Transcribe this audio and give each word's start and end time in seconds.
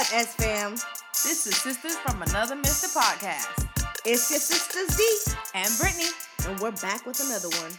up, 0.00 0.06
S 0.14 0.34
fam? 0.36 0.72
This 1.12 1.46
is 1.46 1.56
Sisters 1.56 1.96
from 1.96 2.22
Another 2.22 2.56
Mister 2.56 2.88
podcast. 2.98 3.68
It's 4.06 4.30
your 4.30 4.40
sisters 4.40 4.96
D, 4.96 5.32
And 5.54 5.68
Brittany, 5.78 6.08
and 6.48 6.58
we're 6.58 6.70
back 6.70 7.04
with 7.04 7.20
another 7.20 7.50
one. 7.60 7.72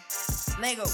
Lego. 0.61 0.85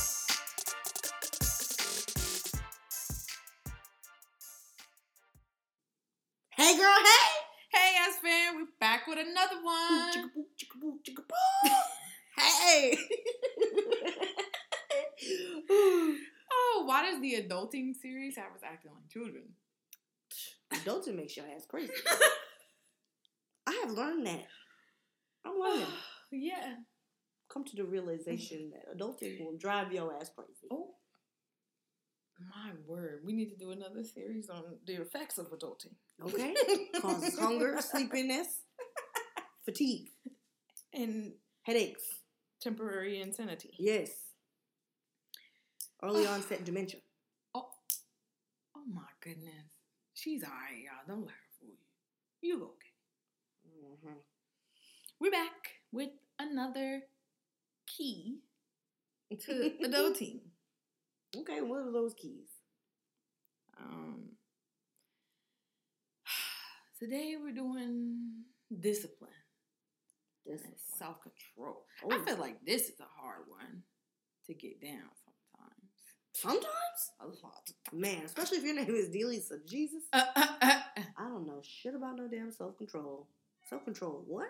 Hey, 6.56 6.78
girl, 6.78 6.96
hey! 6.96 7.28
Hey, 7.74 7.96
S 8.08 8.16
fam, 8.24 8.56
we're 8.56 8.68
back 8.80 9.06
with 9.08 9.20
another 9.20 9.62
one. 9.62 10.14
Chicka-boo, 10.14 10.46
chicka-boo, 10.58 11.00
chicka-boo. 11.04 11.70
hey! 12.38 12.98
Oh, 16.50 16.84
why 16.86 17.04
does 17.04 17.20
the 17.22 17.34
adulting 17.36 17.94
series 17.94 18.36
have 18.38 18.54
us 18.56 18.62
acting 18.64 18.92
like 18.92 19.10
children? 19.10 19.44
Adulting 20.88 21.16
makes 21.16 21.36
your 21.36 21.46
ass 21.54 21.66
crazy. 21.68 21.92
I 23.68 23.74
have 23.84 23.92
learned 23.92 24.26
that. 24.26 24.46
I'm 25.46 25.60
learning. 25.60 25.86
yeah. 26.32 26.76
Come 27.52 27.64
to 27.66 27.76
the 27.76 27.84
realization 27.84 28.72
that 28.72 28.98
adulting 28.98 29.40
will 29.44 29.58
drive 29.58 29.92
your 29.92 30.14
ass 30.16 30.30
crazy. 30.36 30.68
Oh, 30.72 30.96
my 32.40 32.72
word. 32.86 33.22
We 33.26 33.34
need 33.34 33.50
to 33.50 33.58
do 33.58 33.72
another 33.72 34.04
series 34.04 34.50
on 34.50 34.64
the 34.86 35.02
effects 35.02 35.38
of 35.38 35.48
adulting. 35.52 35.94
Okay? 36.24 36.54
Causes 37.02 37.40
hunger, 37.40 37.78
sleepiness, 37.82 38.48
fatigue, 39.66 40.10
And 40.94 41.34
headaches. 41.64 42.04
temporary 42.62 43.22
insanity. 43.22 43.72
Yes. 43.80 44.12
Early 46.04 46.28
onset 46.28 46.64
dementia. 46.64 47.00
Oh, 47.56 47.70
oh 48.76 48.84
my 48.94 49.02
goodness. 49.22 49.77
She's 50.18 50.44
alright, 50.44 50.80
y'all. 50.84 51.06
Don't 51.08 51.22
let 51.26 51.36
her 51.36 51.50
fool 51.60 51.78
you. 52.42 52.50
You 52.50 52.64
okay. 52.64 52.94
hmm 54.04 54.14
We're 55.20 55.32
back 55.32 55.74
with 55.92 56.10
another 56.40 57.02
key 57.86 58.40
to 59.42 59.74
adulting. 59.84 60.40
Okay, 61.36 61.62
what 61.62 61.80
are 61.82 61.92
those 61.92 62.14
keys? 62.16 62.48
Um, 63.80 64.30
today 67.00 67.36
we're 67.42 67.54
doing 67.54 68.44
discipline 68.80 69.30
Discipline. 70.46 70.74
self 70.98 71.18
control. 71.22 71.86
Oh. 72.04 72.10
I 72.12 72.26
feel 72.26 72.38
like 72.38 72.66
this 72.66 72.84
is 72.90 73.00
a 73.00 73.22
hard 73.22 73.44
one 73.48 73.84
to 74.48 74.54
get 74.54 74.82
down 74.82 75.10
sometimes. 76.34 76.66
A 77.20 77.26
lot. 77.26 77.72
Man, 77.94 78.24
especially 78.26 78.58
if 78.60 78.64
your 78.64 78.76
name 78.82 78.90
is 78.96 79.10
Delisa 79.10 79.66
Jesus. 79.68 80.04
Uh, 80.14 80.24
uh, 80.36 80.46
uh, 80.62 80.80
uh. 80.98 81.02
I 81.18 81.24
don't 81.30 81.46
know 81.48 81.62
shit 81.62 81.96
about 81.96 82.18
no 82.18 82.28
damn 82.28 82.52
self 82.52 82.78
control. 82.78 83.28
Self 83.70 83.84
control, 83.86 84.24
what? 84.28 84.48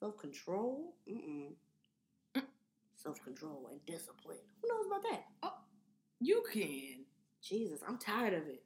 Self 0.00 0.16
control? 0.18 0.94
Mm-mm. 1.10 1.48
Mm. 2.36 2.42
Self 2.96 3.22
control 3.24 3.68
and 3.70 3.84
discipline. 3.86 4.38
Who 4.60 4.68
knows 4.68 4.86
about 4.86 5.02
that? 5.10 5.24
Oh, 5.42 5.54
You 6.20 6.42
can. 6.52 7.04
Jesus, 7.42 7.80
I'm 7.86 7.98
tired 7.98 8.34
of 8.34 8.46
it. 8.46 8.62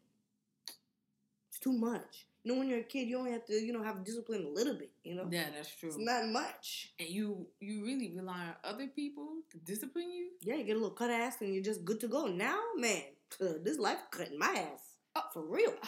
It's 1.48 1.58
too 1.58 1.72
much. 1.72 2.26
Know, 2.46 2.54
when 2.54 2.68
you're 2.68 2.78
a 2.80 2.84
kid, 2.84 3.08
you 3.08 3.18
only 3.18 3.32
have 3.32 3.44
to, 3.46 3.54
you 3.54 3.72
know, 3.72 3.82
have 3.82 4.04
discipline 4.04 4.44
a 4.46 4.48
little 4.48 4.74
bit. 4.74 4.92
You 5.02 5.16
know, 5.16 5.28
Yeah, 5.30 5.50
that's 5.54 5.74
true. 5.74 5.88
it's 5.88 5.98
not 5.98 6.28
much. 6.28 6.92
and 7.00 7.08
you 7.08 7.48
you 7.60 7.84
really 7.84 8.12
rely 8.14 8.46
on 8.50 8.54
other 8.64 8.86
people 8.86 9.26
to 9.50 9.58
discipline 9.58 10.10
you. 10.12 10.30
Yeah, 10.42 10.54
you 10.54 10.64
get 10.64 10.76
a 10.76 10.78
little 10.78 10.94
cut 10.96 11.10
ass 11.10 11.40
and 11.40 11.52
you're 11.52 11.64
just 11.64 11.84
good 11.84 11.98
to 12.00 12.08
go. 12.08 12.26
Now, 12.26 12.58
man, 12.76 13.02
this 13.64 13.78
life 13.78 13.98
cutting 14.12 14.38
my 14.38 14.54
ass. 14.72 14.82
Oh. 15.16 15.22
For 15.32 15.42
real. 15.44 15.74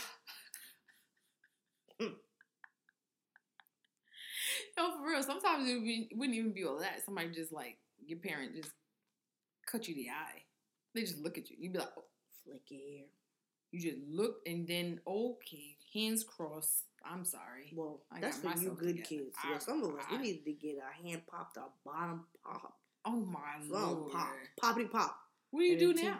Mm. 2.00 2.14
No, 4.76 4.96
for 4.96 5.08
real. 5.08 5.22
Sometimes 5.22 5.68
it 5.68 5.74
would 5.74 5.84
be, 5.84 6.08
wouldn't 6.14 6.36
even 6.38 6.52
be 6.52 6.64
all 6.64 6.78
that. 6.78 7.04
Somebody 7.04 7.30
just 7.30 7.52
like 7.52 7.78
your 8.06 8.18
parent 8.18 8.54
just 8.54 8.70
cut 9.66 9.88
you 9.88 9.94
the 9.94 10.08
eye. 10.10 10.42
They 10.94 11.02
just 11.02 11.18
look 11.18 11.38
at 11.38 11.50
you. 11.50 11.56
You'd 11.58 11.72
be 11.72 11.78
like, 11.80 11.88
oh. 11.98 12.04
Flick 12.44 12.62
your 12.70 12.80
hair. 12.80 13.06
You 13.72 13.80
just 13.80 13.98
look 14.08 14.36
and 14.46 14.66
then 14.66 15.00
okay, 15.06 15.76
hands 15.94 16.24
crossed. 16.24 16.84
I'm 17.04 17.24
sorry. 17.24 17.72
Well, 17.74 18.00
I 18.12 18.20
that's 18.20 18.38
for 18.38 18.48
you 18.58 18.70
good 18.70 18.88
together. 18.88 19.02
kids. 19.08 19.36
I- 19.42 19.50
yeah, 19.52 19.58
some 19.58 19.82
of 19.82 19.94
us, 19.94 20.04
we 20.10 20.16
I- 20.16 20.20
needed 20.22 20.44
to 20.44 20.52
get 20.52 20.76
our 20.82 20.92
hand 20.92 21.22
popped, 21.26 21.56
our 21.58 21.70
bottom 21.84 22.24
pop. 22.44 22.74
Oh 23.04 23.12
my 23.12 23.56
lord. 23.68 24.12
pop. 24.12 24.30
Poppity 24.60 24.90
pop. 24.90 25.16
What 25.50 25.60
do 25.60 25.66
you 25.66 25.72
And 25.72 25.96
do 25.96 26.02
now? 26.02 26.18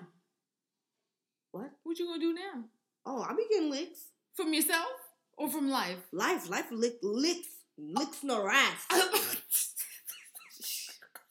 What? 1.53 1.71
What 1.83 1.99
you 1.99 2.07
gonna 2.07 2.21
do 2.21 2.33
now? 2.35 2.65
Oh, 3.05 3.23
I 3.23 3.35
be 3.35 3.47
getting 3.51 3.71
licks. 3.71 4.01
From 4.35 4.55
yourself 4.55 4.89
or 5.37 5.49
from 5.51 5.69
life? 5.69 5.99
Life, 6.13 6.49
life 6.49 6.67
lick, 6.71 6.99
licks. 7.03 7.49
Licks 7.77 8.23
no 8.25 8.47
ass. 8.49 8.87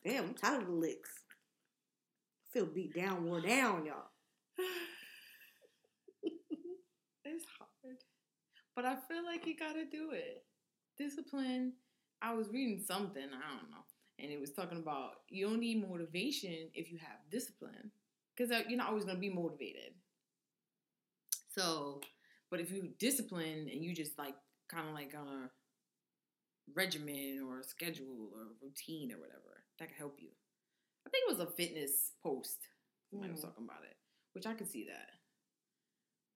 Damn, 0.06 0.25
I'm 0.25 0.33
tired 0.33 0.61
of 0.63 0.67
the 0.67 0.73
licks. 0.73 1.09
feel 2.53 2.66
beat 2.66 2.94
down, 2.95 3.25
wore 3.25 3.41
down, 3.41 3.85
y'all. 3.85 4.09
it's 7.25 7.45
hard. 7.57 7.97
But 8.77 8.85
I 8.85 8.95
feel 8.95 9.25
like 9.25 9.47
you 9.47 9.57
gotta 9.57 9.85
do 9.85 10.11
it. 10.11 10.45
Discipline. 10.99 11.73
I 12.21 12.35
was 12.35 12.49
reading 12.49 12.79
something, 12.85 13.23
I 13.23 13.57
don't 13.57 13.71
know. 13.71 13.83
And 14.19 14.31
it 14.31 14.39
was 14.39 14.51
talking 14.51 14.77
about 14.77 15.21
you 15.29 15.47
don't 15.47 15.59
need 15.59 15.89
motivation 15.89 16.69
if 16.75 16.91
you 16.91 16.99
have 16.99 17.17
discipline. 17.31 17.91
Because 18.35 18.51
you're 18.69 18.77
not 18.77 18.89
always 18.89 19.03
gonna 19.03 19.19
be 19.19 19.31
motivated. 19.31 19.95
So, 21.49 22.01
but 22.51 22.59
if 22.59 22.71
you 22.71 22.93
discipline 22.99 23.67
and 23.71 23.83
you 23.83 23.95
just 23.95 24.17
like 24.19 24.35
kind 24.69 24.88
of 24.88 24.94
like 24.94 25.15
on 25.17 25.27
a 25.27 25.49
regimen 26.75 27.44
or 27.47 27.61
a 27.61 27.63
schedule 27.63 28.29
or 28.31 28.49
routine 28.61 29.11
or 29.11 29.19
whatever, 29.19 29.63
that 29.79 29.88
could 29.88 29.97
help 29.97 30.21
you. 30.21 30.29
I 31.07 31.09
think 31.09 31.23
it 31.27 31.38
was 31.38 31.47
a 31.47 31.51
fitness 31.51 32.13
post. 32.21 32.67
Somebody 33.09 33.31
was 33.31 33.41
Mhm. 33.41 33.45
talking 33.45 33.63
about 33.63 33.83
it, 33.85 33.97
which 34.33 34.45
I 34.45 34.53
could 34.53 34.67
see 34.67 34.85
that 34.85 35.19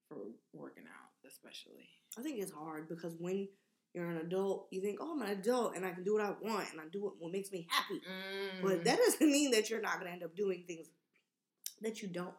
for 0.08 0.32
working 0.52 0.88
out, 0.88 1.11
especially. 1.26 1.88
I 2.18 2.22
think 2.22 2.40
it's 2.42 2.52
hard 2.52 2.88
because 2.88 3.14
when 3.18 3.48
you're 3.94 4.08
an 4.10 4.18
adult, 4.18 4.68
you 4.70 4.80
think, 4.80 4.98
oh, 5.00 5.12
I'm 5.12 5.22
an 5.22 5.30
adult 5.38 5.76
and 5.76 5.84
I 5.84 5.90
can 5.92 6.04
do 6.04 6.14
what 6.14 6.22
I 6.24 6.30
want 6.42 6.70
and 6.72 6.80
I 6.80 6.84
do 6.90 7.02
what, 7.02 7.14
what 7.18 7.32
makes 7.32 7.52
me 7.52 7.66
happy. 7.70 8.00
Mm. 8.00 8.62
But 8.62 8.84
that 8.84 8.98
doesn't 8.98 9.30
mean 9.30 9.50
that 9.52 9.68
you're 9.70 9.80
not 9.82 9.98
gonna 9.98 10.10
end 10.10 10.22
up 10.22 10.34
doing 10.36 10.64
things 10.66 10.88
that 11.82 12.00
you 12.02 12.08
don't 12.08 12.34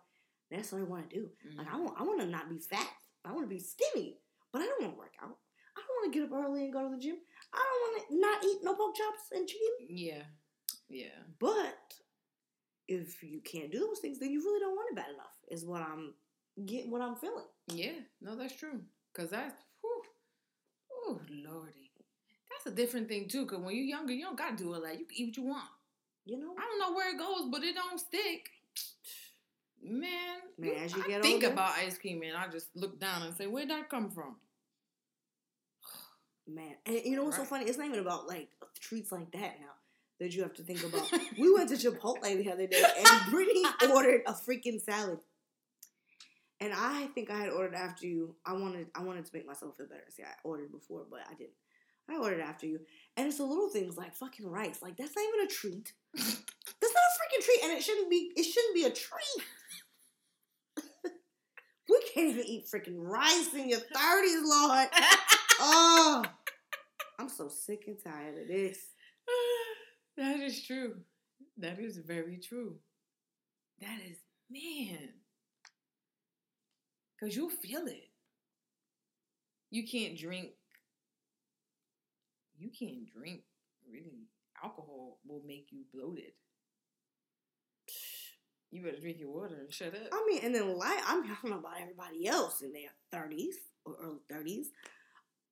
necessarily 0.52 0.88
want 0.88 1.10
to 1.10 1.16
do. 1.16 1.30
Like 1.58 1.68
I 1.68 1.76
Mhm. 1.78 1.84
want, 1.84 2.00
I 2.00 2.04
want 2.04 2.20
to 2.22 2.28
not 2.28 2.50
be 2.50 2.60
fat. 2.60 2.90
I 3.26 3.32
want 3.32 3.44
to 3.44 3.50
be 3.56 3.60
skinny, 3.60 4.20
but 4.52 4.62
I 4.62 4.66
don't 4.66 4.82
want 4.82 4.94
to 4.94 5.00
work 5.00 5.14
out. 5.22 5.38
I 5.76 5.82
don't 5.82 5.90
want 6.02 6.14
to 6.14 6.20
get 6.20 6.28
up 6.28 6.34
early 6.38 6.64
and 6.66 6.74
go 6.74 6.84
to 6.90 6.96
the 6.96 7.02
gym. 7.02 7.18
I 7.54 7.58
don't 7.58 7.82
want 7.82 8.10
to 8.10 8.20
not 8.20 8.44
eat 8.46 8.60
no 8.64 8.76
pork 8.76 8.96
chops 8.96 9.32
and 9.32 9.48
chicken. 9.48 9.88
yeah, 9.90 10.24
yeah, 10.90 11.24
But 11.40 11.94
if 12.88 13.24
you 13.24 13.42
can't 13.42 13.72
do 13.72 13.80
those 13.80 14.00
things, 14.00 14.20
then 14.20 14.32
you 14.32 14.42
really 14.44 14.60
don't 14.60 14.76
want 14.76 14.92
it 14.92 14.96
bad 14.96 15.10
enough. 15.14 15.36
Is 15.50 15.66
what 15.66 15.82
I'm 15.82 16.14
get 16.66 16.88
what 16.88 17.02
I'm 17.02 17.16
feeling. 17.16 17.46
yeah. 17.68 17.91
No, 18.22 18.36
that's 18.36 18.56
true. 18.56 18.80
Cause 19.14 19.30
that's, 19.30 19.53
oh 21.06 21.19
lordy, 21.30 21.91
that's 22.50 22.66
a 22.66 22.72
different 22.75 23.08
thing 23.08 23.28
too. 23.28 23.46
Cause 23.46 23.59
when 23.59 23.75
you're 23.75 23.86
younger, 23.86 24.14
you 24.14 24.24
don't 24.24 24.38
gotta 24.38 24.56
do 24.56 24.74
all 24.74 24.81
that. 24.81 25.00
You 25.00 25.06
can 25.06 25.16
eat 25.18 25.25
what 25.28 25.38
you 25.38 25.44
want. 25.44 25.69
You 26.25 26.40
know, 26.40 26.53
I 26.58 26.62
don't 26.62 26.80
know 26.80 26.96
where 26.96 27.14
it 27.14 27.19
goes, 27.19 27.50
but 27.52 27.64
it 27.64 27.75
don't 27.75 28.00
stick. 28.00 28.50
Man, 29.86 30.09
Man, 30.58 30.72
as 30.84 30.96
you 30.96 31.03
I 31.03 31.08
get 31.08 31.22
think 31.22 31.44
older- 31.44 31.53
about 31.53 31.72
ice 31.78 31.97
cream, 31.97 32.22
man. 32.22 32.36
I 32.36 32.47
just 32.47 32.68
look 32.75 33.00
down 33.00 33.22
and 33.24 33.35
say, 33.35 33.47
"Where'd 33.47 33.70
that 33.70 33.90
come 33.90 34.09
from?" 34.09 34.38
man. 36.47 36.75
And 36.85 37.02
you 37.03 37.16
know 37.18 37.25
what's 37.25 37.35
so 37.38 37.44
funny? 37.44 37.66
It's 37.66 37.78
not 37.78 37.88
even 37.88 38.00
about 38.00 38.28
like 38.28 38.47
treats 38.80 39.12
like 39.12 39.30
that 39.34 39.59
now 39.59 39.74
that 40.20 40.34
you 40.34 40.41
have 40.44 40.53
to 40.56 40.64
think 40.64 40.84
about. 40.85 41.12
we 41.38 41.53
went 41.53 41.68
to 41.70 41.75
Chipotle 41.75 42.22
the 42.22 42.50
other 42.52 42.66
day, 42.66 42.82
and 42.97 43.08
Brittany 43.29 43.64
ordered 43.91 44.22
a 44.26 44.32
freaking 44.32 44.82
salad. 44.82 45.20
And 46.64 46.72
I 46.74 47.08
think 47.08 47.30
I 47.30 47.40
had 47.40 47.50
ordered 47.50 47.76
after 47.76 48.08
you. 48.08 48.36
I 48.46 48.54
wanted 48.54 48.88
I 48.96 49.04
wanted 49.04 49.26
to 49.26 49.32
make 49.34 49.46
myself 49.46 49.76
feel 49.76 49.86
better. 49.86 50.06
See, 50.10 50.24
I 50.24 50.32
ordered 50.46 50.72
before, 50.72 51.02
but 51.12 51.20
I 51.30 51.34
didn't. 51.34 51.52
I 52.10 52.16
ordered 52.16 52.40
after 52.40 52.66
you. 52.66 52.80
And 53.18 53.28
it's 53.28 53.38
the 53.38 53.44
little 53.44 53.70
things 53.70 53.98
like 53.98 54.16
fucking 54.16 54.48
rice. 54.48 54.82
Like 54.82 54.96
that's 54.96 55.14
not 55.14 55.26
even 55.28 55.46
a 55.46 55.50
treat. 55.50 55.92
That's 56.16 56.94
not 56.96 57.04
a 57.04 57.16
freaking 57.20 57.46
treat, 57.46 57.64
and 57.64 57.78
it 57.78 57.84
shouldn't 57.84 58.10
be. 58.10 58.32
It 58.36 58.44
shouldn't 58.44 58.76
be 58.76 58.84
a 58.84 58.92
treat. 58.92 59.46
we 61.90 62.02
can't 62.14 62.30
even 62.30 62.46
eat 62.46 62.68
freaking 62.74 62.98
rice 62.98 63.54
in 63.54 63.70
your 63.70 63.80
thirties, 63.80 64.42
Lord. 64.44 64.88
Oh, 65.60 66.24
I'm 67.20 67.30
so 67.30 67.48
sick 67.48 67.84
and 67.88 67.98
tired 68.04 68.42
of 68.42 68.48
this. 68.48 68.80
that 70.18 70.40
is 70.40 70.66
true. 70.66 70.96
That 71.58 71.80
is 71.80 71.98
very 71.98 72.38
true. 72.38 72.78
That 73.80 74.00
is 74.10 74.18
man. 74.50 75.10
Cause 77.23 77.37
you'll 77.37 77.49
feel 77.49 77.87
it. 77.87 78.09
You 79.72 79.87
can't 79.87 80.17
drink. 80.17 80.49
You 82.58 82.70
can't 82.78 83.09
drink 83.09 83.43
really. 83.90 84.28
Alcohol 84.61 85.20
will 85.25 85.41
make 85.47 85.67
you 85.72 85.84
bloated. 85.93 86.34
You 88.72 88.81
better 88.81 88.99
drink 88.99 89.20
your 89.22 89.31
water 89.31 89.55
and 89.58 89.73
shut 89.73 89.96
up. 89.96 90.09
I 90.11 90.25
mean, 90.28 90.41
and 90.43 90.53
then 90.53 90.78
like 90.78 90.99
I'm 91.08 91.25
talking 91.25 91.53
about 91.53 91.79
everybody 91.81 92.28
else 92.28 92.61
in 92.61 92.73
their 92.73 92.90
thirties. 93.09 93.55
or 93.85 93.96
early 94.03 94.19
thirties. 94.29 94.72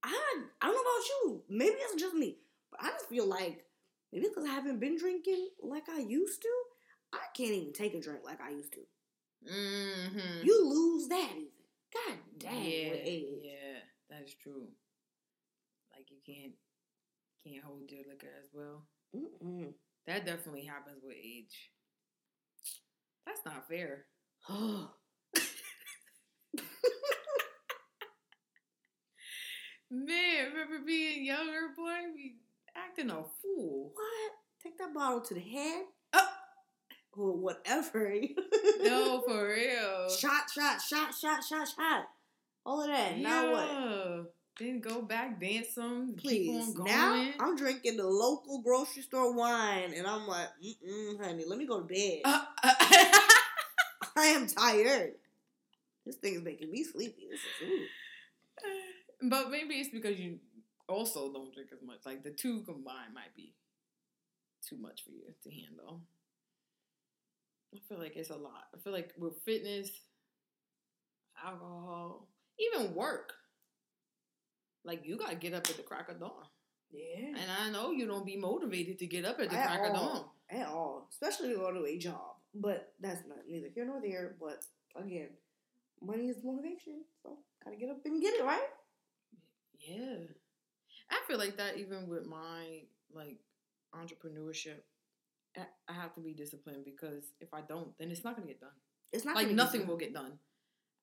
I 0.04 0.44
I 0.62 0.66
don't 0.68 0.76
know 0.76 0.82
about 0.82 1.08
you. 1.08 1.44
Maybe 1.48 1.76
it's 1.80 2.02
just 2.02 2.16
me, 2.16 2.36
but 2.70 2.82
I 2.84 2.90
just 2.90 3.08
feel 3.08 3.28
like 3.28 3.64
maybe 4.12 4.28
because 4.28 4.44
I 4.44 4.54
haven't 4.54 4.82
been 4.82 4.98
drinking 4.98 5.48
like 5.64 5.88
I 5.88 6.00
used 6.00 6.42
to, 6.42 6.50
I 7.14 7.20
can't 7.34 7.52
even 7.52 7.72
take 7.72 7.94
a 7.94 8.02
drink 8.02 8.26
like 8.26 8.42
I 8.42 8.50
used 8.50 8.74
to. 8.74 8.82
Mm-hmm. 9.50 10.46
You 10.46 10.66
lose 10.66 11.08
that. 11.08 11.34
God 11.94 12.18
damn. 12.40 12.54
yeah, 12.64 12.90
with 12.92 13.02
age. 13.04 13.26
yeah, 13.44 13.80
that's 14.10 14.34
true. 14.36 14.68
Like 15.96 16.10
you 16.10 16.18
can't 16.26 16.54
can't 17.46 17.64
hold 17.64 17.90
your 17.92 18.02
liquor 18.08 18.32
as 18.42 18.50
well. 18.54 18.86
Mm-mm. 19.16 19.74
That 20.08 20.26
definitely 20.26 20.66
happens 20.66 21.04
with 21.04 21.18
age. 21.18 21.72
That's 23.26 23.42
not 23.46 23.68
fair. 23.68 24.06
Man, 29.92 30.46
remember 30.52 30.80
being 30.86 31.26
younger, 31.26 31.74
boy? 31.76 32.14
We 32.16 32.38
acting 32.76 33.10
a 33.10 33.24
fool. 33.42 33.92
what? 33.94 34.32
Take 34.64 34.78
that 34.78 34.94
bottle 34.94 35.22
to 35.22 35.34
the 35.34 35.42
head. 35.42 35.84
Or 37.18 37.38
whatever. 37.38 38.16
No, 38.84 39.22
for 39.28 39.48
real. 39.48 40.10
Shot, 40.10 40.50
shot, 40.54 40.82
shot, 40.82 41.14
shot, 41.14 41.44
shot, 41.44 41.68
shot. 41.68 42.06
All 42.66 42.82
of 42.82 42.88
that. 42.88 43.18
Now 43.20 43.52
what? 43.52 44.34
Then 44.60 44.82
go 44.82 45.04
back, 45.04 45.40
dance 45.40 45.70
some, 45.76 46.16
keep 46.18 46.48
Please. 46.48 46.70
on 46.70 46.74
going. 46.74 46.88
Now 46.88 47.32
I'm 47.40 47.56
drinking 47.56 47.98
the 47.98 48.08
local 48.08 48.62
grocery 48.62 49.04
store 49.04 49.36
wine, 49.36 49.94
and 49.96 50.08
I'm 50.08 50.28
like, 50.28 50.48
mm-mm, 50.64 51.24
honey, 51.24 51.46
let 51.48 51.60
me 51.60 51.68
go 51.68 51.80
to 51.80 51.86
bed. 51.86 52.22
Uh, 52.26 52.44
uh, 52.64 52.74
I 54.18 54.26
am 54.26 54.48
tired. 54.48 55.14
This 56.06 56.16
thing 56.18 56.36
is 56.36 56.42
making 56.42 56.72
me 56.72 56.84
sleepy. 56.84 57.28
This 57.30 57.40
is 57.40 57.70
ooh. 57.70 59.30
but 59.30 59.52
maybe 59.52 59.76
it's 59.76 59.90
because 59.90 60.20
you 60.20 60.40
also 60.90 61.32
don't 61.32 61.54
drink 61.54 61.70
as 61.72 61.82
much. 61.86 62.00
Like 62.06 62.24
the 62.24 62.32
two 62.32 62.62
combined 62.62 63.14
might 63.14 63.36
be 63.36 63.54
too 64.68 64.78
much 64.78 65.04
for 65.04 65.12
you 65.12 65.34
to 65.44 65.50
handle. 65.50 66.02
I 67.74 67.80
feel 67.88 68.00
like 68.00 68.16
it's 68.16 68.30
a 68.30 68.36
lot. 68.36 68.66
I 68.76 68.80
feel 68.80 68.94
like 68.94 69.14
with 69.18 69.42
fitness, 69.46 69.90
alcohol, 71.44 72.28
even 72.60 72.94
work, 72.94 73.34
like 74.84 75.06
you 75.06 75.18
gotta 75.18 75.36
get 75.36 75.54
up 75.54 75.70
at 75.70 75.78
the 75.78 75.84
crack 75.84 76.10
of 76.10 76.20
dawn. 76.20 76.46
Yeah. 76.92 77.28
And 77.28 77.52
I 77.60 77.70
know 77.70 77.92
you 77.92 78.06
don't 78.06 78.26
be 78.26 78.36
motivated 78.36 79.00
to 79.00 79.08
get 79.08 79.26
up 79.26 79.40
at 79.40 79.50
the 79.50 79.58
At 79.58 79.68
crack 79.68 79.90
of 79.90 79.96
dawn. 79.96 80.26
At 80.50 80.68
all. 80.68 81.08
Especially 81.10 81.50
to 81.50 81.56
go 81.56 81.72
to 81.72 81.86
a 81.86 81.98
job. 81.98 82.36
But 82.54 82.94
that's 83.00 83.22
not 83.28 83.38
neither 83.48 83.70
here 83.74 83.86
nor 83.86 84.02
there. 84.02 84.36
But 84.40 84.66
again, 85.02 85.30
money 86.02 86.26
is 86.26 86.44
motivation. 86.44 87.04
So 87.24 87.38
gotta 87.64 87.78
get 87.78 87.90
up 87.90 88.02
and 88.04 88.22
get 88.22 88.34
it, 88.34 88.44
right? 88.44 88.68
Yeah. 89.80 90.26
I 91.10 91.22
feel 91.28 91.38
like 91.38 91.58
that 91.58 91.78
even 91.78 92.10
with 92.10 92.26
my 92.26 92.82
like 93.14 93.40
entrepreneurship. 93.96 94.82
I 95.58 95.94
have 95.94 96.14
to 96.16 96.22
be 96.22 96.34
disciplined 96.34 96.86
because 96.86 97.34
if 97.40 97.54
I 97.54 97.62
don't, 97.62 97.98
then 97.98 98.12
it's 98.12 98.24
not 98.24 98.36
gonna 98.36 98.48
get 98.48 98.62
done. 98.62 98.70
It's 99.12 99.26
not 99.26 99.36
like 99.36 99.50
nothing 99.50 99.86
will 99.88 99.98
get 99.98 100.14
done. 100.14 100.40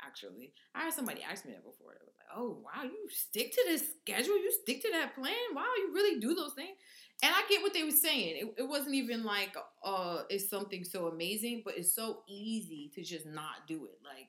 Actually, 0.01 0.53
I 0.75 0.85
had 0.85 0.95
somebody 0.95 1.23
ask 1.23 1.45
me 1.45 1.53
that 1.53 1.65
before. 1.65 1.93
It 1.95 2.03
was 2.05 2.15
like, 2.17 2.29
"Oh 2.39 2.63
wow, 2.65 2.85
you 2.85 3.09
stick 3.11 3.53
to 3.53 3.63
this 3.67 3.83
schedule. 4.01 4.39
You 4.39 4.53
stick 4.63 4.81
to 4.83 4.91
that 4.93 5.15
plan. 5.15 5.35
Wow, 5.55 5.67
you 5.77 5.91
really 5.93 6.21
do 6.21 6.35
those 6.35 6.55
things." 6.55 6.79
And 7.23 7.35
I 7.35 7.43
get 7.49 7.63
what 7.63 7.75
they 7.75 7.83
were 7.83 7.91
saying. 7.91 8.37
It, 8.37 8.63
it 8.63 8.69
wasn't 8.69 8.95
even 8.95 9.25
like 9.25 9.57
uh, 9.85 10.23
it's 10.31 10.49
something 10.49 10.85
so 10.85 11.09
amazing, 11.09 11.63
but 11.65 11.77
it's 11.77 11.93
so 11.95 12.23
easy 12.29 12.91
to 12.95 13.03
just 13.03 13.27
not 13.27 13.67
do 13.67 13.87
it. 13.87 13.99
Like 14.05 14.29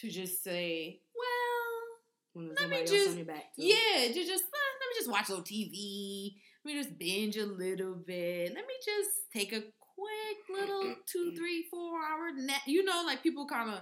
to 0.00 0.10
just 0.10 0.42
say, 0.42 1.00
"Well, 1.14 2.42
Let 2.60 2.68
me 2.68 2.76
just- 2.86 3.16
yeah, 3.56 4.08
just 4.08 4.44
uh, 4.44 4.72
let 4.80 4.88
me 4.90 4.94
just 4.96 5.10
watch 5.10 5.28
a 5.28 5.32
little 5.32 5.44
TV. 5.44 6.34
Let 6.64 6.74
me 6.74 6.82
just 6.82 6.98
binge 6.98 7.36
a 7.36 7.44
little 7.46 7.94
bit. 7.94 8.54
Let 8.54 8.66
me 8.66 8.74
just 8.84 9.10
take 9.32 9.52
a 9.52 9.60
quick 9.60 10.38
little 10.60 10.96
two, 11.06 11.32
three, 11.36 11.64
four 11.70 11.98
hour 11.98 12.32
nap. 12.34 12.62
You 12.66 12.84
know, 12.84 13.02
like 13.04 13.22
people 13.22 13.46
kind 13.46 13.70
of 13.70 13.80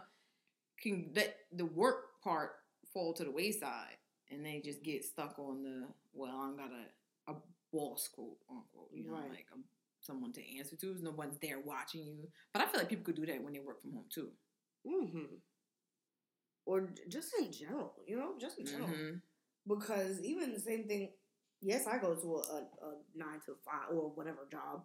can 0.81 1.12
let 1.14 1.37
the 1.52 1.67
work 1.67 2.20
part 2.25 2.52
fall 2.93 3.14
to 3.14 3.25
the 3.25 3.31
wayside, 3.31 3.96
and 4.31 4.44
they 4.44 4.61
just 4.64 4.82
get 4.82 5.05
stuck 5.05 5.38
on 5.38 5.62
the 5.62 5.87
well. 6.12 6.37
I'm 6.37 6.56
got 6.56 6.70
a 6.73 7.32
a 7.32 7.37
boss 7.73 8.08
quote 8.08 8.38
unquote. 8.50 8.90
You 8.93 9.05
know, 9.05 9.12
Right. 9.12 9.31
like 9.31 9.46
um 9.52 9.64
someone 10.00 10.32
to 10.32 10.58
answer 10.58 10.76
to. 10.76 10.96
No 11.02 11.12
one's 11.12 11.38
there 11.40 11.61
watching 11.61 12.05
you. 12.05 12.29
But 12.52 12.62
I 12.62 12.67
feel 12.67 12.81
like 12.81 12.88
people 12.88 13.05
could 13.05 13.17
do 13.17 13.26
that 13.26 13.43
when 13.43 13.52
they 13.52 13.61
work 13.61 13.81
from 13.81 13.93
home 13.93 14.06
too. 14.12 14.31
Mm-hmm. 14.87 15.37
Or 16.64 16.88
just 17.08 17.32
in 17.38 17.50
general, 17.52 17.93
you 18.06 18.17
know, 18.17 18.34
just 18.40 18.58
in 18.58 18.67
general. 18.67 18.88
Mhm. 18.88 19.20
Because 19.67 20.20
even 20.23 20.52
the 20.52 20.61
same 20.61 20.87
thing, 20.87 21.12
yes, 21.62 21.87
I 21.87 21.99
go 21.99 22.14
to 22.14 22.37
a, 22.37 22.56
a, 22.87 22.91
nine 23.14 23.41
to 23.47 23.55
five 23.64 23.91
or 23.97 24.11
whatever 24.11 24.47
job, 24.50 24.85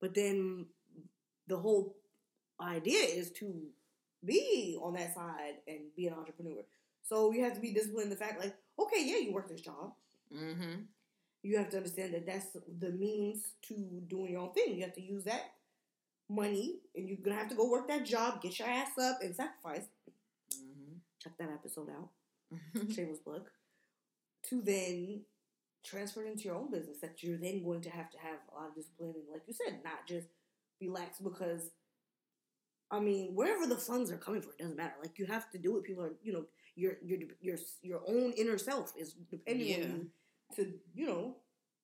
but 0.00 0.14
then 0.14 0.66
the 1.48 1.56
whole 1.58 1.96
idea 2.60 3.00
is 3.00 3.30
to 3.32 3.54
be 4.24 4.78
on 4.82 4.94
that 4.94 5.14
side 5.14 5.56
and 5.68 5.80
be 5.96 6.06
an 6.08 6.14
entrepreneur. 6.14 6.62
So 7.02 7.32
you 7.32 7.44
have 7.44 7.54
to 7.54 7.60
be 7.60 7.72
disciplined 7.72 8.04
in 8.04 8.10
the 8.10 8.16
fact, 8.16 8.40
like, 8.40 8.56
okay, 8.78 9.04
yeah, 9.04 9.18
you 9.18 9.32
work 9.32 9.48
this 9.48 9.60
job. 9.60 9.94
Mhm. 10.32 10.86
You 11.42 11.58
have 11.58 11.70
to 11.70 11.78
understand 11.78 12.14
that 12.14 12.26
that's 12.26 12.48
the 12.80 12.90
means 12.90 13.54
to 13.62 13.74
doing 14.08 14.32
your 14.32 14.42
own 14.42 14.52
thing. 14.52 14.76
You 14.76 14.82
have 14.84 14.94
to 14.94 15.02
use 15.02 15.24
that 15.24 15.54
money, 16.28 16.80
and 16.94 17.08
you're 17.08 17.18
gonna 17.18 17.36
have 17.36 17.48
to 17.50 17.56
go 17.56 17.70
work 17.70 17.88
that 17.88 18.04
job, 18.06 18.42
get 18.42 18.58
your 18.58 18.68
ass 18.68 18.98
up, 18.98 19.22
and 19.22 19.34
sacrifice. 19.36 19.88
Mhm. 20.54 21.00
Check 21.20 21.36
that 21.38 21.50
episode 21.50 21.90
out. 21.90 22.10
Shameless 22.94 23.20
plug, 23.20 23.50
to 24.50 24.60
then 24.62 25.22
transfer 25.84 26.22
it 26.22 26.28
into 26.32 26.44
your 26.44 26.56
own 26.56 26.70
business 26.70 26.98
that 27.00 27.22
you're 27.22 27.38
then 27.38 27.62
going 27.64 27.80
to 27.82 27.90
have 27.90 28.10
to 28.10 28.18
have 28.18 28.38
a 28.52 28.54
lot 28.60 28.68
of 28.68 28.74
discipline 28.74 29.14
and, 29.16 29.24
like 29.32 29.42
you 29.46 29.54
said, 29.54 29.80
not 29.84 30.06
just 30.06 30.28
relax 30.80 31.18
because, 31.18 31.70
I 32.90 33.00
mean, 33.00 33.34
wherever 33.34 33.66
the 33.66 33.76
funds 33.76 34.10
are 34.10 34.16
coming 34.16 34.40
from, 34.40 34.52
it 34.52 34.62
doesn't 34.62 34.76
matter. 34.76 34.94
Like 35.02 35.18
you 35.18 35.26
have 35.26 35.50
to 35.50 35.58
do 35.58 35.76
it. 35.76 35.84
People 35.84 36.04
are, 36.04 36.12
you 36.22 36.32
know, 36.32 36.44
your 36.74 36.92
your 37.04 37.18
your 37.40 37.56
your 37.82 38.00
own 38.06 38.32
inner 38.32 38.58
self 38.58 38.92
is 38.96 39.14
depending 39.30 39.68
Yeah. 39.68 39.74
on 39.76 39.82
you 39.82 40.10
to, 40.56 40.72
you 40.94 41.06
know, 41.06 41.36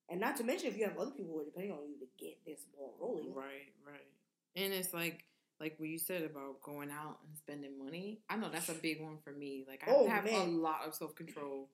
and 0.08 0.20
not 0.20 0.36
to 0.36 0.44
mention 0.44 0.68
if 0.68 0.76
you 0.78 0.84
have 0.84 0.96
other 0.98 1.10
people 1.10 1.32
who 1.34 1.40
are 1.40 1.44
depending 1.44 1.72
on 1.72 1.78
you 1.88 1.98
to 1.98 2.06
get 2.18 2.38
this 2.46 2.60
ball 2.76 2.94
rolling. 3.00 3.34
Right, 3.34 3.72
right. 3.86 4.06
And 4.56 4.72
it's 4.72 4.94
like 4.94 5.24
like 5.60 5.78
what 5.78 5.88
you 5.88 5.98
said 5.98 6.22
about 6.22 6.60
going 6.62 6.90
out 6.90 7.18
and 7.26 7.36
spending 7.36 7.78
money. 7.78 8.20
I 8.28 8.36
know 8.36 8.48
that's 8.50 8.68
a 8.68 8.74
big 8.74 9.00
one 9.02 9.18
for 9.22 9.32
me. 9.32 9.64
Like 9.68 9.82
I 9.86 9.92
Oh, 9.92 10.08
have 10.08 10.26
a 10.26 10.44
lot 10.44 10.86
of 10.86 10.94
self 10.94 11.14
control 11.14 11.68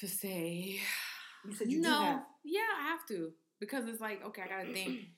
to 0.00 0.08
say 0.08 0.80
You 1.44 1.52
said 1.54 1.70
you 1.70 1.80
no. 1.80 1.88
do 1.98 2.04
have. 2.04 2.22
Yeah, 2.44 2.60
I 2.80 2.88
have 2.88 3.06
to 3.08 3.30
because 3.60 3.86
it's 3.88 4.00
like 4.00 4.24
okay, 4.26 4.42
I 4.42 4.48
gotta 4.48 4.72
think. 4.72 5.00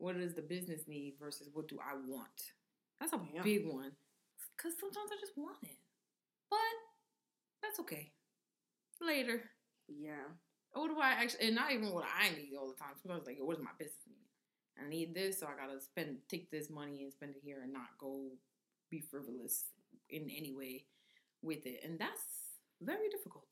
What 0.00 0.16
does 0.16 0.32
the 0.32 0.42
business 0.42 0.82
need 0.86 1.14
versus 1.18 1.48
what 1.52 1.66
do 1.66 1.76
I 1.82 1.94
want? 2.06 2.38
That's 3.00 3.12
a 3.12 3.20
Yeah. 3.34 3.42
big 3.42 3.66
one. 3.66 3.90
Because 4.56 4.78
sometimes 4.78 5.10
I 5.10 5.18
just 5.20 5.36
want 5.36 5.56
it, 5.64 5.76
but 6.48 6.58
that's 7.62 7.80
okay. 7.80 8.12
Later. 9.00 9.42
Yeah. 9.88 10.22
What 10.72 10.88
do 10.88 11.00
I 11.00 11.10
actually, 11.12 11.46
and 11.48 11.56
not 11.56 11.72
even 11.72 11.90
what 11.90 12.04
I 12.06 12.30
need 12.30 12.52
all 12.56 12.68
the 12.68 12.76
time. 12.78 12.94
Sometimes 13.02 13.26
like, 13.26 13.38
what 13.40 13.56
does 13.56 13.64
my 13.64 13.72
business 13.78 14.06
need? 14.06 14.28
I 14.84 14.88
need 14.88 15.14
this, 15.14 15.40
so 15.40 15.46
I 15.46 15.56
gotta 15.58 15.80
spend, 15.80 16.18
take 16.28 16.48
this 16.52 16.70
money 16.70 17.02
and 17.02 17.12
spend 17.12 17.34
it 17.34 17.42
here, 17.42 17.62
and 17.64 17.72
not 17.72 17.98
go 17.98 18.30
be 18.90 19.00
frivolous 19.00 19.64
in 20.10 20.30
any 20.30 20.52
way 20.54 20.84
with 21.42 21.66
it, 21.66 21.80
and 21.84 21.98
that's 21.98 22.22
very 22.80 23.08
difficult. 23.10 23.48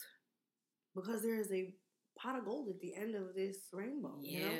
Because 0.97 1.23
there 1.23 1.38
is 1.41 1.53
a 1.53 1.75
pot 2.19 2.38
of 2.38 2.45
gold 2.47 2.69
at 2.71 2.81
the 2.81 2.95
end 2.97 3.15
of 3.15 3.35
this 3.37 3.57
rainbow. 3.73 4.17
Yeah, 4.23 4.38
You 4.41 4.47
know? 4.47 4.50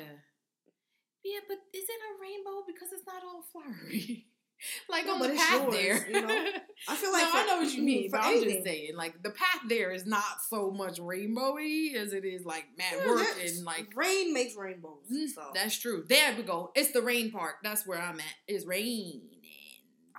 yeah, 1.25 1.39
but 1.47 1.57
is 1.73 1.83
it 1.83 1.89
a 1.89 2.21
rainbow 2.21 2.63
because 2.67 2.89
it's 2.93 3.05
not 3.07 3.23
all 3.23 3.43
flowery? 3.51 4.27
like 4.89 5.05
No, 5.07 5.15
on 5.15 5.21
the 5.21 5.29
path 5.35 5.61
yours, 5.63 5.73
there, 5.73 6.09
you 6.11 6.21
know? 6.21 6.51
I 6.87 6.95
feel 6.95 7.11
like 7.17 7.23
no, 7.23 7.29
for- 7.31 7.37
I 7.37 7.45
know 7.47 7.57
what 7.57 7.73
you 7.73 7.81
mean, 7.83 8.09
but 8.11 8.21
I'm 8.23 8.43
just 8.43 8.63
saying, 8.63 8.95
like 8.95 9.21
the 9.23 9.31
path 9.31 9.61
there 9.67 9.91
is 9.91 10.05
not 10.05 10.23
so 10.49 10.71
much 10.71 10.99
rainbowy 10.99 11.95
as 11.95 12.13
it 12.13 12.23
is 12.25 12.45
like 12.45 12.65
mad 12.77 12.93
Yeah, 12.99 13.07
work 13.07 13.27
and 13.43 13.65
like 13.65 13.89
rain 13.95 14.33
makes 14.33 14.55
rainbows. 14.55 15.05
Mm, 15.11 15.27
So 15.33 15.41
That's 15.53 15.77
true. 15.77 16.05
There 16.07 16.35
we 16.37 16.43
go. 16.43 16.71
It's 16.75 16.91
the 16.91 17.01
rain 17.01 17.31
part. 17.31 17.55
That's 17.63 17.85
where 17.87 17.99
I'm 18.01 18.19
at. 18.19 18.35
It's 18.47 18.65
raining. 18.65 19.21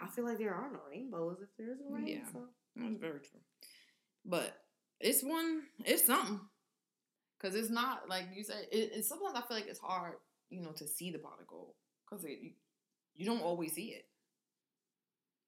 I 0.00 0.06
feel 0.08 0.24
like 0.24 0.38
there 0.38 0.54
are 0.54 0.70
no 0.72 0.80
rainbows 0.90 1.38
if 1.42 1.48
there's 1.58 1.78
a 1.80 1.92
rain. 1.92 2.06
Yeah. 2.08 2.32
So 2.32 2.40
That's 2.76 2.96
very 3.00 3.20
true. 3.20 3.40
But 4.24 4.56
it's 5.00 5.22
one. 5.22 5.62
It's 5.84 6.04
something. 6.06 6.40
Cause 7.40 7.54
it's 7.54 7.70
not 7.70 8.08
like 8.08 8.26
you 8.34 8.42
said. 8.42 8.66
It, 8.72 8.90
it's 8.94 9.08
sometimes 9.08 9.36
I 9.36 9.46
feel 9.46 9.56
like 9.58 9.68
it's 9.68 9.78
hard, 9.78 10.14
you 10.50 10.60
know, 10.60 10.72
to 10.72 10.88
see 10.88 11.10
the 11.12 11.18
pot 11.18 11.38
of 11.40 11.46
gold. 11.46 11.74
Cause 12.10 12.24
it, 12.24 12.38
you, 12.42 12.50
you 13.14 13.26
don't 13.26 13.42
always 13.42 13.74
see 13.74 13.90
it. 13.90 14.06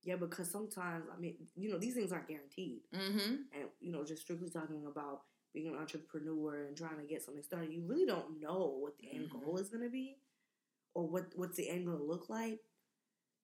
yeah, 0.02 0.16
because 0.16 0.50
sometimes 0.50 1.04
I 1.14 1.18
mean, 1.20 1.34
you 1.56 1.70
know, 1.70 1.78
these 1.78 1.94
things 1.94 2.12
aren't 2.12 2.28
guaranteed, 2.28 2.80
Mm-hmm. 2.94 3.34
and 3.58 3.68
you 3.80 3.92
know, 3.92 4.04
just 4.04 4.22
strictly 4.22 4.50
talking 4.50 4.86
about 4.90 5.22
being 5.52 5.66
an 5.68 5.76
entrepreneur 5.76 6.66
and 6.66 6.76
trying 6.76 6.96
to 6.98 7.04
get 7.04 7.22
something 7.22 7.42
started, 7.42 7.72
you 7.72 7.82
really 7.84 8.06
don't 8.06 8.40
know 8.40 8.76
what 8.80 8.96
the 8.98 9.10
end 9.12 9.28
Mhm. 9.30 9.44
goal 9.44 9.58
is 9.58 9.68
going 9.68 9.82
to 9.82 9.90
be, 9.90 10.16
or 10.94 11.08
what 11.08 11.26
what's 11.34 11.56
the 11.56 11.68
end 11.68 11.86
going 11.86 11.98
to 11.98 12.04
look 12.04 12.28
like. 12.30 12.60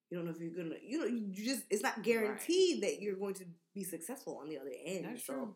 You 0.09 0.17
don't 0.17 0.25
know 0.25 0.31
if 0.31 0.39
you're 0.39 0.51
gonna, 0.63 0.77
you 0.81 0.99
know, 0.99 1.05
you 1.05 1.27
just 1.33 1.65
it's 1.69 1.83
not 1.83 2.01
guaranteed 2.01 2.81
that 2.83 3.01
you're 3.01 3.17
going 3.17 3.33
to 3.35 3.45
be 3.73 3.83
successful 3.83 4.37
on 4.41 4.47
the 4.47 4.57
other 4.57 4.71
end. 4.85 5.05
That's 5.05 5.25
so 5.25 5.33
true. 5.33 5.55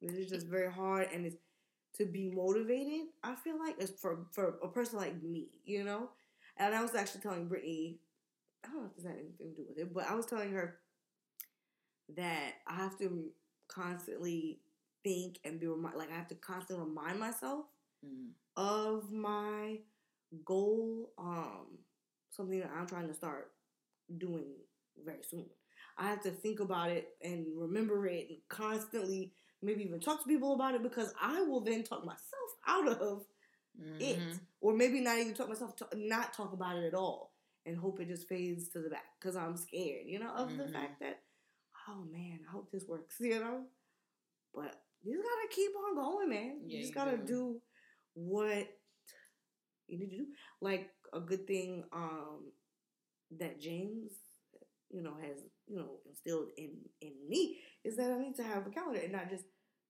It's 0.00 0.30
just 0.30 0.46
very 0.46 0.72
hard, 0.72 1.08
and 1.12 1.26
it's 1.26 1.36
to 1.96 2.06
be 2.06 2.30
motivated. 2.30 3.08
I 3.22 3.34
feel 3.34 3.58
like 3.58 3.76
it's 3.78 4.00
for 4.00 4.26
for 4.32 4.58
a 4.62 4.68
person 4.68 4.98
like 4.98 5.22
me, 5.22 5.48
you 5.64 5.84
know. 5.84 6.10
And 6.58 6.74
I 6.74 6.82
was 6.82 6.94
actually 6.94 7.22
telling 7.22 7.48
Brittany, 7.48 8.00
I 8.64 8.68
don't 8.68 8.82
know 8.82 8.88
if 8.90 8.96
this 8.96 9.04
had 9.06 9.14
anything 9.20 9.54
to 9.54 9.62
do 9.62 9.66
with 9.68 9.78
it, 9.78 9.94
but 9.94 10.06
I 10.06 10.14
was 10.14 10.26
telling 10.26 10.52
her 10.52 10.78
that 12.16 12.54
I 12.66 12.74
have 12.74 12.98
to 12.98 13.30
constantly 13.68 14.60
think 15.04 15.38
and 15.44 15.60
be 15.60 15.66
remind, 15.66 15.96
like 15.96 16.10
I 16.10 16.16
have 16.16 16.28
to 16.28 16.34
constantly 16.34 16.84
remind 16.86 17.18
myself 17.18 17.66
Mm. 18.04 18.30
of 18.56 19.12
my 19.12 19.78
goal, 20.44 21.12
um, 21.18 21.78
something 22.30 22.60
that 22.60 22.70
I'm 22.76 22.86
trying 22.86 23.08
to 23.08 23.14
start 23.14 23.52
doing 24.18 24.54
very 25.04 25.22
soon. 25.22 25.46
I 25.98 26.08
have 26.08 26.22
to 26.22 26.30
think 26.30 26.60
about 26.60 26.90
it 26.90 27.16
and 27.22 27.46
remember 27.56 28.06
it 28.06 28.28
and 28.30 28.38
constantly 28.48 29.32
maybe 29.62 29.82
even 29.84 30.00
talk 30.00 30.22
to 30.22 30.28
people 30.28 30.54
about 30.54 30.74
it 30.74 30.82
because 30.82 31.12
I 31.20 31.42
will 31.42 31.60
then 31.60 31.82
talk 31.84 32.04
myself 32.04 32.50
out 32.66 32.88
of 32.88 33.24
it. 33.98 34.18
Mhm. 34.18 34.40
Or 34.60 34.74
maybe 34.74 35.00
not 35.00 35.18
even 35.18 35.34
talk 35.34 35.48
myself 35.48 35.76
to 35.76 35.88
not 35.94 36.32
talk 36.34 36.52
about 36.52 36.76
it 36.76 36.84
at 36.84 36.94
all 36.94 37.32
and 37.66 37.76
hope 37.76 38.00
it 38.00 38.08
just 38.08 38.28
fades 38.28 38.68
to 38.70 38.80
the 38.80 38.90
back 38.90 39.06
because 39.18 39.36
I'm 39.36 39.56
scared, 39.56 40.06
you 40.06 40.18
know, 40.18 40.30
of 40.34 40.56
the 40.56 40.64
Mhm. 40.64 40.72
fact 40.72 41.00
that, 41.00 41.22
oh 41.88 42.04
man, 42.10 42.40
I 42.48 42.50
hope 42.52 42.70
this 42.70 42.86
works, 42.88 43.16
you 43.20 43.38
know? 43.40 43.66
But 44.54 44.82
you 45.02 45.14
just 45.16 45.24
gotta 45.28 45.48
keep 45.54 45.72
on 45.76 45.94
going, 45.96 46.28
man. 46.30 46.60
Yeah, 46.66 46.76
you 46.76 46.82
just 46.82 46.94
gotta 46.94 47.16
do. 47.18 47.26
do 47.26 47.62
what 48.14 48.68
you 49.88 49.98
need 49.98 50.10
to 50.10 50.16
do. 50.18 50.26
Like 50.60 50.90
a 51.12 51.20
good 51.20 51.46
thing 51.46 51.84
um 51.92 52.52
that 53.38 53.60
James, 53.60 54.12
you 54.90 55.02
know, 55.02 55.14
has, 55.22 55.38
you 55.66 55.76
know, 55.76 55.98
instilled 56.08 56.48
in 56.56 56.70
in 57.00 57.12
me 57.28 57.58
is 57.84 57.96
that 57.96 58.10
I 58.10 58.18
need 58.18 58.36
to 58.36 58.42
have 58.44 58.66
a 58.66 58.70
calendar 58.70 59.00
and 59.00 59.12
not 59.12 59.30
just 59.30 59.44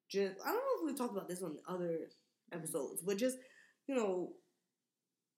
just 0.09 0.37
I 0.45 0.49
don't 0.53 0.57
know 0.57 0.89
if 0.89 0.93
we 0.93 0.99
talked 0.99 1.13
about 1.17 1.29
this 1.29 1.43
on 1.43 1.57
other 1.69 2.09
episodes, 2.53 3.03
but 3.03 3.17
just, 3.19 3.39
you 3.87 3.95
know, 3.95 4.33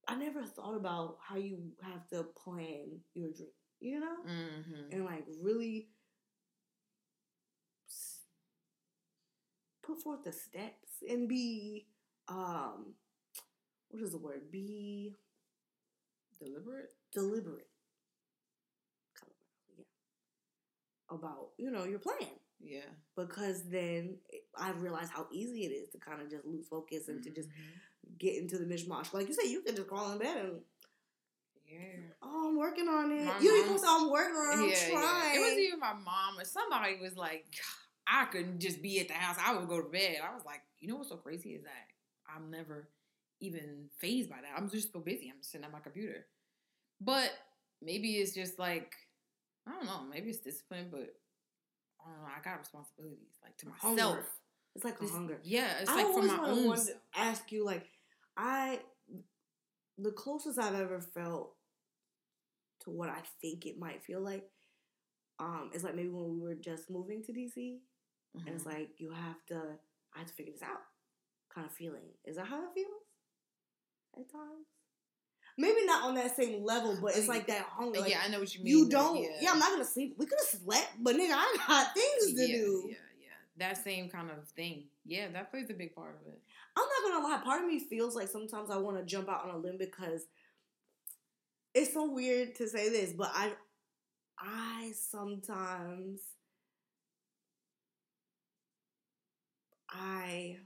I 0.09 0.17
never 0.17 0.45
thought 0.45 0.75
about 0.77 1.19
how 1.27 1.37
you 1.37 1.73
have 1.83 2.07
to 2.09 2.25
plan 2.25 3.01
your 3.15 3.31
dream, 3.33 3.51
you 3.81 4.01
know? 4.01 4.17
Mhm. 4.27 4.93
and 4.93 5.05
like 5.05 5.27
really 5.41 5.89
put 9.83 10.01
forth 10.03 10.23
the 10.25 10.33
steps 10.33 11.03
and 11.09 11.29
be 11.29 11.87
um 12.29 12.95
what 13.91 14.03
is 14.03 14.13
the 14.13 14.19
word 14.19 14.51
be 14.51 15.15
Deliberate. 16.39 16.95
deliberate 17.13 17.69
yeah 19.77 19.85
about 21.15 21.49
you 21.59 21.71
know 21.71 21.85
your 21.85 21.99
plan 21.99 22.29
Yeah. 22.61 22.81
because 23.17 23.69
then 23.69 24.17
i 24.59 24.71
realized 24.73 25.11
how 25.13 25.27
easy 25.33 25.65
it 25.65 25.71
is 25.73 25.89
to 25.91 25.99
kind 25.99 26.21
of 26.23 26.31
just 26.31 26.45
lose 26.47 26.67
focus 26.69 27.09
and 27.09 27.23
to 27.25 27.31
just 27.31 27.49
Mhm. 27.49 28.19
get 28.19 28.37
into 28.37 28.59
the 28.59 28.65
mishmash 28.65 29.13
like 29.15 29.29
you 29.29 29.35
said 29.35 29.45
you 29.51 29.63
can 29.63 29.77
just 29.77 29.89
crawl 29.89 30.13
in 30.13 30.19
bed 30.19 30.37
and 30.37 30.61
Yeah. 31.67 31.79
oh 32.23 32.49
i'm 32.49 32.57
working 32.59 32.89
on 32.89 33.11
it 33.13 33.25
My 33.25 33.39
you 33.41 33.65
even 33.65 33.79
say 33.79 33.87
i'm 33.89 34.11
working 34.11 34.35
on 34.37 34.53
it 34.53 34.63
i'm 34.63 34.69
yeah, 34.69 34.91
trying 34.91 35.35
yeah. 35.35 35.41
It 35.41 35.41
was 35.41 35.59
even 35.59 35.81
my 35.81 35.95
mom 35.95 36.39
or 36.39 36.45
somebody 36.45 36.99
was 37.01 37.17
like, 37.17 37.47
I 38.07 38.25
couldn't 38.27 38.59
just 38.59 38.83
be 38.83 39.01
at 39.01 39.09
the 39.09 39.15
house. 39.15 39.37
I 39.41 39.55
would 39.57 39.69
go 39.69 39.81
to 39.81 39.89
bed. 39.89 40.17
I 40.29 40.35
was 40.35 40.45
like, 40.45 40.61
you 40.81 40.89
know 40.89 40.97
what's 40.97 41.09
so 41.09 41.17
crazy 41.17 41.51
is 41.51 41.63
that 41.63 41.87
I'm 42.29 42.51
never 42.51 42.89
even 43.41 43.89
phased 43.99 44.29
by 44.29 44.37
that. 44.43 44.53
I'm 44.57 44.69
just 44.69 44.93
so 44.93 44.99
busy. 45.01 45.31
I'm 45.31 45.41
sitting 45.43 45.65
at 45.65 45.73
my 45.73 45.79
computer. 45.79 46.27
But 47.01 47.31
maybe 47.81 48.17
it's 48.17 48.35
just 48.35 48.59
like, 48.59 48.93
I 49.67 49.71
don't 49.73 49.87
know. 49.87 50.03
Maybe 50.11 50.31
it's 50.31 50.39
discipline, 50.41 50.89
but 50.91 51.15
I 52.05 52.11
don't 52.11 52.23
know. 52.23 52.29
I 52.37 52.41
got 52.43 52.59
responsibilities 52.59 53.39
like 53.43 53.57
to 53.59 53.69
myself. 53.69 53.99
Hunger. 53.99 54.27
it's 54.75 54.85
like 54.85 54.97
a 54.99 55.03
This- 55.03 55.11
hunger 55.13 55.41
Yeah, 55.45 55.79
it's 55.81 55.91
I 55.91 56.03
like 56.03 56.13
for 56.15 56.23
my 56.23 56.49
own 56.49 56.77
self. 56.77 56.99
ask 57.15 57.53
you 57.53 57.65
like 57.65 57.87
I 58.37 58.81
the 59.99 60.13
closest 60.13 60.59
I've 60.59 60.75
ever 60.75 61.01
felt 61.01 61.55
to 62.81 62.91
what 62.91 63.09
I 63.11 63.21
think 63.41 63.67
it 63.67 63.79
might 63.79 64.03
feel 64.03 64.21
like 64.21 64.51
um 65.39 65.71
is 65.75 65.85
like 65.85 65.95
maybe 65.95 66.09
when 66.09 66.33
we 66.35 66.41
were 66.41 66.55
just 66.55 66.91
moving 66.91 67.23
to 67.25 67.33
DC 67.33 67.81
and 68.35 68.49
it's 68.49 68.65
Mhm. 68.65 68.73
like 68.75 68.99
you 68.99 69.11
have 69.13 69.45
to 69.47 69.79
I 70.15 70.19
have 70.19 70.27
to 70.29 70.35
figure 70.35 70.53
this 70.53 70.63
out 70.63 70.81
kind 71.51 71.67
of 71.67 71.73
feeling. 71.75 72.09
Is 72.25 72.37
that 72.37 72.47
how 72.47 72.65
it 72.67 72.73
feels? 72.75 73.05
At 74.19 74.29
times. 74.31 74.67
Maybe 75.59 75.85
not 75.85 76.05
on 76.05 76.15
that 76.15 76.35
same 76.35 76.65
level, 76.65 76.97
but 77.01 77.17
it's 77.17 77.29
like 77.29 77.47
that 77.49 77.67
hunger. 77.71 78.01
Like, 78.01 78.11
yeah, 78.11 78.21
I 78.25 78.29
know 78.29 78.41
what 78.41 78.55
you 78.55 78.65
mean. 78.65 78.77
you 78.77 78.89
don't. 78.89 79.23
Yeah. 79.41 79.53
I'm 79.53 79.59
not 79.59 79.71
gonna 79.71 79.85
sleep. 79.85 80.15
We 80.19 80.27
could 80.27 80.39
have 80.39 80.61
slept, 80.61 80.93
but 81.01 81.15
nigga, 81.15 81.33
I 81.33 81.57
got 81.69 81.95
things 81.95 82.35
to 82.35 82.47
yeah, 82.47 82.57
do. 82.57 82.85
Yeah, 82.89 82.95
yeah. 83.21 83.29
That 83.59 83.85
same 83.85 84.09
kind 84.09 84.31
of 84.31 84.49
thing. 84.49 84.85
Yeah, 85.05 85.29
that 85.33 85.51
plays 85.51 85.69
a 85.69 85.75
big 85.75 85.95
part 85.95 86.19
of 86.21 86.27
it. 86.33 86.41
I'm 86.77 86.85
not 86.85 87.13
gonna 87.13 87.29
lie. 87.29 87.43
Part 87.45 87.63
of 87.63 87.69
me 87.69 87.81
feels 87.81 88.17
like 88.17 88.29
sometimes 88.29 88.71
I 88.71 88.79
want 88.79 88.97
to 88.97 89.05
jump 89.05 89.29
out 89.29 89.45
on 89.45 89.55
a 89.55 89.59
limb 89.59 89.77
because 89.79 90.23
it's 91.75 91.93
so 91.93 92.11
weird 92.11 92.55
to 92.57 92.69
say 92.69 92.89
this, 92.89 93.13
but 93.13 93.31
I, 93.35 93.53
I 94.39 94.93
sometimes, 94.95 96.21
I 99.91 100.59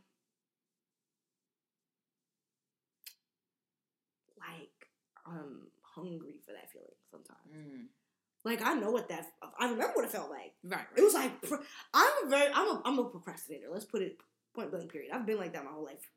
like 4.39 4.89
I'm 5.27 5.69
hungry 5.83 6.41
for 6.45 6.53
that 6.53 6.71
feeling 6.73 6.89
sometimes. 7.11 7.51
Mm. 7.55 7.87
Like 8.45 8.63
I 8.63 8.75
know 8.75 8.91
what 8.91 9.09
that. 9.09 9.27
I 9.59 9.65
remember 9.65 9.93
what 9.97 10.05
it 10.05 10.13
felt 10.13 10.31
like. 10.31 10.53
Right, 10.63 10.77
right. 10.79 10.87
It 10.97 11.03
was 11.03 11.15
like 11.15 11.33
I'm 11.95 12.27
a 12.27 12.29
very 12.29 12.53
I'm 12.55 12.69
a 12.69 12.83
I'm 12.85 12.99
a 12.99 13.05
procrastinator. 13.05 13.67
Let's 13.73 13.85
put 13.85 14.03
it 14.03 14.19
point 14.55 14.71
blank. 14.71 14.93
Period. 14.93 15.11
I've 15.13 15.27
been 15.27 15.39
like 15.39 15.53
that 15.55 15.65
my 15.65 15.73
whole 15.73 15.85
life. 15.85 16.09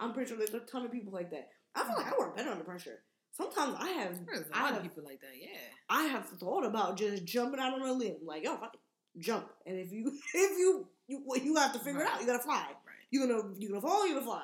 I'm 0.00 0.12
pretty 0.12 0.28
sure 0.28 0.38
there's 0.38 0.54
a 0.54 0.60
ton 0.60 0.84
of 0.84 0.92
people 0.92 1.12
like 1.12 1.30
that. 1.30 1.48
I 1.74 1.84
feel 1.84 1.96
like 1.96 2.12
I 2.12 2.18
work 2.18 2.36
better 2.36 2.50
under 2.50 2.64
pressure. 2.64 3.00
Sometimes 3.32 3.76
I 3.78 3.90
have 3.90 4.26
There's 4.26 4.40
a 4.40 4.56
I 4.56 4.62
lot 4.62 4.68
have 4.70 4.76
of 4.78 4.82
people 4.82 5.04
like 5.04 5.20
that. 5.20 5.30
Yeah. 5.40 5.48
I 5.88 6.04
have 6.04 6.26
thought 6.26 6.64
about 6.64 6.96
just 6.96 7.24
jumping 7.24 7.60
out 7.60 7.74
on 7.74 7.82
a 7.82 7.92
limb. 7.92 8.16
Like 8.24 8.42
yo, 8.42 8.56
fuck 8.56 8.74
it, 8.74 9.20
jump. 9.20 9.46
And 9.64 9.78
if 9.78 9.92
you 9.92 10.06
if 10.34 10.58
you 10.58 10.88
you 11.06 11.22
well, 11.24 11.38
you 11.38 11.54
have 11.56 11.72
to 11.74 11.78
figure 11.78 12.00
it 12.00 12.08
out. 12.08 12.20
You 12.20 12.26
gotta 12.26 12.42
fly. 12.42 12.66
Right. 12.66 13.06
You're 13.10 13.28
gonna 13.28 13.54
you're 13.56 13.70
gonna 13.70 13.82
fall. 13.82 14.06
You're 14.06 14.16
gonna 14.16 14.26
fly. 14.26 14.42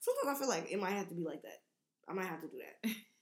Sometimes 0.00 0.36
I 0.36 0.38
feel 0.38 0.48
like 0.48 0.70
it 0.70 0.78
might 0.78 0.92
have 0.92 1.08
to 1.08 1.14
be 1.14 1.24
like 1.24 1.42
that. 1.42 1.62
I 2.06 2.12
might 2.12 2.26
have 2.26 2.42
to 2.42 2.48
do 2.48 2.58
that 2.58 2.90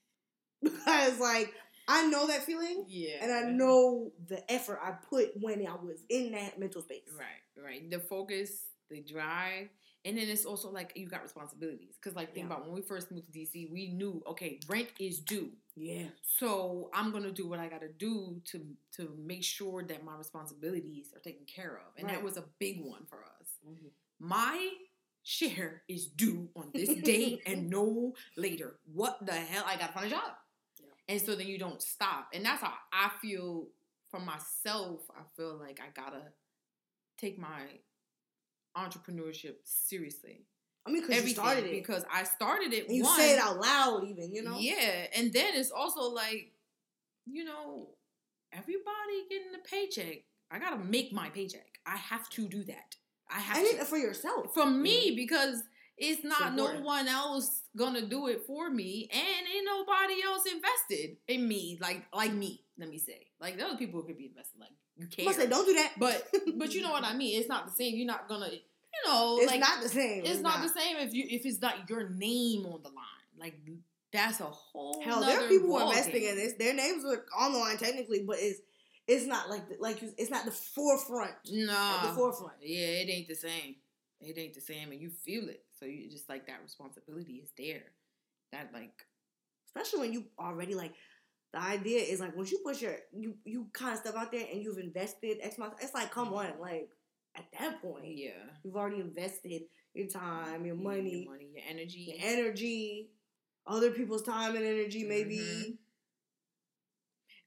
because 0.63 1.19
like 1.19 1.53
I 1.87 2.07
know 2.07 2.27
that 2.27 2.43
feeling. 2.43 2.85
Yeah. 2.87 3.17
And 3.21 3.31
I 3.31 3.41
know 3.51 4.11
the 4.27 4.49
effort 4.51 4.79
I 4.81 4.91
put 5.09 5.31
when 5.41 5.65
I 5.67 5.75
was 5.75 6.03
in 6.09 6.31
that 6.31 6.59
mental 6.59 6.81
space. 6.81 7.01
Right, 7.17 7.63
right. 7.63 7.89
The 7.89 7.99
focus, 7.99 8.51
the 8.89 9.01
drive, 9.01 9.67
and 10.05 10.17
then 10.17 10.27
it's 10.29 10.45
also 10.45 10.69
like 10.71 10.93
you 10.95 11.07
got 11.07 11.23
responsibilities. 11.23 11.95
Because 12.01 12.15
like 12.15 12.33
think 12.33 12.47
Yeah. 12.47 12.53
about 12.53 12.65
when 12.65 12.73
we 12.75 12.81
first 12.81 13.11
moved 13.11 13.27
to 13.27 13.39
DC, 13.39 13.69
we 13.71 13.89
knew 13.89 14.23
okay, 14.27 14.59
rent 14.67 14.89
is 14.99 15.19
due. 15.19 15.51
Yeah. 15.75 16.05
So 16.21 16.89
I'm 16.93 17.11
gonna 17.11 17.31
do 17.31 17.47
what 17.47 17.59
I 17.59 17.67
gotta 17.67 17.89
do 17.89 18.41
to 18.45 18.65
to 18.97 19.15
make 19.17 19.43
sure 19.43 19.83
that 19.83 20.03
my 20.05 20.15
responsibilities 20.15 21.11
are 21.15 21.19
taken 21.19 21.45
care 21.45 21.77
of, 21.85 21.93
and 21.97 22.09
that 22.09 22.23
was 22.23 22.37
a 22.37 22.43
big 22.59 22.81
one 22.81 23.05
for 23.09 23.17
us. 23.23 23.47
Mm-hmm. 23.67 23.87
My 24.19 24.69
share 25.23 25.83
is 25.87 26.07
due 26.07 26.49
on 26.55 26.69
this 26.73 26.93
date 27.01 27.41
and 27.45 27.69
no 27.69 28.13
later. 28.37 28.79
What 28.93 29.25
the 29.25 29.33
hell? 29.33 29.63
I 29.65 29.77
gotta 29.77 29.93
find 29.93 30.07
a 30.07 30.09
job. 30.09 30.31
And 31.07 31.21
so 31.21 31.35
then 31.35 31.47
you 31.47 31.57
don't 31.59 31.81
stop. 31.81 32.29
And 32.33 32.45
that's 32.45 32.61
how 32.61 32.73
I 32.91 33.09
feel 33.21 33.67
for 34.09 34.19
myself. 34.19 35.01
I 35.15 35.21
feel 35.35 35.57
like 35.59 35.79
I 35.81 35.89
gotta 35.99 36.21
take 37.17 37.37
my 37.37 37.61
entrepreneurship 38.77 39.55
seriously. 39.63 40.45
I 40.85 40.91
mean, 40.91 41.05
because 41.07 41.23
you 41.23 41.29
started 41.33 41.65
it. 41.65 41.71
Because 41.71 42.03
I 42.11 42.23
started 42.23 42.73
it. 42.73 42.87
and 42.87 42.95
you 42.95 43.03
one, 43.03 43.17
say 43.17 43.33
it 43.35 43.39
out 43.39 43.59
loud, 43.59 44.03
even, 44.05 44.33
you 44.33 44.43
know? 44.43 44.57
yeah, 44.59 45.07
and 45.15 45.31
then 45.31 45.53
it's 45.55 45.71
also 45.71 46.01
like, 46.13 46.51
you 47.25 47.45
know, 47.45 47.87
everybody 48.51 49.23
getting 49.29 49.53
a 49.55 49.67
paycheck. 49.67 50.23
I 50.51 50.59
gotta 50.59 50.77
make 50.77 51.13
my 51.13 51.29
paycheck. 51.29 51.79
I 51.85 51.95
have 51.95 52.29
to 52.31 52.47
do 52.47 52.63
that. 52.65 52.95
I 53.29 53.39
have 53.39 53.57
And 53.57 53.67
to 53.69 53.75
it, 53.77 53.87
for 53.87 53.97
yourself. 53.97 54.53
for 54.53 54.65
me 54.65 55.13
because 55.15 55.63
it's 55.97 56.23
not 56.23 56.55
no 56.55 56.65
one 56.81 57.07
else 57.07 57.61
gonna 57.75 58.01
do 58.01 58.27
it 58.27 58.43
for 58.45 58.69
me, 58.69 59.09
and 59.11 59.21
ain't 59.21 59.65
nobody 59.65 60.23
else 60.23 60.45
invested 60.45 61.17
in 61.27 61.47
me 61.47 61.77
like 61.81 62.05
like 62.13 62.33
me. 62.33 62.63
Let 62.77 62.89
me 62.89 62.97
say, 62.97 63.27
like 63.39 63.57
those 63.57 63.75
people 63.77 64.01
who 64.01 64.07
could 64.07 64.17
be 64.17 64.25
invested, 64.25 64.59
like 64.59 64.71
you 64.97 65.07
care, 65.07 65.25
gonna 65.25 65.37
say, 65.37 65.47
don't 65.47 65.65
do 65.65 65.73
that. 65.75 65.93
but 65.97 66.27
but 66.57 66.73
you 66.73 66.81
know 66.81 66.91
what 66.91 67.03
I 67.03 67.13
mean. 67.17 67.39
It's 67.39 67.49
not 67.49 67.65
the 67.65 67.71
same. 67.71 67.95
You're 67.95 68.07
not 68.07 68.27
gonna, 68.27 68.49
you 68.49 69.09
know, 69.11 69.37
it's 69.39 69.51
like 69.51 69.59
not 69.59 69.81
the 69.81 69.89
same. 69.89 70.25
it's 70.25 70.39
not, 70.39 70.61
the 70.61 70.69
same 70.69 70.97
if 70.97 71.13
you 71.13 71.25
if 71.29 71.45
it's 71.45 71.61
not 71.61 71.89
your 71.89 72.09
name 72.09 72.65
on 72.65 72.81
the 72.81 72.89
line. 72.89 73.05
Like 73.39 73.55
that's 74.11 74.39
a 74.39 74.45
whole 74.45 75.01
Hell, 75.03 75.21
there 75.21 75.43
are 75.43 75.47
people 75.47 75.67
who 75.67 75.75
are 75.75 75.87
investing 75.87 76.21
game. 76.21 76.31
in 76.31 76.35
this. 76.37 76.53
Their 76.53 76.73
names 76.73 77.03
are 77.05 77.25
on 77.37 77.53
the 77.53 77.59
line 77.59 77.77
technically, 77.77 78.23
but 78.25 78.37
it's 78.39 78.59
it's 79.07 79.25
not 79.25 79.49
like 79.49 79.67
the, 79.69 79.75
like 79.79 80.01
it's 80.17 80.31
not 80.31 80.45
the 80.45 80.51
forefront. 80.51 81.33
no 81.51 81.99
the 82.03 82.13
forefront. 82.13 82.53
yeah, 82.61 83.01
it 83.01 83.09
ain't 83.09 83.27
the 83.27 83.35
same. 83.35 83.75
It 84.21 84.37
ain't 84.37 84.53
the 84.53 84.61
same, 84.61 84.91
and 84.91 85.01
you 85.01 85.09
feel 85.09 85.49
it. 85.49 85.63
So 85.83 85.89
you 85.89 86.09
just 86.09 86.29
like 86.29 86.47
that 86.47 86.61
responsibility 86.63 87.41
is 87.43 87.51
there. 87.57 87.83
That 88.53 88.69
like 88.73 88.93
Especially 89.67 89.99
when 90.01 90.13
you 90.13 90.25
already 90.39 90.75
like 90.75 90.93
the 91.53 91.59
idea 91.61 91.99
is 91.99 92.19
like 92.19 92.35
once 92.37 92.51
you 92.51 92.59
put 92.63 92.81
your 92.81 92.95
you 93.11 93.35
you 93.43 93.67
kind 93.73 93.93
of 93.93 93.99
stuff 93.99 94.15
out 94.15 94.31
there 94.31 94.45
and 94.51 94.63
you've 94.63 94.77
invested 94.77 95.39
X 95.41 95.57
amount, 95.57 95.73
it's 95.81 95.93
like 95.93 96.11
come 96.11 96.33
on, 96.33 96.59
like 96.61 96.89
at 97.35 97.45
that 97.59 97.81
point, 97.81 98.17
Yeah. 98.17 98.31
you've 98.63 98.75
already 98.77 99.01
invested 99.01 99.63
your 99.93 100.07
time, 100.07 100.65
your 100.65 100.75
money, 100.75 101.21
your 101.23 101.31
money, 101.31 101.49
your 101.55 101.63
energy. 101.67 101.99
your 102.01 102.17
energy, 102.21 103.09
other 103.67 103.91
people's 103.91 104.23
time 104.23 104.55
and 104.55 104.65
energy, 104.65 105.03
maybe. 105.03 105.37
Mhm. 105.37 105.77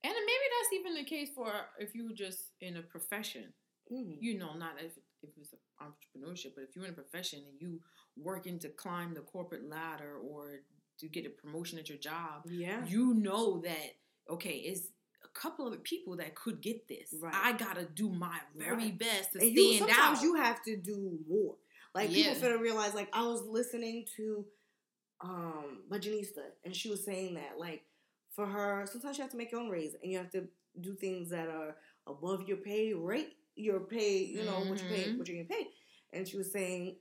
And 0.04 0.14
maybe 0.14 0.46
that's 0.60 0.72
even 0.74 0.94
the 0.94 1.04
case 1.04 1.30
for 1.34 1.52
if 1.78 1.94
you 1.94 2.06
were 2.08 2.14
just 2.14 2.52
in 2.60 2.76
a 2.76 2.82
profession. 2.82 3.54
Mhm. 3.90 4.18
You 4.20 4.38
know, 4.38 4.54
not 4.54 4.80
if 4.82 4.92
if 5.28 5.36
it's 5.38 5.54
entrepreneurship, 5.82 6.54
but 6.54 6.64
if 6.64 6.74
you're 6.76 6.84
in 6.84 6.90
a 6.90 6.94
profession 6.94 7.40
and 7.48 7.60
you 7.60 7.80
working 8.16 8.58
to 8.60 8.68
climb 8.68 9.14
the 9.14 9.20
corporate 9.20 9.68
ladder 9.68 10.16
or 10.18 10.60
to 10.98 11.08
get 11.08 11.26
a 11.26 11.30
promotion 11.30 11.78
at 11.78 11.88
your 11.88 11.98
job, 11.98 12.46
Yeah. 12.48 12.84
you 12.86 13.14
know 13.14 13.60
that 13.60 13.96
okay, 14.28 14.56
it's 14.58 14.88
a 15.24 15.28
couple 15.28 15.72
of 15.72 15.82
people 15.84 16.16
that 16.16 16.34
could 16.34 16.60
get 16.60 16.88
this. 16.88 17.14
Right. 17.20 17.32
I 17.34 17.52
gotta 17.52 17.84
do 17.84 18.08
my 18.10 18.40
very 18.56 18.76
Right. 18.90 18.98
best 18.98 19.32
to 19.32 19.38
and 19.40 19.50
you 19.52 19.74
stand 19.74 19.90
sometimes 19.90 20.18
out. 20.18 20.24
you 20.24 20.34
have 20.34 20.62
to 20.64 20.76
do 20.76 21.18
more. 21.28 21.56
Like 21.94 22.10
Yeah. 22.10 22.34
people 22.34 22.48
finna 22.48 22.60
realize. 22.60 22.94
Like 22.94 23.08
I 23.12 23.24
was 23.26 23.42
listening 23.42 24.06
to 24.16 24.46
um 25.20 25.82
Bajanista, 25.90 26.42
and 26.64 26.74
she 26.74 26.88
was 26.90 27.04
saying 27.04 27.34
that 27.34 27.58
like 27.58 27.84
for 28.30 28.46
her, 28.46 28.86
sometimes 28.90 29.16
you 29.16 29.22
have 29.22 29.30
to 29.30 29.36
make 29.38 29.50
your 29.52 29.60
own 29.60 29.70
raise, 29.70 29.94
and 30.02 30.10
you 30.12 30.18
have 30.18 30.30
to 30.30 30.48
do 30.80 30.94
things 30.94 31.30
that 31.30 31.48
are 31.48 31.76
above 32.06 32.46
your 32.48 32.58
pay 32.58 32.92
rate, 32.92 33.36
your 33.56 33.80
pay, 33.80 34.18
you 34.24 34.44
know 34.44 34.60
what 34.62 34.78
you 34.80 34.86
pay, 34.86 35.08
Mhm. 35.08 35.18
what 35.18 35.28
you're 35.28 35.42
getting 35.42 35.48
paid. 35.56 35.68
And 36.12 36.28
she 36.28 36.36
was 36.38 36.52
saying 36.52 36.96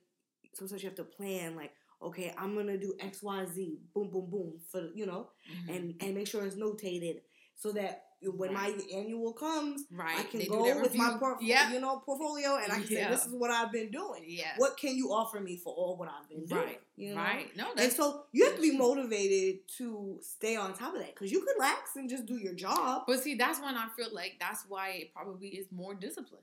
sometimes 0.53 0.83
you 0.83 0.89
have 0.89 0.97
to 0.97 1.03
plan 1.05 1.55
like. 1.55 1.71
Okay, 2.01 2.33
I'm 2.37 2.55
gonna 2.55 2.77
do 2.77 2.93
X, 2.99 3.23
Y, 3.23 3.45
Z, 3.47 3.79
boom, 3.95 4.09
boom, 4.11 4.29
boom, 4.29 4.59
for 4.71 4.91
you 4.95 5.05
know, 5.05 5.29
Mhm. 5.49 5.75
and 5.75 5.95
and 6.01 6.15
make 6.15 6.27
sure 6.27 6.45
it's 6.45 6.55
notated 6.55 7.21
so 7.55 7.71
that 7.71 8.01
when 8.21 8.53
Right. 8.53 8.75
my 8.75 8.83
annual 8.97 9.33
comes, 9.33 9.83
right. 9.91 10.17
I 10.19 10.23
can 10.23 10.39
they 10.39 10.47
go 10.47 10.63
with 10.81 10.95
my 10.95 11.05
review. 11.05 11.19
por- 11.19 11.37
yeah. 11.41 11.71
you 11.73 11.79
know 11.79 11.99
portfolio, 11.99 12.55
and 12.55 12.71
I 12.71 12.77
can 12.77 12.87
say 12.87 13.07
this 13.07 13.25
is 13.25 13.33
what 13.33 13.51
I've 13.51 13.71
been 13.71 13.91
doing. 13.91 14.23
yeah. 14.25 14.53
What 14.57 14.77
can 14.77 14.95
you 14.95 15.11
offer 15.11 15.39
me 15.39 15.57
for 15.57 15.71
all 15.73 15.95
what 15.97 16.09
I've 16.09 16.27
been 16.27 16.45
doing? 16.45 16.61
Right. 16.61 16.81
You 16.95 17.13
know? 17.13 17.21
Right. 17.21 17.55
No, 17.55 17.67
And 17.77 17.91
so 17.91 18.23
you 18.31 18.45
have 18.45 18.55
to 18.55 18.61
be 18.61 18.75
motivated 18.75 19.67
to 19.77 20.19
stay 20.23 20.55
on 20.55 20.73
top 20.73 20.93
of 20.95 21.01
that 21.01 21.13
because 21.13 21.31
you 21.31 21.39
could 21.41 21.53
relax 21.55 21.95
and 21.97 22.09
just 22.09 22.25
do 22.25 22.37
your 22.37 22.53
job. 22.53 23.03
But 23.05 23.21
see, 23.21 23.35
that's 23.35 23.59
when 23.59 23.75
I 23.75 23.89
feel 23.95 24.07
like 24.11 24.37
that's 24.39 24.63
why 24.67 24.89
it 25.01 25.13
probably 25.13 25.49
is 25.49 25.67
more 25.71 25.93
discipline. 25.93 26.41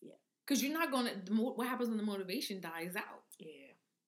Yeah. 0.00 0.12
Because 0.46 0.62
you're 0.62 0.72
not 0.72 0.90
gonna. 0.90 1.10
The 1.24 1.32
mo- 1.32 1.52
what 1.54 1.66
happens 1.66 1.88
when 1.90 1.98
the 1.98 2.04
motivation 2.04 2.60
dies 2.60 2.94
out? 2.96 3.22
Yeah. 3.38 3.48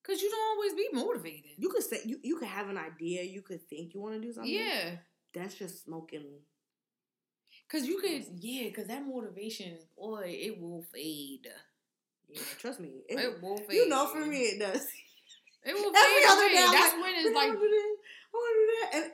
Because 0.02 0.22
you 0.22 0.30
don't 0.30 0.56
always 0.56 0.72
be 0.74 0.88
motivated. 0.92 1.50
You 1.58 1.68
could 1.68 1.82
say 1.82 2.00
you, 2.06 2.20
you 2.22 2.36
could 2.38 2.48
have 2.48 2.68
an 2.70 2.78
idea, 2.78 3.22
you 3.24 3.42
could 3.42 3.60
think 3.68 3.92
you 3.92 4.00
want 4.00 4.14
to 4.14 4.20
do 4.20 4.32
something. 4.32 4.50
Yeah. 4.52 4.92
That's 5.34 5.54
just 5.54 5.84
smoking. 5.84 6.24
Cause 7.70 7.84
you 7.86 7.98
could, 8.00 8.24
yeah. 8.40 8.70
Cause 8.70 8.86
that 8.86 9.04
motivation, 9.06 9.72
boy, 9.98 10.36
it 10.40 10.60
will 10.60 10.82
fade. 10.94 11.48
Yeah, 12.28 12.40
trust 12.58 12.80
me. 12.80 12.90
It, 13.08 13.18
It 13.18 13.42
will 13.42 13.56
fade. 13.58 13.72
you 13.76 13.88
know, 13.88 14.06
for 14.06 14.24
me, 14.24 14.38
it 14.42 14.58
does. 14.60 14.86
it 15.64 15.74
will 15.74 15.92
Every 15.94 16.20
fade 16.20 16.28
other 16.28 16.42
away. 16.44 16.52
day, 16.52 16.64
I'm 16.64 16.72
That's 16.72 16.92
like, 16.94 17.02
when 17.02 17.14
it's 17.16 17.34
like, 17.34 17.48
want 17.48 17.60
to 17.60 17.66
do 17.66 17.70
this. 17.70 17.98
I 18.32 18.36
want 18.36 18.54
to 18.54 18.60
do 18.62 18.78
that. 18.80 18.94
And 18.94 19.12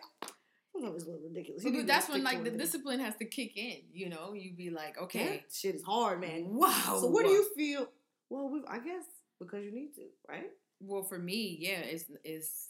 sometimes 0.73 0.95
it's 0.97 1.05
a 1.05 1.07
little 1.11 1.29
ridiculous. 1.29 1.65
But 1.65 1.87
that's 1.87 2.09
when 2.11 2.23
like 2.25 2.45
the 2.45 2.51
thing. 2.51 2.59
discipline 2.59 3.01
has 3.01 3.17
to 3.17 3.25
kick 3.25 3.57
in. 3.57 3.79
You 3.93 4.11
know, 4.11 4.35
you'd 4.35 4.57
be 4.57 4.71
like, 4.71 5.01
okay, 5.01 5.27
That 5.29 5.55
shit 5.55 5.75
is 5.75 5.83
hard, 5.83 6.21
man. 6.21 6.45
wow. 6.49 6.99
So 7.01 7.07
what 7.09 7.25
do 7.25 7.31
you 7.33 7.47
feel? 7.57 7.89
Well, 8.29 8.51
we, 8.51 8.61
I 8.69 8.79
guess 8.79 9.05
because 9.41 9.65
you 9.65 9.73
need 9.73 9.95
to, 9.95 10.03
right? 10.29 10.51
Well, 10.81 11.03
for 11.05 11.19
me, 11.19 11.57
yeah, 11.61 11.81
it's 11.81 12.05
it's 12.25 12.69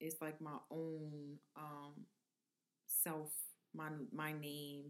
it's 0.00 0.20
like 0.20 0.40
my 0.40 0.56
own 0.70 1.38
um 1.56 1.92
self, 3.04 3.30
my 3.74 3.88
my 4.12 4.32
name. 4.32 4.82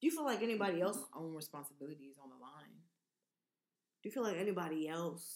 Do 0.00 0.06
you 0.06 0.10
feel 0.10 0.24
like 0.24 0.42
anybody 0.42 0.78
mm-hmm. 0.78 0.86
else? 0.86 0.98
my 1.14 1.20
own 1.20 1.34
responsibilities 1.34 2.16
on 2.22 2.30
the 2.30 2.36
line. 2.36 2.80
Do 4.02 4.08
you 4.08 4.12
feel 4.12 4.22
like 4.22 4.38
anybody 4.38 4.88
else 4.88 5.26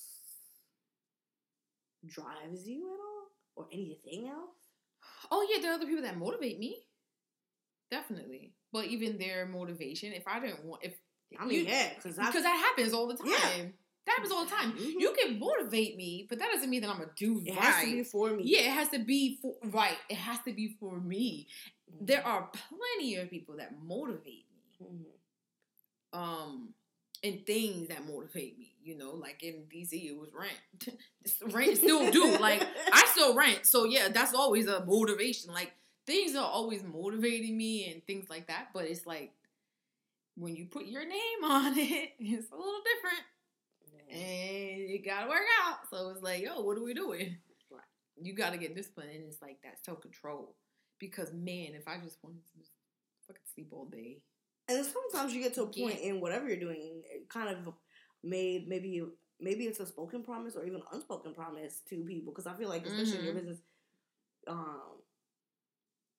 drives 2.07 2.67
you 2.67 2.87
at 2.87 3.01
all, 3.01 3.27
or 3.57 3.67
anything 3.73 4.29
else? 4.29 4.57
Oh 5.31 5.47
yeah, 5.51 5.61
there 5.61 5.71
are 5.73 5.75
other 5.75 5.87
people 5.87 6.03
that 6.03 6.17
motivate 6.17 6.59
me. 6.59 6.79
Definitely, 7.91 8.55
but 8.73 8.87
even 8.87 9.19
their 9.19 9.47
motivation, 9.47 10.13
if 10.13 10.27
I 10.27 10.41
didn't 10.41 10.65
want, 10.65 10.83
if 10.83 10.95
I 11.39 11.45
mean, 11.45 11.61
You- 11.61 11.67
yeah, 11.67 11.91
because 11.95 12.17
because 12.17 12.43
that 12.43 12.57
happens 12.57 12.93
all 12.93 13.07
the 13.07 13.17
time. 13.17 13.29
Yeah. 13.29 13.65
That 14.07 14.13
happens 14.17 14.33
all 14.33 14.45
the 14.45 14.51
time. 14.51 14.73
Mhm. 14.73 14.95
You 14.99 15.15
can 15.19 15.39
motivate 15.39 15.97
me, 15.97 16.27
but 16.29 16.39
that 16.41 16.51
doesn't 16.53 16.69
mean 16.69 16.81
that 16.83 16.91
I'm 16.91 16.99
gonna 16.99 17.13
do 17.17 17.41
it 17.45 17.55
right. 17.55 17.65
has 17.65 17.85
to 17.85 17.91
be 17.93 18.03
for 18.05 18.31
me. 18.31 18.43
yeah, 18.47 18.61
it 18.63 18.71
has 18.73 18.89
to 18.91 18.99
be 18.99 19.39
for 19.41 19.55
right. 19.65 19.97
It 20.09 20.17
has 20.17 20.39
to 20.47 20.53
be 20.53 20.77
for 20.81 21.01
me. 21.01 21.47
Mhm. 21.93 22.07
There 22.07 22.27
are 22.27 22.51
plenty 22.53 23.17
of 23.17 23.31
people 23.31 23.57
that 23.59 23.81
motivate 23.83 24.47
me. 24.51 24.87
Mhm. 24.87 25.07
um 26.13 26.75
and 27.25 27.47
things 27.47 27.89
that 27.89 28.05
motivate 28.07 28.59
me. 28.59 28.75
You 28.83 28.99
know, 28.99 29.13
like 29.13 29.43
in 29.45 29.67
DC 29.73 30.09
it 30.09 30.17
was 30.19 30.31
rent. 30.35 30.99
Rent 31.55 31.77
still 31.77 32.11
do. 32.11 32.37
Like 32.39 32.63
I 32.93 33.07
still 33.13 33.35
rent. 33.35 33.65
So 33.67 33.85
yeah, 33.85 34.09
that's 34.09 34.35
always 34.35 34.67
a 34.67 34.85
motivation. 34.85 35.53
Like 35.53 35.73
things 36.07 36.35
are 36.35 36.45
always 36.45 36.83
motivating 36.83 37.57
me 37.57 37.93
and 37.93 38.05
things 38.07 38.29
like 38.29 38.49
that. 38.49 38.69
But 38.75 38.87
it's 38.87 39.07
like 39.07 39.33
when 40.35 40.57
you 40.57 40.67
put 40.67 40.87
your 40.87 41.05
name 41.07 41.45
on 41.45 41.75
it, 41.79 42.11
it's 42.19 42.51
a 42.51 42.57
little 42.57 42.81
different. 42.95 43.23
Yeah. 44.13 44.19
And 44.19 44.91
it 44.91 45.05
gotta 45.05 45.29
work 45.29 45.43
out. 45.65 45.79
So 45.91 46.11
it's 46.11 46.23
like, 46.23 46.43
yo, 46.43 46.61
what 46.61 46.77
are 46.79 46.83
we 46.85 46.95
doing? 46.95 47.37
Right. 47.71 47.81
You 48.21 48.35
gotta 48.35 48.59
get 48.59 48.75
disciplined 48.77 49.11
and 49.11 49.25
it's 49.25 49.41
like 49.43 49.59
that 49.63 49.85
self 49.85 50.01
control. 50.01 50.57
Because 50.99 51.33
man, 51.33 51.75
if 51.75 51.89
I 51.89 51.99
just 51.99 52.19
wanted 52.23 52.45
to 52.53 52.59
just 52.59 52.73
fucking 53.27 53.43
sleep 53.55 53.69
all 53.73 53.87
day. 53.87 54.19
And 54.69 54.85
sometimes 54.87 55.35
you 55.35 55.43
get 55.43 55.55
to 55.55 55.63
a 55.65 55.71
Yeah. 55.73 55.85
point 55.89 56.01
in 56.01 56.21
whatever 56.21 56.47
you're 56.47 56.57
doing, 56.61 57.03
it 57.07 57.29
kind 57.29 57.49
of 57.49 57.75
made 58.23 58.69
maybe 58.69 59.03
maybe 59.41 59.65
it's 59.67 59.81
a 59.81 59.87
spoken 59.87 60.23
promise 60.23 60.55
or 60.55 60.65
even 60.65 60.83
unspoken 60.93 61.35
promise 61.35 61.81
to 61.89 62.05
people 62.05 62.33
because 62.33 62.47
I 62.47 62.55
feel 62.57 62.69
like 62.69 62.87
especially 62.87 63.19
in 63.19 63.25
your 63.25 63.33
Mhm. 63.35 63.39
business, 63.39 63.59
um, 64.47 65.03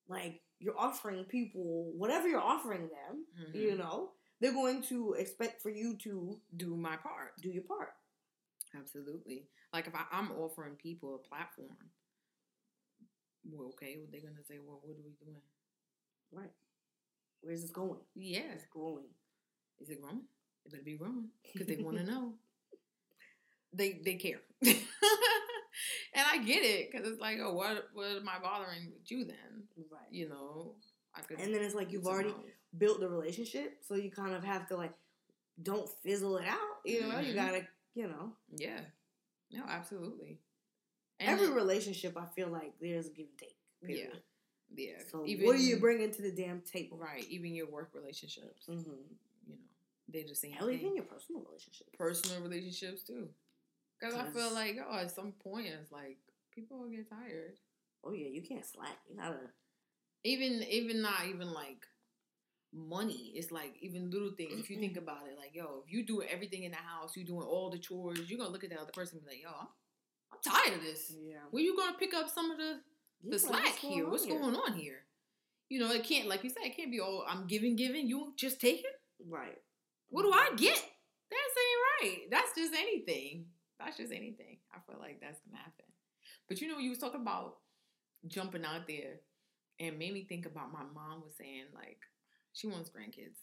like 0.08 0.42
you're 0.60 0.78
offering 0.78 1.24
people 1.26 1.92
whatever 1.94 2.28
you're 2.28 2.42
offering 2.42 2.90
them, 2.90 3.26
Mm-hmm. 3.40 3.58
you 3.58 3.76
know, 3.76 4.12
they're 4.44 4.54
going 4.54 4.84
to 4.84 5.16
expect 5.16 5.64
for 5.64 5.72
you 5.72 5.98
to 6.00 6.40
Do 6.58 6.76
my 6.78 6.98
part. 6.98 7.34
do 7.42 7.50
your 7.50 7.64
part. 7.64 7.96
Absolutely. 8.78 9.48
Like 9.74 9.88
if 9.88 9.96
I, 9.96 10.06
I'm 10.12 10.32
offering 10.34 10.76
people 10.76 11.16
a 11.16 11.20
platform, 11.30 11.78
well, 13.50 13.70
okay, 13.70 13.96
well, 13.98 14.08
they're 14.12 14.22
gonna 14.22 14.44
say, 14.48 14.58
well, 14.66 14.80
what 14.82 14.92
are 14.92 15.04
we 15.04 15.14
doing? 15.26 15.42
Right. 16.32 16.52
Where's 17.42 17.62
this 17.62 17.72
going? 17.72 18.00
Yeah, 18.16 18.54
It's 18.54 18.66
growing. 18.66 19.06
is 19.82 19.90
it 19.90 20.02
growing? 20.02 20.24
It 20.66 20.72
better 20.72 20.84
be 20.84 20.98
growing 20.98 21.30
because 21.52 21.68
they 21.68 21.78
want 21.84 21.98
to 21.98 22.04
know. 22.12 22.36
They 23.76 24.00
they 24.06 24.16
care, 24.16 24.40
and 24.62 24.76
I 26.32 26.38
get 26.44 26.64
it 26.64 26.92
because 26.92 27.08
it's 27.08 27.20
like, 27.20 27.40
oh, 27.42 27.54
what 27.54 27.90
what 27.94 28.06
am 28.18 28.30
I 28.30 28.40
bothering 28.42 28.92
with 28.94 29.10
you 29.12 29.26
then? 29.26 29.64
Right. 29.92 30.02
You 30.12 30.30
know, 30.30 30.76
I 31.16 31.22
could. 31.22 31.40
And 31.40 31.54
then 31.54 31.64
it's 31.64 31.74
like 31.76 31.92
you've 31.92 32.06
already 32.06 32.30
help. 32.30 32.46
Built 32.78 33.00
the 33.00 33.08
relationship, 33.10 33.84
so 33.88 33.96
you 33.96 34.10
kind 34.12 34.34
of 34.34 34.44
have 34.44 34.68
to 34.70 34.76
like 34.78 34.94
don't 35.62 35.88
fizzle 36.04 36.38
it 36.38 36.46
out. 36.48 36.60
You 36.86 37.02
know, 37.02 37.20
you 37.20 37.34
Mhm. 37.34 37.36
gotta, 37.36 37.68
you 37.94 38.08
know. 38.08 38.36
Yeah, 38.56 38.82
no, 39.52 39.64
absolutely. 39.66 40.40
And 41.20 41.30
Every 41.30 41.48
then- 41.48 41.56
relationship, 41.56 42.18
I 42.18 42.26
feel 42.26 42.48
like 42.50 42.78
there's 42.80 43.08
a 43.08 43.12
give 43.12 43.28
and 43.30 43.38
take. 43.38 43.58
Period. 43.82 44.24
yeah. 44.76 45.04
So 45.12 45.26
even 45.26 45.46
what 45.46 45.56
are 45.58 45.60
you 45.60 45.78
bringing 45.80 46.12
to 46.12 46.22
the 46.22 46.32
damn 46.32 46.62
table? 46.62 46.98
right? 46.98 47.24
Even 47.30 47.54
your 47.54 47.68
work 47.70 47.92
relationships, 47.94 48.66
Mm-hmm. 48.68 48.90
you 49.48 49.56
know, 49.56 49.58
they're 50.08 50.28
the 50.28 50.34
same 50.36 50.54
Hell, 50.54 50.68
thing. 50.68 50.80
even 50.80 50.96
your 50.96 51.06
personal 51.06 51.42
relationships. 51.44 51.90
personal 51.94 52.42
relationships 52.42 53.04
too. 53.04 53.30
Because 54.00 54.16
I 54.16 54.30
feel 54.32 54.52
like, 54.54 54.78
oh, 54.86 54.98
at 54.98 55.12
some 55.12 55.32
point, 55.34 55.68
it's 55.68 55.92
like 55.92 56.18
people 56.52 56.80
will 56.80 56.90
get 56.90 57.10
tired. 57.10 57.60
Oh 58.04 58.12
yeah, 58.14 58.28
you 58.28 58.42
can't 58.42 58.66
slack. 58.66 58.98
You 59.10 59.16
gotta. 59.18 59.52
Even, 60.24 60.64
even 60.64 61.02
not 61.02 61.26
even 61.28 61.52
like 61.54 61.86
money. 62.74 63.32
It's 63.36 63.52
like 63.52 63.76
even 63.82 64.10
little 64.10 64.32
things. 64.36 64.60
If 64.60 64.70
you 64.70 64.80
think 64.80 64.98
about 64.98 65.28
it, 65.28 65.38
like, 65.38 65.52
yo, 65.54 65.84
if 65.86 65.94
you 65.94 66.06
do 66.06 66.22
everything 66.22 66.64
in 66.64 66.72
the 66.72 66.78
house, 66.78 67.16
you 67.16 67.26
doing 67.26 67.46
all 67.48 67.70
the 67.70 67.78
chores, 67.78 68.30
you're 68.30 68.40
gonna 68.40 68.52
look 68.52 68.64
at 68.64 68.70
the 68.70 68.82
other 68.82 68.92
person 68.92 69.18
and 69.18 69.26
be 69.26 69.34
like, 69.34 69.44
yo, 69.44 69.50
I'm, 69.50 69.68
I'm 70.32 70.40
tired 70.44 70.78
of 70.78 70.84
this. 70.84 71.12
Yeah. 71.24 71.38
When 71.52 71.64
you 71.64 71.78
gonna 71.78 71.98
pick 71.98 72.14
up 72.14 72.30
some 72.30 72.52
of 72.52 72.58
the 72.58 72.80
the 73.24 73.40
slack 73.40 73.76
here? 73.76 74.10
What's 74.10 74.26
going 74.26 74.56
on 74.56 74.74
here? 74.74 75.06
You 75.70 75.80
know, 75.80 75.92
it 75.92 76.04
can't, 76.04 76.28
like 76.28 76.44
you 76.44 76.50
said, 76.50 76.64
it 76.66 76.76
can't 76.76 76.92
be 76.92 77.00
all 77.00 77.26
I'm 77.28 77.48
giving, 77.48 77.76
giving. 77.76 78.08
You 78.08 78.34
just 78.38 78.60
take 78.60 78.80
it. 78.82 79.00
Right. 79.28 79.58
What 80.10 80.24
do 80.24 80.32
I 80.32 80.50
get? 80.56 80.76
That's 80.76 81.56
ain't 81.58 81.82
right. 82.12 82.22
That's 82.30 82.56
just 82.56 82.74
anything. 82.74 83.46
That's 83.80 83.98
just 83.98 84.12
anything. 84.12 84.58
I 84.74 84.80
feel 84.86 85.00
like 85.00 85.20
that's 85.22 85.40
gonna 85.40 85.58
happen. 85.58 85.86
But 86.48 86.62
you 86.62 86.68
know, 86.68 86.78
you 86.78 86.90
was 86.90 87.00
talking 87.00 87.22
about 87.22 87.56
jumping 88.28 88.66
out 88.66 88.88
there 88.88 89.22
and 89.80 89.98
made 89.98 90.14
me 90.14 90.26
think 90.28 90.46
about 90.46 90.72
my 90.72 90.84
mom 90.84 91.22
was 91.24 91.36
saying 91.38 91.66
like 91.74 92.00
she 92.54 92.68
wants 92.68 92.90
grandkids, 92.90 93.38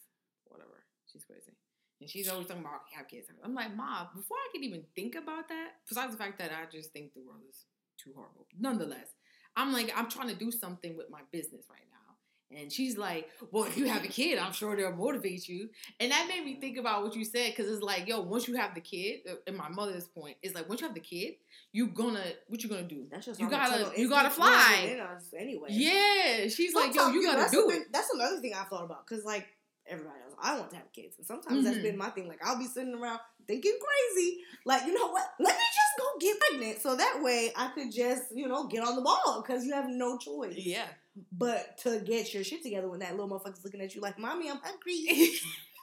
whatever. 0.47 0.85
She's 1.11 1.25
crazy. 1.25 1.53
And 2.01 2.09
she's 2.09 2.29
always 2.29 2.47
talking 2.47 2.63
about 2.63 2.81
have 2.97 3.09
kids. 3.09 3.27
I'm 3.45 3.55
like, 3.55 3.77
Mom, 3.77 4.09
before 4.15 4.37
I 4.39 4.49
could 4.53 4.65
even 4.65 4.85
think 4.95 5.15
about 5.15 5.49
that, 5.49 5.73
besides 5.87 6.13
the 6.13 6.19
fact 6.19 6.39
that 6.39 6.51
I 6.51 6.65
just 6.71 6.93
think 6.93 7.13
the 7.13 7.21
world 7.21 7.43
is 7.49 7.67
too 7.99 8.13
horrible. 8.15 8.47
Nonetheless, 8.59 9.09
I'm 9.57 9.73
like, 9.73 9.93
I'm 9.95 10.09
trying 10.09 10.29
to 10.29 10.35
do 10.35 10.51
something 10.51 10.97
with 10.97 11.11
my 11.11 11.21
business 11.31 11.67
right 11.69 11.87
now. 11.91 12.00
And 12.57 12.73
she's 12.73 12.99
like, 12.99 13.29
"Well, 13.53 13.65
if 13.65 13.77
you 13.79 13.87
have 13.87 14.03
a 14.05 14.09
kid, 14.09 14.39
I'm 14.39 14.53
sure 14.53 14.75
they'll 14.75 14.93
motivate 14.93 15.49
you." 15.49 15.69
And 16.01 16.11
that 16.11 16.27
made 16.29 16.45
me 16.45 16.59
think 16.61 16.79
about 16.79 17.03
what 17.05 17.15
you 17.15 17.25
said 17.25 17.53
because 17.55 17.71
it's 17.71 17.83
like, 17.83 18.09
yo, 18.09 18.23
once 18.23 18.49
you 18.49 18.57
have 18.57 18.75
the 18.75 18.81
kid, 18.81 19.21
uh, 19.31 19.35
and 19.47 19.57
my 19.57 19.69
mother's 19.69 20.09
point 20.09 20.37
is 20.43 20.53
like, 20.55 20.69
once 20.69 20.81
you 20.81 20.87
have 20.89 20.95
the 20.95 21.01
kid, 21.01 21.35
you 21.73 21.87
gonna 21.87 22.25
what 22.49 22.63
you 22.63 22.69
gonna 22.69 22.83
do? 22.83 23.07
That's 23.11 23.27
just 23.27 23.39
You 23.39 23.49
gotta- 23.49 23.93
you 24.01 24.09
gotta 24.09 24.31
fly. 24.31 24.97
Anyway. 25.39 25.69
Yeah, 25.71 26.49
she's 26.49 26.75
like, 26.75 26.89
yo, 26.95 27.03
Sometimes- 27.03 27.15
you 27.15 27.23
gotta 27.31 27.51
do 27.53 27.71
it. 27.71 27.93
That's 27.93 28.11
another 28.11 28.41
thing 28.41 28.53
I 28.55 28.65
thought 28.65 28.85
about 28.85 29.07
because, 29.07 29.25
like, 29.25 29.47
everybody 29.87 30.19
else, 30.25 30.35
I 30.41 30.59
want 30.59 30.71
to 30.71 30.77
have 30.77 30.93
kids, 30.93 31.17
and 31.19 31.27
sometimes 31.27 31.65
that's 31.65 31.79
Mhm. 31.79 31.83
been 31.83 31.97
my 31.99 32.11
thing. 32.11 32.27
Like, 32.29 32.45
I'll 32.45 32.59
be 32.59 32.67
sitting 32.67 32.95
around 32.95 33.21
thinking 33.47 33.77
crazy, 33.81 34.39
like, 34.65 34.87
you 34.87 34.93
know 34.93 35.09
what? 35.09 35.35
Let 35.41 35.57
me 35.57 35.65
just 35.65 35.99
go 35.99 36.19
get 36.21 36.39
pregnant, 36.41 36.81
so 36.83 36.95
that 36.97 37.21
way 37.23 37.53
I 37.57 37.69
could 37.69 37.91
just, 37.93 38.25
you 38.35 38.47
know, 38.49 38.65
get 38.69 38.83
on 38.85 38.95
the 38.97 39.03
ball 39.03 39.43
because 39.45 39.65
you 39.65 39.73
have 39.73 39.89
no 39.89 40.19
choice. 40.19 40.55
Yeah. 40.57 40.87
But 41.33 41.79
to 41.79 42.01
get 42.01 42.33
your 42.35 42.45
shit 42.45 42.63
together 42.63 42.89
when 42.89 43.01
that 43.01 43.13
little 43.17 43.29
motherfucker's 43.29 43.65
looking 43.65 43.81
at 43.81 43.95
you 43.95 44.01
like, 44.01 44.19
"Mommy, 44.19 44.51
I'm 44.51 44.61
hungry," 44.63 45.31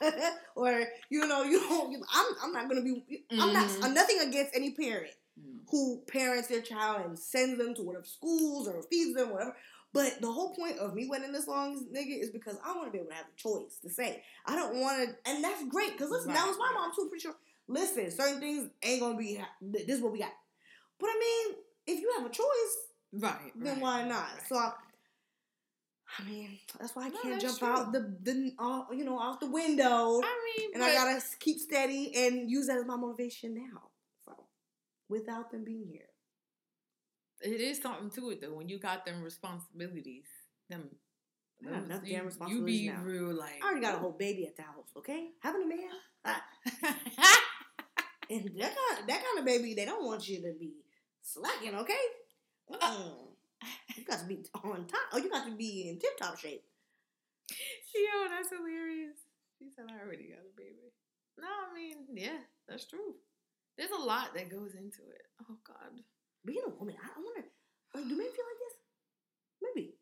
or 0.56 0.84
you 1.10 1.26
know, 1.26 1.42
you 1.42 1.60
don't. 1.60 1.92
you- 1.92 2.04
I'm, 2.14 2.26
I'm 2.44 2.52
not 2.52 2.68
gonna 2.68 2.82
be. 2.82 3.24
I'm 3.32 3.52
not. 3.52 3.70
I'm 3.82 3.94
nothing 3.94 4.18
against 4.20 4.54
any 4.54 4.72
parent 4.72 5.12
Mm. 5.40 5.60
who 5.70 6.02
parents 6.08 6.48
their 6.48 6.60
child 6.62 7.06
and 7.06 7.16
sends 7.16 7.58
them 7.58 7.72
to 7.76 7.82
whatever 7.82 8.04
schools 8.04 8.66
or 8.66 8.82
feeds 8.90 9.14
them, 9.14 9.30
whatever. 9.30 9.54
But 9.92 10.20
the 10.20 10.26
whole 10.32 10.52
point 10.52 10.78
of 10.80 10.94
me 10.96 11.06
waiting 11.08 11.30
this 11.30 11.46
long, 11.46 11.86
nigga, 11.94 12.20
is 12.20 12.30
because 12.30 12.56
I 12.64 12.74
want 12.74 12.86
to 12.88 12.90
be 12.90 12.98
able 12.98 13.10
to 13.10 13.14
have 13.14 13.26
the 13.26 13.36
choice 13.40 13.76
to 13.82 13.88
say. 13.88 14.24
I 14.46 14.56
don't 14.56 14.80
want 14.80 14.98
to, 15.08 15.30
and 15.30 15.44
that's 15.44 15.64
great. 15.68 15.92
Because 15.92 16.10
listen, 16.10 16.32
that 16.32 16.44
was 16.44 16.58
my 16.58 16.72
mom 16.74 16.90
too. 16.92 17.06
Pretty 17.08 17.22
sure. 17.22 17.36
Listen, 17.68 18.10
certain 18.10 18.40
things 18.40 18.68
ain't 18.82 18.98
gonna 19.00 19.16
be. 19.16 19.40
This 19.62 19.98
is 19.98 20.02
what 20.02 20.12
we 20.12 20.18
got. 20.18 20.32
But 20.98 21.06
I 21.10 21.18
mean, 21.20 21.56
if 21.86 22.00
you 22.00 22.12
have 22.18 22.26
a 22.26 22.30
choice, 22.30 22.76
Right. 23.12 23.52
then 23.54 23.74
right, 23.74 23.82
why 23.82 24.02
not? 24.08 24.26
right. 24.34 24.42
So 24.48 24.56
I, 24.56 24.72
I 26.18 26.22
mean, 26.24 26.58
that's 26.80 26.94
why 26.96 27.06
I 27.06 27.08
No, 27.10 27.20
can't 27.22 27.40
jump 27.40 27.62
out 27.62 27.92
the 27.92 28.00
the 28.22 28.52
uh, 28.58 28.84
you 28.92 29.04
know 29.04 29.20
out 29.20 29.40
the 29.40 29.50
window, 29.50 30.20
I 30.22 30.34
mean, 30.56 30.70
and 30.74 30.82
I 30.82 30.94
gotta 30.94 31.22
keep 31.38 31.58
steady 31.58 32.12
and 32.16 32.50
use 32.50 32.66
that 32.68 32.78
as 32.78 32.86
my 32.86 32.96
motivation 32.96 33.54
now. 33.54 33.90
So 34.24 34.32
without 35.08 35.50
them 35.50 35.64
being 35.64 35.86
here. 35.90 36.08
it 37.40 37.60
is 37.60 37.80
something 37.80 38.10
to 38.10 38.30
it 38.30 38.40
though. 38.40 38.54
When 38.54 38.68
you 38.68 38.78
got 38.78 39.04
them 39.06 39.22
responsibilities, 39.22 40.26
them. 40.68 40.88
I 41.66 41.70
got 41.70 41.84
enough 41.84 42.02
you, 42.04 42.12
damn 42.14 42.20
You 42.22 42.26
responsibilities 42.26 42.80
be 42.80 42.88
now. 42.88 43.02
real 43.02 43.34
like. 43.34 43.60
I 43.62 43.66
already 43.66 43.80
got 43.80 43.94
a 43.96 43.98
whole 43.98 44.12
baby 44.16 44.46
at 44.46 44.56
the 44.56 44.62
house, 44.62 44.90
okay? 44.96 45.30
Having 45.40 45.62
a 45.64 45.66
man, 45.66 45.90
ah, 46.24 46.44
and 48.30 48.44
that 48.58 48.74
kind, 48.76 49.08
that 49.08 49.24
kind 49.24 49.38
of 49.38 49.44
baby, 49.44 49.74
they 49.74 49.84
don't 49.84 50.04
want 50.04 50.28
you 50.28 50.40
to 50.42 50.52
be 50.58 50.72
slacking, 51.22 51.74
okay? 51.74 51.94
Mm-mm. 52.70 53.12
You 53.96 54.04
got 54.04 54.20
to 54.20 54.26
be 54.26 54.44
on 54.54 54.86
top. 54.86 55.00
Oh, 55.12 55.18
you 55.18 55.30
got 55.30 55.46
to 55.46 55.56
be 55.56 55.88
in 55.88 55.98
tip 55.98 56.16
top 56.18 56.38
shape. 56.38 56.62
Yo, 57.94 58.04
oh, 58.14 58.28
that's 58.30 58.50
hilarious. 58.50 59.18
She 59.58 59.70
said 59.74 59.86
I 59.90 60.04
already 60.04 60.28
got 60.28 60.46
a 60.46 60.54
baby. 60.56 60.92
No, 61.38 61.48
I 61.48 61.74
mean, 61.74 62.06
yeah, 62.14 62.38
that's 62.68 62.86
true. 62.86 63.14
There's 63.76 63.90
a 63.90 64.02
lot 64.02 64.34
that 64.34 64.50
goes 64.50 64.74
into 64.74 65.02
it. 65.10 65.22
Oh 65.42 65.56
God. 65.66 66.02
Being 66.44 66.62
a 66.66 66.70
woman, 66.70 66.94
I, 67.02 67.06
I 67.08 67.18
wonder, 67.18 67.48
like, 67.94 68.04
do 68.04 68.16
men 68.16 68.26
feel 68.26 68.46
like 68.46 68.62
this? 68.62 68.76
Maybe. 69.62 69.94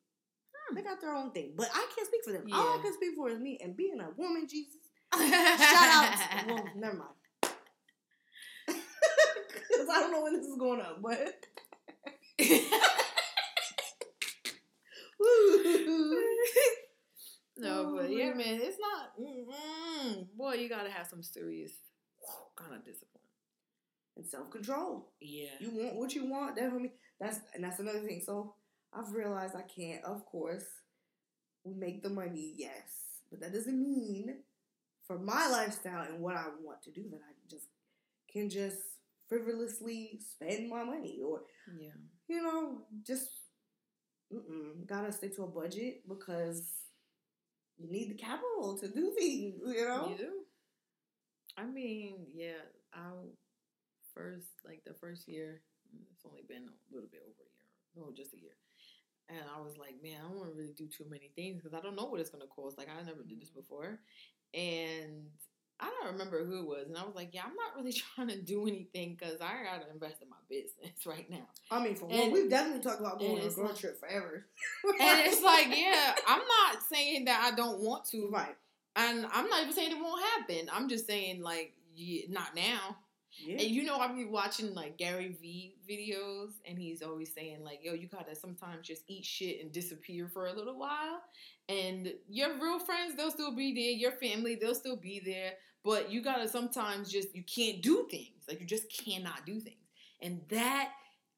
Hmm. 0.52 0.74
They 0.74 0.82
got 0.82 1.00
their 1.00 1.14
own 1.14 1.30
thing, 1.32 1.52
but 1.56 1.68
I 1.72 1.86
can't 1.94 2.06
speak 2.06 2.24
for 2.24 2.32
them. 2.32 2.44
All 2.52 2.78
I 2.78 2.82
can 2.82 2.92
speak 2.92 3.14
for 3.16 3.30
is 3.30 3.38
me, 3.38 3.58
and 3.62 3.76
being 3.76 4.00
a 4.00 4.10
woman, 4.16 4.46
Jesus. 4.48 4.76
Shout 5.14 5.24
out. 5.24 6.46
Well, 6.48 6.64
never 6.76 6.96
mind. 6.96 7.10
Because 9.68 9.88
I 9.90 10.00
don't 10.00 10.10
know 10.10 10.22
when 10.22 10.32
this 10.32 10.46
is 10.46 10.56
going 10.58 10.80
up, 10.80 11.02
but. 11.02 11.46
No, 15.20 15.24
oh, 17.66 17.96
but 17.96 18.06
Oh, 18.06 18.08
yeah, 18.10 18.34
man. 18.34 18.60
it's 18.62 18.78
not. 18.78 19.18
Mm-mm. 19.18 20.26
Boy, 20.36 20.54
you 20.54 20.68
gotta 20.68 20.90
have 20.90 21.06
some 21.06 21.22
serious 21.22 21.72
kind 22.56 22.74
of 22.74 22.84
discipline. 22.84 23.22
and 24.16 24.26
self 24.26 24.50
control. 24.50 25.10
Yeah. 25.20 25.50
You 25.60 25.70
want 25.72 25.96
what 25.96 26.14
you 26.14 26.26
want. 26.30 26.56
That 26.56 26.72
me. 26.74 26.92
That's 27.20 27.40
and 27.54 27.64
that's 27.64 27.80
another 27.80 28.00
thing. 28.00 28.22
So 28.24 28.54
I've 28.92 29.12
realized 29.12 29.54
I 29.56 29.62
can't. 29.62 30.04
Of 30.04 30.24
course, 30.26 30.64
we 31.64 31.74
make 31.74 32.02
the 32.02 32.10
money, 32.10 32.54
yes, 32.56 33.20
but 33.30 33.40
that 33.40 33.52
doesn't 33.52 33.80
mean 33.82 34.36
for 35.06 35.18
my 35.18 35.48
lifestyle 35.48 36.02
and 36.02 36.20
what 36.22 36.36
I 36.36 36.46
want 36.62 36.82
to 36.84 36.90
do 36.92 37.04
that 37.10 37.20
I 37.20 37.32
just 37.50 37.66
can 38.32 38.50
just 38.50 38.78
frivolously 39.28 40.20
spend 40.20 40.68
my 40.70 40.84
money 40.84 41.20
or 41.24 41.42
yeah. 41.78 41.90
you 42.28 42.42
know 42.42 42.82
just 43.06 43.28
mm-mm, 44.32 44.86
gotta 44.86 45.12
stick 45.12 45.34
to 45.36 45.44
a 45.44 45.46
budget 45.46 46.02
because 46.08 46.62
you 47.78 47.90
need 47.90 48.10
the 48.10 48.14
capital 48.14 48.78
to 48.78 48.88
do 48.88 49.12
things. 49.18 49.60
You 49.66 49.84
know. 49.86 50.08
You 50.10 50.16
do. 50.16 50.32
I 51.56 51.64
mean, 51.64 52.26
yeah, 52.34 52.60
I 52.92 53.00
first 54.14 54.48
like 54.64 54.82
the 54.84 54.94
first 54.94 55.28
year. 55.28 55.62
It's 56.12 56.26
only 56.26 56.42
been 56.48 56.64
a 56.68 56.94
little 56.94 57.08
bit 57.08 57.22
over 57.22 57.40
a 57.40 57.52
year, 57.62 57.72
no, 57.94 58.12
just 58.14 58.34
a 58.34 58.40
year. 58.40 58.56
And 59.28 59.38
I 59.54 59.60
was 59.60 59.76
like, 59.78 59.94
man, 60.02 60.20
I 60.20 60.28
don't 60.28 60.38
want 60.38 60.50
to 60.50 60.56
really 60.56 60.74
do 60.76 60.86
too 60.86 61.06
many 61.08 61.30
things 61.34 61.62
because 61.62 61.74
I 61.74 61.80
don't 61.80 61.96
know 61.96 62.04
what 62.06 62.20
it's 62.20 62.30
gonna 62.30 62.46
cost. 62.46 62.78
Like 62.78 62.88
I 62.88 63.02
never 63.02 63.22
did 63.22 63.40
this 63.40 63.50
before, 63.50 64.00
and 64.52 65.30
I 65.78 65.90
don't 65.90 66.12
remember 66.12 66.44
who 66.44 66.60
it 66.60 66.66
was. 66.66 66.86
And 66.88 66.96
I 66.96 67.04
was 67.04 67.14
like, 67.14 67.34
yeah, 67.34 67.42
I'm 67.44 67.54
not 67.54 67.76
really 67.76 67.92
trying 68.14 68.28
to 68.28 68.40
do 68.40 68.66
anything 68.66 69.14
because 69.18 69.40
I 69.40 69.52
gotta 69.64 69.90
invest 69.92 70.22
in 70.22 70.28
my 70.30 70.36
business 70.48 71.04
right 71.06 71.28
now. 71.30 71.46
I 71.70 71.82
mean, 71.82 71.94
for 71.94 72.08
And- 72.10 72.18
one, 72.20 72.32
we've 72.32 72.50
definitely 72.50 72.82
talked 72.82 73.00
about 73.00 73.18
going 73.18 73.40
on 73.40 73.46
a 73.46 73.50
girl 73.50 73.66
like- 73.66 73.76
trip 73.76 73.98
forever. 74.00 74.46
And 74.84 75.20
it's 75.26 75.42
like, 75.42 75.66
yeah, 75.76 76.14
I'm 76.26 76.38
not 76.40 76.82
saying 76.90 77.26
that 77.26 77.42
I 77.52 77.54
don't 77.56 77.80
want 77.80 78.04
to, 78.06 78.28
right. 78.30 78.56
and 78.96 79.26
I'm 79.32 79.48
not 79.48 79.62
even 79.62 79.74
saying 79.74 79.92
it 79.92 79.98
won't 80.00 80.22
happen. 80.24 80.68
I'm 80.72 80.88
just 80.88 81.06
saying 81.06 81.42
like, 81.42 81.74
yeah, 81.94 82.22
not 82.30 82.54
now. 82.54 82.96
Yeah. 83.38 83.60
And 83.60 83.70
you 83.70 83.84
know, 83.84 83.98
I 83.98 84.12
be 84.12 84.24
watching 84.24 84.74
like 84.74 84.96
Gary 84.96 85.36
V 85.40 85.74
videos, 85.88 86.52
and 86.66 86.78
he's 86.78 87.02
always 87.02 87.32
saying 87.34 87.62
like, 87.64 87.80
"Yo, 87.82 87.94
you 87.94 88.08
gotta 88.08 88.34
sometimes 88.34 88.86
just 88.86 89.02
eat 89.08 89.24
shit 89.24 89.60
and 89.60 89.72
disappear 89.72 90.28
for 90.28 90.46
a 90.46 90.52
little 90.52 90.78
while." 90.78 91.22
And 91.68 92.12
your 92.28 92.54
real 92.60 92.78
friends, 92.78 93.16
they'll 93.16 93.30
still 93.30 93.54
be 93.54 93.74
there. 93.74 93.90
Your 93.90 94.12
family, 94.12 94.54
they'll 94.54 94.74
still 94.74 94.96
be 94.96 95.20
there. 95.24 95.52
But 95.84 96.10
you 96.10 96.22
gotta 96.22 96.48
sometimes 96.48 97.10
just 97.10 97.34
you 97.34 97.42
can't 97.42 97.82
do 97.82 98.06
things 98.10 98.44
like 98.48 98.60
you 98.60 98.66
just 98.66 98.90
cannot 98.90 99.46
do 99.46 99.60
things. 99.60 99.76
And 100.20 100.40
that 100.48 100.90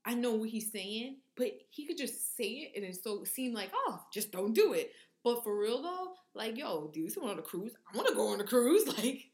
I 0.05 0.15
know 0.15 0.33
what 0.33 0.49
he's 0.49 0.73
saying, 0.73 1.19
but 1.37 1.53
he 1.71 1.87
could 1.87 1.99
just 1.99 2.37
say 2.37 2.45
it 2.45 2.73
and 2.77 2.85
it 2.85 3.03
so 3.03 3.25
seem 3.25 3.53
like, 3.53 3.71
oh, 3.75 4.01
just 4.13 4.33
don't 4.33 4.55
do 4.55 4.73
it. 4.73 4.93
But 5.23 5.45
for 5.45 5.59
real 5.59 5.83
though, 5.83 6.15
like, 6.35 6.57
yo, 6.57 6.91
dude, 6.95 7.13
someone 7.13 7.33
on 7.33 7.39
a 7.39 7.43
cruise. 7.43 7.73
I 7.93 7.97
want 7.97 8.09
to 8.09 8.15
go 8.15 8.29
on 8.29 8.41
a 8.41 8.45
cruise. 8.45 8.87
Like, 8.99 9.31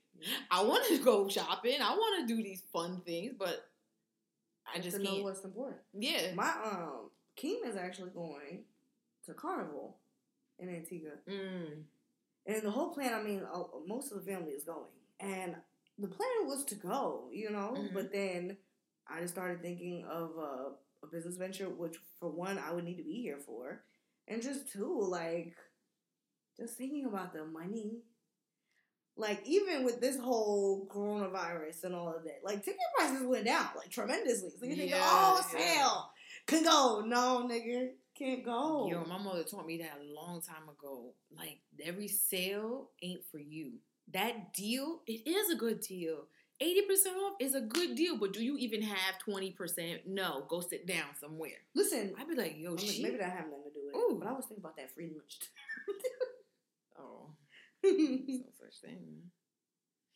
I 0.51 0.63
want 0.65 0.87
to 0.89 0.99
go 1.05 1.29
shopping. 1.29 1.81
I 1.83 1.91
want 1.95 2.29
to 2.29 2.35
do 2.35 2.43
these 2.43 2.63
fun 2.73 3.03
things, 3.07 3.35
but 3.39 3.69
I 4.75 4.79
just 4.81 4.99
know 4.99 5.23
what's 5.23 5.45
important. 5.45 5.81
Yeah. 5.93 6.35
My 6.35 6.51
um, 6.65 7.11
Keem 7.39 7.67
is 7.67 7.77
actually 7.77 8.11
going 8.11 8.65
to 9.27 9.35
Carnival 9.35 9.99
in 10.59 10.69
Antigua, 10.69 11.13
Mm. 11.29 11.83
and 12.47 12.63
the 12.63 12.71
whole 12.71 12.91
plan. 12.95 13.15
I 13.15 13.23
mean, 13.23 13.43
uh, 13.53 13.63
most 13.87 14.13
of 14.13 14.25
the 14.25 14.31
family 14.33 14.53
is 14.53 14.65
going, 14.65 14.85
and 15.21 15.57
the 15.99 16.09
plan 16.09 16.47
was 16.47 16.65
to 16.67 16.75
go, 16.77 17.29
you 17.33 17.51
know. 17.51 17.75
Mhm. 17.77 17.93
But 17.95 18.13
then 18.13 18.57
I 19.09 19.21
just 19.21 19.35
started 19.35 19.63
thinking 19.63 20.05
of 20.05 20.31
uh, 20.39 20.71
a 21.03 21.07
business 21.11 21.37
venture, 21.37 21.69
which 21.69 21.97
for 22.21 22.31
one 22.31 22.59
I 22.59 22.73
would 22.73 22.85
need 22.85 22.97
to 22.99 23.03
be 23.05 23.21
here 23.23 23.39
for, 23.39 23.83
and 24.29 24.43
just 24.43 24.71
two, 24.73 25.01
like 25.01 25.57
just 26.57 26.77
thinking 26.77 27.07
about 27.07 27.33
the 27.33 27.45
money. 27.45 28.03
Like 29.17 29.43
even 29.47 29.85
with 29.85 30.01
this 30.01 30.19
whole 30.19 30.87
coronavirus 30.91 31.85
and 31.85 31.95
all 31.95 32.09
of 32.17 32.25
that, 32.25 32.41
like 32.45 32.65
ticket 32.65 32.81
prices 32.97 33.25
went 33.25 33.45
down 33.45 33.69
like 33.77 33.91
tremendously. 33.91 34.51
So 34.59 34.67
you 34.67 34.75
think, 34.77 34.91
Yeah, 34.91 34.99
oh, 35.01 35.41
yeah. 35.53 35.59
sale, 35.59 36.11
can 36.47 36.65
go. 36.65 37.03
No, 37.07 37.49
nigga, 37.49 37.91
can't 38.19 38.45
go. 38.45 38.89
Yo, 38.91 39.05
my 39.05 39.19
mother 39.19 39.45
taught 39.45 39.67
me 39.67 39.79
that 39.79 40.01
a 40.01 40.13
long 40.13 40.41
time 40.43 40.69
ago. 40.69 41.13
Like 41.37 41.61
every 41.85 42.09
sale 42.09 42.91
ain't 43.03 43.25
for 43.31 43.39
you. 43.39 43.75
That 44.13 44.53
deal, 44.53 45.01
it 45.07 45.29
is 45.29 45.51
a 45.51 45.57
good 45.57 45.81
deal. 45.81 46.27
80% 46.63 47.17
off 47.17 47.35
is 47.41 47.55
a 47.55 47.61
good 47.61 47.97
deal, 47.97 48.17
but 48.17 48.33
do 48.33 48.43
you 48.43 48.57
even 48.59 48.81
have 48.83 49.17
20%? 49.27 50.07
No, 50.07 50.45
go 50.49 50.61
sit 50.61 50.87
down 50.87 51.07
somewhere. 51.21 51.51
Listen, 51.75 52.15
I'd 52.19 52.29
be 52.29 52.37
like, 52.37 52.55
yo, 52.57 52.75
maybe 52.77 53.17
that 53.19 53.31
have 53.31 53.47
nothing 53.47 53.65
to 53.65 53.71
do 53.75 53.81
with 53.87 53.97
Ooh. 53.97 54.17
it. 54.17 54.21
But 54.21 54.29
I 54.29 54.33
was 54.33 54.45
thinking 54.47 54.63
about 54.63 54.77
that 54.77 54.95
free 54.95 55.11
lunch. 55.17 55.39
There's 57.85 58.41
no 58.41 58.53
such 58.59 58.81
thing. 58.83 58.99
man. 59.05 59.31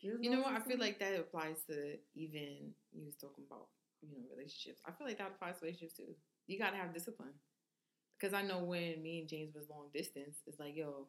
You 0.00 0.31
no 0.31 0.37
know 0.37 0.42
what? 0.42 0.54
I 0.54 0.61
feel 0.61 0.78
like 0.78 0.98
that 1.00 1.14
applies 1.18 1.57
to 1.68 1.96
even 2.14 2.72
you 2.92 3.04
was 3.04 3.16
talking 3.16 3.44
about 3.50 3.66
you 4.00 4.09
know 4.11 4.24
relationships. 4.35 4.81
I 4.87 4.92
feel 4.92 5.07
like 5.07 5.18
that 5.18 5.33
applies 5.35 5.59
to 5.59 5.64
relationships 5.66 5.96
too. 5.96 6.14
You 6.46 6.59
gotta 6.59 6.76
have 6.76 6.94
discipline 6.94 7.35
because 8.18 8.33
I 8.35 8.42
know 8.42 8.62
when 8.64 9.02
me 9.02 9.20
and 9.20 9.28
James 9.28 9.54
was 9.54 9.68
long 9.68 9.88
distance, 9.92 10.38
it's 10.46 10.59
like 10.61 10.76
yo, 10.76 11.09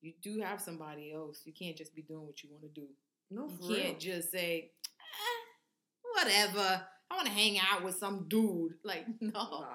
you 0.00 0.12
do 0.22 0.40
have 0.40 0.60
somebody 0.60 1.12
else. 1.12 1.42
You 1.44 1.52
can't 1.52 1.76
just 1.76 1.94
be 1.94 2.02
doing 2.02 2.26
what 2.26 2.42
you 2.42 2.50
want 2.50 2.62
to 2.64 2.68
do. 2.80 2.88
no, 3.30 3.48
You 3.48 3.76
can't 3.76 3.88
real. 4.02 4.14
just 4.16 4.30
say 4.32 4.72
eh, 4.98 6.22
whatever. 6.24 6.82
I 7.10 7.14
want 7.14 7.26
to 7.26 7.32
hang 7.32 7.58
out 7.58 7.84
with 7.84 7.96
some 7.96 8.26
dude. 8.28 8.74
Like 8.84 9.06
no, 9.20 9.30
Nah. 9.32 9.66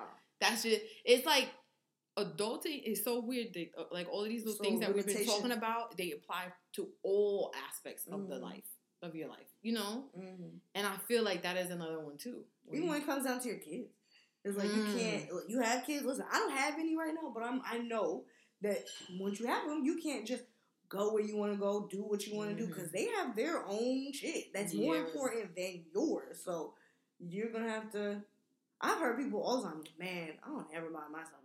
that's 0.41 0.63
just. 0.63 0.81
It's 1.05 1.25
like 1.25 1.47
adulting 2.17 2.84
is 2.84 3.03
so 3.03 3.19
weird. 3.19 3.53
That, 3.53 3.69
uh, 3.77 3.86
like 3.91 4.08
all 4.12 4.23
of 4.23 4.30
these 4.30 4.45
little 4.45 4.58
So, 4.58 4.63
things 4.63 4.80
that 4.82 4.93
we've 4.93 5.06
been 5.06 5.25
talking 5.25 5.51
about, 5.51 5.97
they 5.97 6.12
apply 6.12 6.51
to 6.73 6.89
all 7.03 7.53
aspects 7.69 8.08
of 8.08 8.27
the 8.27 8.36
Mhm. 8.36 8.41
life 8.41 8.69
of 9.01 9.15
your 9.15 9.27
life. 9.30 9.47
You 9.62 9.73
know, 9.73 10.10
Mhm. 10.17 10.60
and 10.75 10.88
I 10.88 10.97
feel 10.97 11.23
like 11.23 11.43
that 11.43 11.58
is 11.58 11.69
another 11.69 11.99
one 11.99 12.17
too. 12.17 12.45
Even 12.73 12.88
when 12.89 13.01
it 13.01 13.06
comes 13.06 13.25
down 13.25 13.39
to 13.41 13.47
your 13.47 13.60
kids, 13.60 13.93
it's 14.43 14.58
like 14.58 14.73
you 14.73 14.82
Mm. 14.84 14.93
can't. 14.93 15.49
You 15.49 15.60
have 15.62 15.86
kids. 15.86 16.06
Listen, 16.06 16.25
I 16.32 16.39
don't 16.39 16.51
have 16.51 16.80
any 16.80 16.95
right 16.95 17.13
now, 17.13 17.30
but 17.34 17.43
I'm. 17.43 17.62
I 17.63 17.77
know 17.80 18.25
that 18.62 18.86
once 19.19 19.39
you 19.39 19.45
have 19.45 19.67
them, 19.67 19.86
you 19.86 20.01
can't 20.01 20.25
just 20.27 20.43
go 20.89 21.13
where 21.13 21.23
you 21.23 21.36
want 21.36 21.51
to 21.53 21.60
go, 21.60 21.86
do 21.88 22.01
what 22.03 22.25
you 22.25 22.34
want 22.36 22.49
to 22.49 22.56
do, 22.56 22.63
Mhm. 22.65 22.69
because 22.75 22.91
they 22.91 23.06
have 23.06 23.36
their 23.36 23.65
own 23.67 24.12
shit 24.13 24.51
that's 24.53 24.73
more 24.73 24.95
important 24.97 25.53
than 25.56 25.86
yours. 25.93 26.41
So 26.43 26.73
you're 27.19 27.51
gonna 27.51 27.69
have 27.69 27.91
to. 27.91 28.23
I've 28.80 28.99
heard 28.99 29.17
people 29.17 29.41
all 29.41 29.62
the 29.62 29.69
time, 29.69 29.84
man, 29.97 30.39
I 30.43 30.47
don't 30.49 30.73
ever 30.73 30.89
buy 30.89 31.08
myself. 31.10 31.43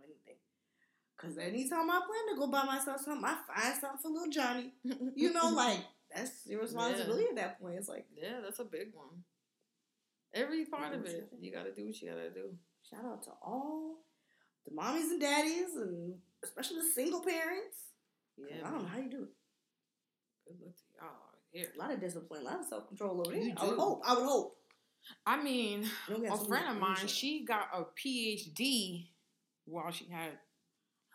Cause 1.23 1.37
anytime 1.37 1.89
I 1.89 2.01
plan 2.05 2.35
to 2.35 2.39
go 2.39 2.47
buy 2.47 2.65
myself 2.65 2.99
something, 2.99 3.23
I 3.23 3.37
find 3.47 3.79
something 3.79 3.99
for 4.01 4.09
little 4.09 4.29
Johnny. 4.29 4.73
You 5.15 5.31
know, 5.31 5.49
like 5.53 5.79
that's 6.13 6.45
your 6.45 6.61
responsibility 6.61 7.25
at 7.29 7.35
that 7.37 7.61
point. 7.61 7.75
It's 7.75 7.87
like 7.87 8.05
yeah, 8.13 8.41
that's 8.43 8.59
a 8.59 8.65
big 8.65 8.93
one. 8.93 9.23
Every 10.33 10.65
part 10.65 10.93
of 10.93 11.05
it, 11.05 11.29
you 11.39 11.51
got 11.51 11.63
to 11.63 11.73
do 11.73 11.85
what 11.85 12.01
you 12.01 12.09
got 12.09 12.17
to 12.17 12.29
do. 12.31 12.55
Shout 12.89 13.05
out 13.05 13.23
to 13.23 13.29
all 13.41 13.99
the 14.65 14.71
mommies 14.75 15.11
and 15.11 15.21
daddies, 15.21 15.75
and 15.75 16.15
especially 16.43 16.77
the 16.77 16.91
single 16.93 17.21
parents. 17.21 17.77
Yeah, 18.37 18.67
I 18.67 18.71
don't 18.71 18.81
know 18.81 18.89
how 18.89 18.97
you 18.97 19.09
do 19.09 19.23
it. 19.23 19.29
Good 20.47 20.57
luck 20.65 20.75
to 20.75 20.83
y'all 20.99 21.33
here. 21.51 21.67
A 21.73 21.79
lot 21.79 21.91
of 21.93 22.01
discipline, 22.01 22.41
a 22.41 22.45
lot 22.45 22.59
of 22.59 22.65
self 22.65 22.87
control 22.87 23.23
over 23.25 23.35
You 23.35 23.45
there. 23.45 23.53
I 23.57 23.65
would 23.67 23.79
hope. 23.79 24.01
I 24.05 24.13
would 24.15 24.25
hope. 24.25 24.57
I 25.25 25.41
mean, 25.41 25.83
You 26.07 26.15
don't 26.15 26.27
got 26.27 26.41
a 26.41 26.45
friend 26.45 26.65
of 26.69 26.77
mine, 26.77 27.07
she 27.07 27.45
got 27.45 27.67
a 27.73 27.83
PhD 27.83 29.07
while 29.65 29.91
she 29.91 30.07
had 30.09 30.31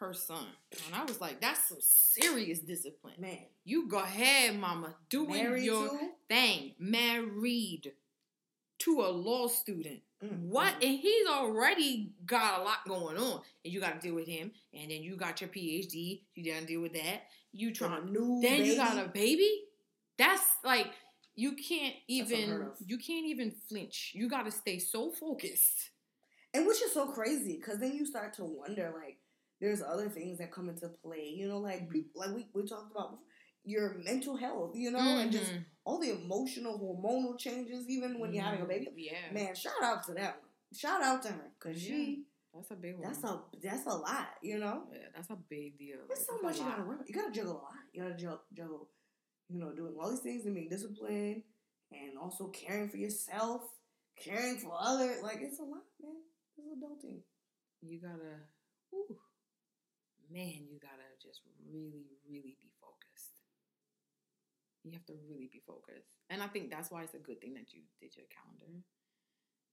her 0.00 0.12
son, 0.14 0.46
and 0.86 0.94
I 0.94 1.04
was 1.04 1.20
like, 1.20 1.40
"That's 1.40 1.68
some 1.68 1.78
serious 1.80 2.60
discipline." 2.60 3.14
man 3.18 3.38
You 3.64 3.88
go 3.88 3.98
ahead, 3.98 4.58
mama, 4.58 4.94
doing 5.10 5.30
married 5.30 5.64
your 5.64 5.88
to 5.88 6.10
thing. 6.28 6.74
Married 6.78 7.92
to 8.80 9.00
a 9.02 9.10
law 9.10 9.48
student. 9.48 10.00
Mm, 10.24 10.48
What? 10.48 10.74
mm. 10.80 10.86
And 10.88 10.98
he's 10.98 11.26
already 11.26 12.12
got 12.26 12.60
a 12.60 12.62
lot 12.64 12.86
going 12.86 13.16
on, 13.16 13.40
and 13.64 13.72
you 13.72 13.80
got 13.80 14.00
to 14.00 14.06
deal 14.06 14.14
with 14.14 14.26
him. 14.28 14.52
And 14.72 14.90
then 14.90 15.02
you 15.02 15.16
got 15.16 15.40
your 15.40 15.50
PhD. 15.50 16.22
You 16.34 16.52
got 16.52 16.60
to 16.60 16.66
deal 16.66 16.80
with 16.80 16.92
that. 16.94 17.22
You 17.52 17.72
trying 17.72 18.02
a 18.02 18.10
new 18.10 18.40
then 18.42 18.58
baby. 18.58 18.68
you 18.68 18.76
got 18.76 19.04
a 19.04 19.08
baby. 19.08 19.62
That's 20.16 20.42
like 20.64 20.86
you 21.34 21.52
can't 21.52 21.94
even 22.08 22.68
you 22.86 22.98
can't 22.98 23.26
even 23.26 23.52
flinch. 23.68 24.12
You 24.14 24.28
got 24.28 24.44
to 24.44 24.50
stay 24.52 24.78
so 24.78 25.10
focused. 25.10 25.90
And 26.54 26.66
which 26.66 26.82
is 26.82 26.92
so 26.92 27.06
crazy 27.08 27.56
because 27.56 27.78
then 27.78 27.94
you 27.94 28.04
start 28.06 28.34
to 28.34 28.44
wonder 28.44 28.92
like 29.00 29.18
there's 29.60 29.82
other 29.82 30.08
things 30.08 30.38
that 30.38 30.52
come 30.52 30.68
into 30.68 30.88
play. 30.88 31.28
You 31.28 31.48
know, 31.48 31.58
like 31.58 31.88
Mhm. 31.88 31.92
people 31.92 32.20
like 32.20 32.34
we, 32.34 32.46
we 32.54 32.66
talked 32.66 32.90
about 32.90 33.10
before, 33.12 33.24
your 33.64 33.94
mental 33.98 34.36
health. 34.36 34.74
You 34.76 34.90
know, 34.90 34.98
and 35.18 35.30
just 35.32 35.52
Mhm. 35.52 35.64
all 35.84 35.98
the 35.98 36.10
emotional 36.10 36.78
hormonal 36.78 37.38
changes. 37.38 37.88
Even 37.88 38.18
when 38.18 38.32
you're 38.32 38.44
having 38.44 38.62
a 38.62 38.66
baby, 38.66 38.86
Yeah, 38.96 39.32
man. 39.32 39.54
Shout 39.54 39.82
out 39.82 40.04
to 40.06 40.14
that 40.14 40.40
one. 40.40 40.48
Shout 40.72 41.02
out 41.02 41.22
to 41.22 41.28
her 41.32 41.52
because 41.58 41.80
she. 41.80 42.24
that's 42.54 42.70
a 42.70 42.76
big 42.76 42.94
one. 42.94 43.02
That's 43.02 43.22
a 43.24 43.42
that's 43.62 43.86
a 43.86 43.94
lot. 43.96 44.28
You 44.42 44.58
know. 44.58 44.86
yeah, 44.92 45.08
that's 45.14 45.30
a 45.30 45.36
big 45.36 45.78
deal. 45.78 45.98
There's 46.06 46.26
so 46.26 46.38
much 46.42 46.58
you 46.58 46.64
gotta 46.64 46.82
work. 46.84 47.04
You 47.08 47.14
gotta 47.14 47.32
juggle 47.32 47.52
a 47.60 47.62
lot. 47.62 47.72
You 47.92 48.02
gotta 48.02 48.14
juggle, 48.16 48.42
juggle, 48.52 48.88
you 49.48 49.58
know, 49.58 49.72
doing 49.74 49.96
all 49.98 50.10
these 50.10 50.20
things 50.20 50.44
and 50.46 50.54
being 50.54 50.68
disciplined, 50.68 51.42
and 51.92 52.18
also 52.18 52.48
caring 52.48 52.88
for 52.90 52.96
yourself, 52.98 53.62
caring 54.16 54.58
for 54.58 54.72
others. 54.78 55.22
Like 55.22 55.38
it's 55.40 55.58
a 55.58 55.62
lot, 55.62 55.84
man. 56.02 56.16
It's 56.58 56.68
adulting. 56.68 57.22
You 57.82 58.00
gotta, 58.00 58.40
whew, 58.90 59.16
man, 60.30 60.68
you 60.68 60.78
gotta 60.80 61.08
just 61.20 61.40
really, 61.70 62.06
really 62.28 62.56
be 62.60 62.70
focused. 62.80 63.40
You 64.84 64.92
have 64.92 65.06
to 65.06 65.14
really 65.28 65.48
be 65.50 65.60
focused, 65.66 66.08
and 66.30 66.42
I 66.42 66.46
think 66.46 66.70
that's 66.70 66.90
why 66.90 67.02
it's 67.02 67.14
a 67.14 67.18
good 67.18 67.40
thing 67.40 67.54
that 67.54 67.72
you 67.72 67.82
did 68.00 68.16
your 68.16 68.26
calendar, 68.30 68.84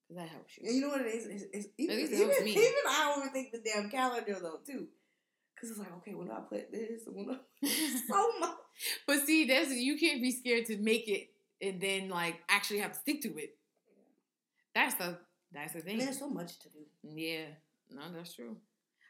because 0.04 0.24
that 0.24 0.30
helps 0.30 0.58
you. 0.58 0.68
And 0.68 0.76
you 0.76 0.82
know 0.82 0.89
what 0.89 1.02
it 1.02 1.13
is? 1.13 1.26
It's, 1.26 1.46
it's 1.54 1.68
even, 1.78 2.00
it 2.00 2.12
even, 2.12 2.44
me. 2.44 2.52
even 2.56 2.86
I 2.88 3.15
overthink 3.18 3.52
the 3.52 3.62
damn 3.63 3.89
calendar 3.89 4.38
though 4.41 4.60
too, 4.65 4.88
because 5.54 5.72
it's 5.72 5.80
like, 5.80 5.94
okay, 5.98 6.13
when 6.13 6.28
do 6.28 6.34
I 6.34 6.41
put 6.41 6.72
this? 6.72 7.04
When 7.08 7.30
I, 7.30 7.68
so 8.08 8.39
much. 8.39 8.58
But 9.08 9.26
see, 9.26 9.46
that's 9.46 9.72
you 9.72 9.98
can't 9.98 10.22
be 10.22 10.32
scared 10.32 10.65
to 10.65 10.78
make 10.78 11.08
it 11.08 11.30
and 11.62 11.80
then 11.80 12.10
like 12.10 12.41
actually 12.50 12.80
have 12.80 12.94
to 12.94 13.00
stick 13.00 13.22
to 13.22 13.38
it. 13.38 13.58
That's 14.74 14.96
the 14.96 15.18
that's 15.52 15.74
the 15.74 15.82
thing. 15.82 16.00
There's 16.00 16.20
so 16.20 16.30
much 16.30 16.60
to 16.60 16.70
do. 16.70 16.80
Yeah, 17.04 17.46
no, 17.91 18.02
that's 18.13 18.34
true. 18.34 18.58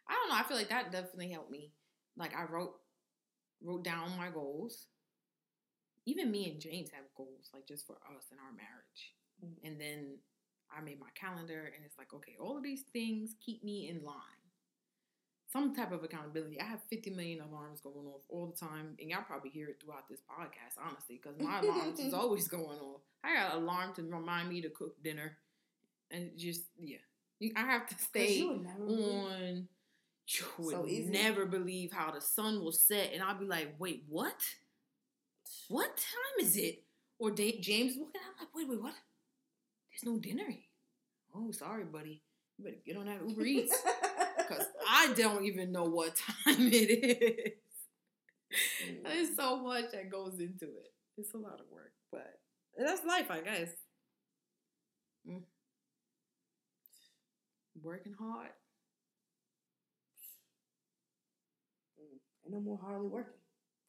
I 0.07 0.13
don't 0.13 0.29
know. 0.29 0.35
I 0.35 0.43
feel 0.43 0.57
like 0.57 0.69
that 0.69 0.91
definitely 0.91 1.31
helped 1.31 1.51
me. 1.51 1.71
Like 2.17 2.35
I 2.35 2.43
wrote 2.45 2.73
wrote 3.61 3.83
down 3.83 4.17
my 4.17 4.29
goals. 4.29 4.87
Even 6.05 6.29
me 6.31 6.51
and 6.51 6.61
James 6.61 6.91
have 6.91 7.05
goals, 7.15 7.49
like 7.53 7.67
just 7.67 7.87
for 7.87 7.95
us 7.95 8.25
and 8.31 8.39
our 8.39 8.51
marriage. 8.53 9.15
Mhm. 9.43 9.67
And 9.67 9.81
then 9.81 10.19
I 10.75 10.81
made 10.81 10.99
my 10.99 11.09
calendar, 11.15 11.71
and 11.75 11.85
it's 11.85 11.97
like, 11.97 12.13
okay, 12.13 12.35
all 12.39 12.57
of 12.57 12.63
these 12.63 12.83
things 12.93 13.35
keep 13.39 13.63
me 13.63 13.89
in 13.89 14.03
line. 14.03 14.19
Some 15.47 15.73
type 15.73 15.91
of 15.91 16.03
accountability. 16.03 16.59
I 16.59 16.65
have 16.65 16.83
50 16.89 17.11
million 17.11 17.39
alarms 17.41 17.79
going 17.79 18.05
off 18.07 18.21
all 18.29 18.47
the 18.47 18.57
time, 18.57 18.95
and 18.99 19.09
y'all 19.09 19.23
probably 19.23 19.49
hear 19.51 19.69
it 19.69 19.81
throughout 19.81 20.07
this 20.09 20.19
podcast, 20.21 20.77
honestly, 20.83 21.19
because 21.21 21.39
my 21.39 21.59
alarms 21.59 21.99
is 21.99 22.13
always 22.21 22.47
going 22.47 22.79
off. 22.79 23.01
I 23.23 23.33
got 23.33 23.55
an 23.55 23.63
alarm 23.63 23.93
to 23.95 24.03
remind 24.03 24.49
me 24.49 24.61
to 24.61 24.69
cook 24.69 25.01
dinner, 25.01 25.37
and 26.11 26.37
just 26.37 26.63
yeah, 26.77 26.97
I 27.55 27.61
have 27.61 27.87
to 27.87 27.95
stay 27.97 28.41
on. 28.43 29.67
You 30.27 30.45
would 30.57 30.71
So 30.71 30.83
never 31.11 31.45
believe 31.45 31.91
how 31.91 32.11
the 32.11 32.21
sun 32.21 32.59
will 32.63 32.71
set, 32.71 33.13
and 33.13 33.21
I'll 33.21 33.37
be 33.37 33.45
like, 33.45 33.75
wait, 33.77 34.03
what? 34.09 34.35
What 35.67 35.95
time 35.97 36.45
is 36.45 36.57
it? 36.57 36.83
Or 37.19 37.31
da- 37.31 37.59
James 37.59 37.95
looking, 37.95 38.21
I'm 38.25 38.45
like, 38.45 38.55
wait, 38.55 38.67
wait, 38.67 38.81
what? 38.81 38.93
There's 39.91 40.03
no 40.03 40.19
dinner. 40.19 40.45
here." 40.49 40.63
Oh, 41.33 41.51
sorry, 41.51 41.83
buddy. 41.83 42.23
You 42.57 42.65
better 42.65 42.77
get 42.85 42.97
on 42.97 43.05
that 43.05 43.21
Uber 43.27 43.41
Eats 43.45 43.77
because 44.37 44.65
I 44.89 45.13
don't 45.15 45.45
even 45.45 45.71
know 45.71 45.83
what 45.83 46.15
time 46.45 46.69
it 46.71 46.89
is. 46.89 47.53
There's 49.03 49.35
so 49.35 49.57
much 49.61 49.91
that 49.91 50.09
goes 50.09 50.39
into 50.39 50.65
it. 50.65 50.93
It's 51.17 51.33
a 51.33 51.37
lot 51.37 51.59
of 51.59 51.65
work, 51.71 51.91
but 52.11 52.39
that's 52.77 53.03
life, 53.05 53.29
I 53.29 53.41
guess. 53.41 53.69
Mm. 55.29 55.41
Working 57.81 58.13
hard. 58.17 58.49
Ain't 62.45 62.53
no 62.53 62.59
more 62.61 62.79
hardly 62.81 63.07
working. 63.07 63.33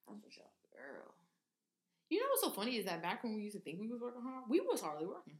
That's 0.09 0.21
for 0.25 0.31
sure. 0.31 0.45
Girl. 0.73 1.14
You 2.09 2.21
know 2.21 2.27
what's 2.31 2.42
so 2.42 2.51
funny 2.51 2.77
is 2.77 2.85
that 2.87 3.03
back 3.03 3.23
when 3.25 3.35
we 3.35 3.42
used 3.42 3.57
to 3.57 3.62
think 3.62 3.81
we 3.81 3.88
was 3.88 4.01
working 4.01 4.23
hard, 4.23 4.45
we 4.49 4.61
was 4.61 4.81
hardly 4.81 5.07
working. 5.07 5.35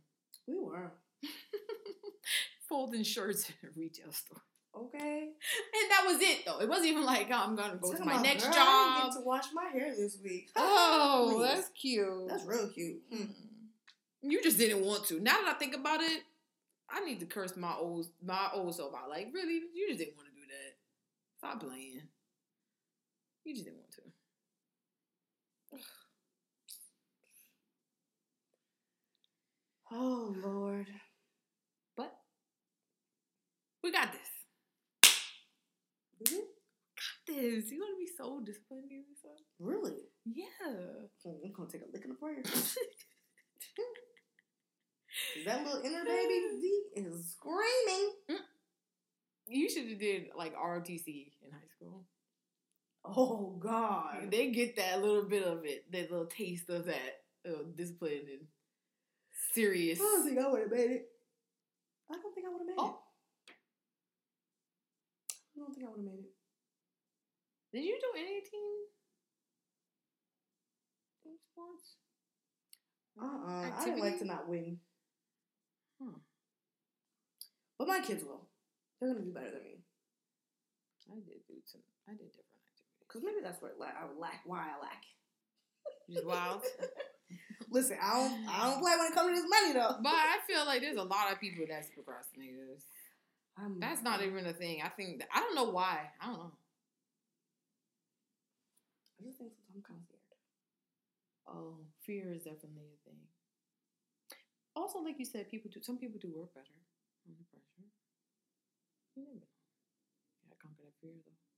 We 0.47 0.59
were 0.59 0.93
Folding 2.69 3.05
shirts 3.05 3.49
in 3.49 3.69
a 3.69 3.73
retail 3.77 4.11
store. 4.11 4.43
okay. 4.77 5.21
And 5.29 5.91
that 5.91 6.05
was 6.07 6.21
it 6.21 6.45
though. 6.45 6.59
It 6.61 6.69
wasn't 6.69 6.89
even 6.89 7.05
like 7.05 7.29
oh, 7.31 7.35
I'm 7.37 7.55
gonna 7.55 7.77
go 7.77 7.93
to 7.93 7.99
Talking 7.99 8.13
my 8.13 8.21
next 8.23 8.45
girl, 8.45 8.53
I 8.55 8.57
job. 8.57 8.97
didn't 9.03 9.13
get 9.15 9.21
to 9.21 9.25
wash 9.27 9.45
my 9.55 9.65
hair 9.73 9.95
this 9.97 10.19
week. 10.23 10.51
Oh, 10.57 11.35
Please. 11.37 11.43
that's 11.49 11.69
cute. 11.71 12.29
that's 12.29 12.45
real 12.45 12.69
cute. 12.69 13.01
Mm. 13.13 13.29
You 14.23 14.43
just 14.43 14.59
didn't 14.59 14.85
want 14.85 15.05
to. 15.07 15.21
Now 15.21 15.41
that 15.43 15.55
I 15.55 15.59
think 15.59 15.77
about 15.77 16.01
it, 16.01 16.23
I 16.91 17.05
need 17.05 17.21
to 17.21 17.27
curse 17.27 17.57
my 17.57 17.75
old 17.79 18.09
my 18.25 18.49
old 18.53 18.75
self 18.75 18.93
out. 18.95 19.09
Like, 19.09 19.29
really, 19.33 19.61
you 19.75 19.87
just 19.89 20.01
didn't 20.01 20.17
want 20.17 20.29
to 20.29 20.35
do 20.35 20.47
that. 20.49 20.77
Stop 21.39 21.61
playing. 21.61 22.03
You 23.47 23.55
just 23.55 23.65
didn't 23.65 23.79
want 23.79 23.93
to. 23.93 24.03
Oh 29.91 30.33
Lord. 30.45 30.87
But 31.97 32.13
we 33.83 33.91
got 33.93 34.13
this. 34.13 34.31
Mhm. 36.23 36.41
Got 36.97 37.27
this. 37.27 37.71
You 37.71 37.81
want 37.81 37.95
to 37.95 37.99
be 37.99 38.07
so 38.17 38.41
disciplined 38.41 38.91
in 38.91 39.05
yourself? 39.09 39.41
Really? 39.59 40.09
Yeah. 40.25 40.47
Hmm, 41.25 41.45
I'm 41.45 41.53
gonna 41.53 41.69
take 41.71 41.83
a 41.83 41.91
lick 41.93 42.05
in 42.05 42.11
the 42.11 42.17
prayer. 42.17 42.43
that 45.45 45.65
little 45.65 45.83
inner 45.83 46.05
baby 46.05 46.41
D 46.61 46.83
is 46.97 47.33
screaming. 47.33 48.13
You 49.49 49.69
should 49.69 49.89
have 49.89 49.99
did 49.99 50.29
like 50.37 50.55
ROTC 50.57 51.33
in 51.43 51.53
high 51.53 51.69
school. 51.77 52.05
Oh 53.15 53.57
God. 53.61 54.31
They 54.31 54.51
get 54.51 54.77
that 54.77 55.03
little 55.03 55.25
bit 55.25 55.45
of 55.45 55.65
it, 55.65 55.91
that 55.93 56.11
little 56.11 56.27
taste 56.27 56.69
of 56.71 56.87
that 56.87 57.21
uh, 57.49 57.63
discipline 57.75 58.23
and 58.31 58.47
serious. 59.53 60.01
I 60.01 60.03
don't 60.03 60.25
think 60.25 60.39
I 60.39 60.49
would 60.49 60.61
have 60.63 60.71
made 60.71 60.91
it. 60.91 61.09
I 62.11 62.15
don't 62.15 62.35
think 62.35 62.47
I 62.47 62.51
would 62.51 62.59
have 62.61 62.67
made 62.67 62.77
Oh. 62.79 62.99
it. 63.49 63.55
I 65.57 65.59
don't 65.61 65.75
think 65.75 65.87
I 65.87 65.91
would 65.91 65.99
have 65.99 66.07
made 66.07 66.25
it. 66.25 66.35
Did 67.73 67.85
you 67.85 67.99
do 68.01 68.19
any 68.19 68.41
team 68.41 68.77
sports? 71.53 71.97
Uh-uh. 73.21 73.71
I 73.81 73.85
didn't 73.85 74.01
like 74.01 74.19
to 74.19 74.25
not 74.25 74.49
win. 74.49 74.79
Hmm. 76.01 76.21
But 77.79 77.89
my 77.89 78.01
kids 78.01 78.25
will. 78.25 78.49
They're 79.01 79.13
gonna 79.13 79.25
do 79.25 79.33
better 79.33 79.51
than 79.51 79.63
me. 79.65 79.79
I 81.11 81.15
did 81.17 81.47
do 81.47 81.55
some. 81.65 81.81
I 82.09 82.13
did 82.13 82.29
different. 82.33 82.46
Because 83.17 83.33
maybe 83.33 83.41
that's 83.41 83.63
what 83.65 83.73
I 83.81 84.05
lack. 84.21 84.45
Why 84.45 84.69
I 84.69 84.77
lack. 84.77 85.01
Just 86.13 86.27
wild. 86.29 86.61
Listen, 87.73 87.97
I 87.97 88.13
don't. 88.13 88.45
I 88.45 88.69
don't 88.69 88.81
play 88.85 88.93
when 88.93 89.09
it 89.09 89.15
comes 89.17 89.33
to 89.33 89.41
this 89.41 89.49
money 89.49 89.73
though. 89.73 89.97
but 90.05 90.13
I 90.13 90.37
feel 90.47 90.67
like 90.67 90.83
there's 90.83 91.01
a 91.01 91.09
lot 91.09 91.33
of 91.33 91.41
people 91.41 91.65
that's 91.65 91.89
procrastinators. 91.97 92.85
I'm, 93.57 93.81
That's 93.81 94.03
not 94.03 94.21
even 94.21 94.45
a 94.45 94.53
thing. 94.53 94.83
I 94.85 94.91
think 94.91 95.25
I 95.33 95.41
don't 95.41 95.55
know 95.55 95.73
why. 95.73 96.13
I 96.21 96.27
don't 96.27 96.37
know. 96.37 96.53
I 99.17 99.25
just 99.25 99.39
think 99.39 99.53
I'm 99.73 99.81
kind 99.81 99.97
of 99.97 100.05
scared. 100.05 100.45
Oh, 101.49 101.81
fear 102.05 102.37
is 102.37 102.45
definitely 102.45 102.93
a 102.93 103.01
thing. 103.09 103.17
Also, 104.77 105.01
like 105.01 105.17
you 105.19 105.25
said, 105.25 105.49
people 105.49 105.71
do. 105.73 105.81
Some 105.81 105.97
people 105.97 106.21
do 106.21 106.29
work 106.37 106.53
better 106.53 106.77
under 107.25 107.41
pressure. 107.49 107.89
You 109.17 109.25
never 109.25 109.41
know. 109.41 109.49
You 110.45 110.53
gotta 110.53 110.61
conquer 110.61 110.85
that 110.85 111.01
fear, 111.01 111.17
though. 111.25 111.56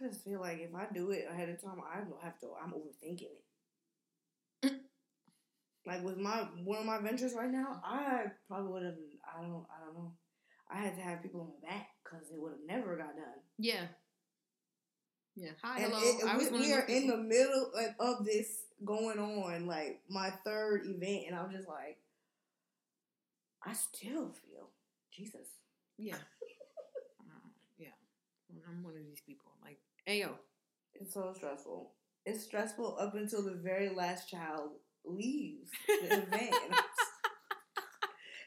I 0.00 0.08
just 0.08 0.24
feel 0.24 0.40
like 0.40 0.58
if 0.60 0.74
I 0.74 0.86
do 0.92 1.10
it 1.10 1.26
ahead 1.30 1.48
of 1.48 1.60
time, 1.62 1.80
I 1.92 2.00
don't 2.00 2.22
have 2.22 2.38
to. 2.40 2.48
I'm 2.62 2.72
overthinking 2.72 3.28
it. 4.62 4.72
like 5.86 6.04
with 6.04 6.18
my 6.18 6.46
one 6.64 6.80
of 6.80 6.86
my 6.86 6.98
ventures 6.98 7.34
right 7.34 7.50
now, 7.50 7.80
I 7.84 8.24
probably 8.48 8.72
would 8.72 8.82
have. 8.82 8.94
I 9.36 9.40
don't. 9.42 9.64
I 9.70 9.84
don't 9.84 9.94
know. 9.94 10.12
I 10.70 10.78
had 10.78 10.96
to 10.96 11.02
have 11.02 11.22
people 11.22 11.40
on 11.42 11.46
my 11.62 11.70
back 11.70 11.88
because 12.04 12.28
it 12.30 12.40
would 12.40 12.52
have 12.52 12.66
never 12.66 12.96
got 12.96 13.14
done. 13.14 13.40
Yeah. 13.58 13.84
Yeah. 15.36 15.50
Hi, 15.62 15.80
And 15.82 15.92
hello. 15.92 16.18
it, 16.18 16.24
I 16.26 16.36
was 16.36 16.50
we, 16.50 16.60
we 16.60 16.72
are 16.72 16.80
in 16.86 17.02
people. 17.02 17.16
the 17.18 17.22
middle 17.22 17.70
like, 17.74 17.94
of 18.00 18.24
this 18.24 18.48
going 18.84 19.18
on, 19.18 19.66
like 19.66 20.00
my 20.08 20.30
third 20.44 20.82
event, 20.86 21.24
and 21.28 21.36
I'm 21.36 21.50
just 21.52 21.68
like, 21.68 21.98
I 23.64 23.74
still 23.74 24.32
feel 24.44 24.70
Jesus. 25.12 25.48
Yeah. 25.98 26.16
Uh, 27.20 27.48
yeah. 27.78 27.88
I'm 28.68 28.82
one 28.82 28.94
of 28.94 29.04
these 29.04 29.20
people. 29.26 29.50
Like, 29.62 29.78
hey 30.06 30.20
yo. 30.20 30.30
It's 30.94 31.12
so 31.12 31.34
stressful. 31.36 31.92
It's 32.24 32.44
stressful 32.44 32.96
up 32.98 33.14
until 33.14 33.42
the 33.42 33.54
very 33.54 33.90
last 33.90 34.30
child 34.30 34.70
leaves 35.04 35.70
the 35.86 36.06
event. 36.22 36.54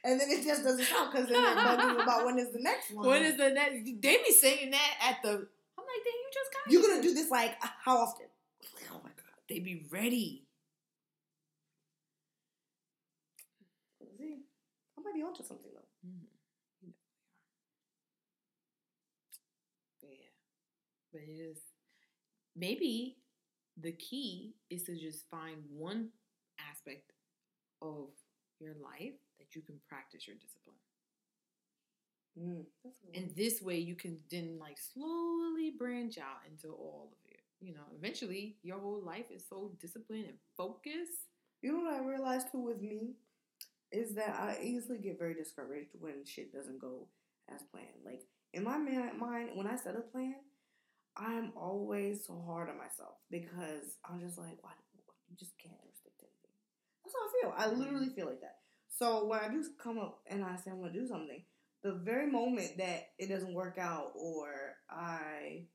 And 0.03 0.19
then 0.19 0.29
it 0.31 0.43
just 0.43 0.63
doesn't 0.63 0.85
stop 0.85 1.11
because 1.11 1.27
then 1.27 1.43
they're 1.43 1.55
bugging 1.55 2.01
about 2.01 2.25
when 2.25 2.39
is 2.39 2.51
the 2.53 2.59
next 2.61 2.91
one. 2.91 3.05
When 3.05 3.23
is 3.23 3.37
the 3.37 3.49
next? 3.49 3.85
They 3.85 4.17
be 4.17 4.31
saying 4.31 4.71
that 4.71 4.93
at 5.01 5.21
the. 5.21 5.29
I'm 5.29 5.35
like, 5.35 6.03
dang, 6.05 6.13
you 6.13 6.29
just 6.33 6.53
got. 6.53 6.71
You're 6.71 6.81
gonna 6.81 7.03
do 7.03 7.13
this 7.13 7.29
like 7.29 7.55
how 7.61 7.97
often? 7.97 8.25
Oh 8.91 9.01
my 9.03 9.09
god. 9.09 9.39
They 9.49 9.59
be 9.59 9.85
ready. 9.91 10.45
See, 14.17 14.37
I 14.97 15.01
might 15.01 15.13
be 15.13 15.21
onto 15.21 15.43
something 15.43 15.71
though. 15.73 16.07
Mm-hmm. 16.07 16.91
Yeah, 20.01 20.29
but 21.19 21.27
it 21.27 21.33
is 21.35 21.59
maybe 22.55 23.17
the 23.77 23.91
key 23.93 24.55
is 24.69 24.83
to 24.83 24.95
just 24.97 25.29
find 25.29 25.63
one 25.69 26.09
aspect 26.71 27.11
of 27.81 28.09
your 28.59 28.75
life 28.83 29.15
that 29.39 29.55
you 29.55 29.61
can 29.61 29.79
practice 29.89 30.27
your 30.27 30.37
discipline. 30.37 30.77
Mm, 32.39 32.65
And 33.15 33.31
this 33.35 33.61
way 33.61 33.77
you 33.79 33.95
can 33.95 34.19
then 34.31 34.57
like 34.59 34.77
slowly 34.77 35.71
branch 35.77 36.17
out 36.17 36.41
into 36.49 36.69
all 36.73 37.09
of 37.11 37.31
it. 37.31 37.41
You 37.59 37.73
know, 37.73 37.87
eventually 37.97 38.57
your 38.63 38.79
whole 38.79 39.01
life 39.03 39.25
is 39.31 39.43
so 39.49 39.71
disciplined 39.79 40.25
and 40.25 40.37
focused. 40.55 41.27
You 41.61 41.73
know 41.73 41.79
what 41.79 41.93
I 41.95 42.05
realized 42.05 42.51
too 42.51 42.61
with 42.61 42.81
me 42.81 43.15
is 43.91 44.15
that 44.15 44.35
I 44.39 44.59
easily 44.63 44.99
get 44.99 45.19
very 45.19 45.35
discouraged 45.35 45.91
when 45.99 46.25
shit 46.25 46.53
doesn't 46.53 46.79
go 46.79 47.07
as 47.53 47.63
planned. 47.71 48.03
Like 48.05 48.23
in 48.53 48.63
my 48.63 48.77
mind, 48.77 49.51
when 49.55 49.67
I 49.67 49.77
set 49.77 49.95
a 49.97 50.01
plan, 50.01 50.35
I'm 51.19 51.51
always 51.55 52.25
so 52.25 52.41
hard 52.47 52.69
on 52.69 52.77
myself 52.77 53.15
because 53.29 53.97
I'm 54.09 54.19
just 54.19 54.37
like, 54.37 54.57
why? 54.61 54.71
You 55.29 55.35
just 55.37 55.51
can't 55.61 55.75
stick 55.93 56.13
anything. 56.19 56.55
That's 57.03 57.13
how 57.13 57.27
I 57.27 57.31
feel. 57.41 57.53
I 57.57 57.69
mm-hmm. 57.69 57.81
literally 57.81 58.09
feel 58.15 58.27
like 58.27 58.41
that. 58.41 58.55
So 58.97 59.27
when 59.27 59.39
I 59.39 59.49
do 59.49 59.63
come 59.81 59.99
up 59.99 60.19
and 60.27 60.43
I 60.43 60.55
say 60.55 60.71
I'm 60.71 60.79
gonna 60.79 60.93
do 60.93 61.05
something, 61.05 61.43
the 61.83 61.93
very 62.03 62.31
moment 62.31 62.77
that 62.77 63.09
it 63.17 63.27
doesn't 63.27 63.53
work 63.53 63.77
out 63.77 64.11
or 64.15 64.49
I 64.89 65.65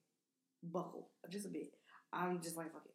buckle 0.62 1.10
just 1.30 1.46
a 1.46 1.50
bit, 1.50 1.72
I'm 2.12 2.40
just 2.42 2.56
like, 2.56 2.72
fuck 2.72 2.82
it. 2.86 2.94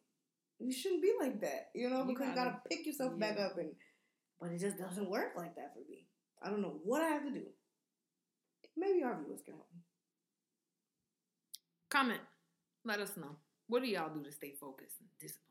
You 0.64 0.72
shouldn't 0.72 1.02
be 1.02 1.12
like 1.18 1.40
that, 1.40 1.70
you 1.74 1.88
know, 1.88 2.04
because 2.04 2.28
you 2.28 2.34
gotta- 2.34 2.50
gotta 2.50 2.62
pick 2.68 2.86
yourself 2.86 3.18
back 3.18 3.38
up 3.38 3.56
and. 3.58 3.74
But 4.40 4.52
it 4.52 4.58
just 4.58 4.78
doesn't 4.78 5.10
work 5.10 5.32
like 5.36 5.54
that 5.56 5.74
for 5.74 5.80
me. 5.86 6.06
I 6.42 6.48
don't 6.48 6.62
know 6.62 6.80
what 6.82 7.02
I 7.02 7.08
have 7.08 7.24
to 7.24 7.30
do. 7.30 7.44
Maybe 8.74 9.02
our 9.02 9.20
viewers 9.22 9.42
can 9.42 9.52
help 9.52 9.66
me. 9.74 9.82
Comment. 11.90 12.20
Let 12.84 13.00
us 13.00 13.16
know. 13.16 13.36
What 13.68 13.82
do 13.82 13.88
y'all 13.88 14.12
do 14.12 14.22
to 14.24 14.32
stay 14.32 14.52
focused 14.58 14.96
and 15.00 15.08
disciplined? 15.20 15.46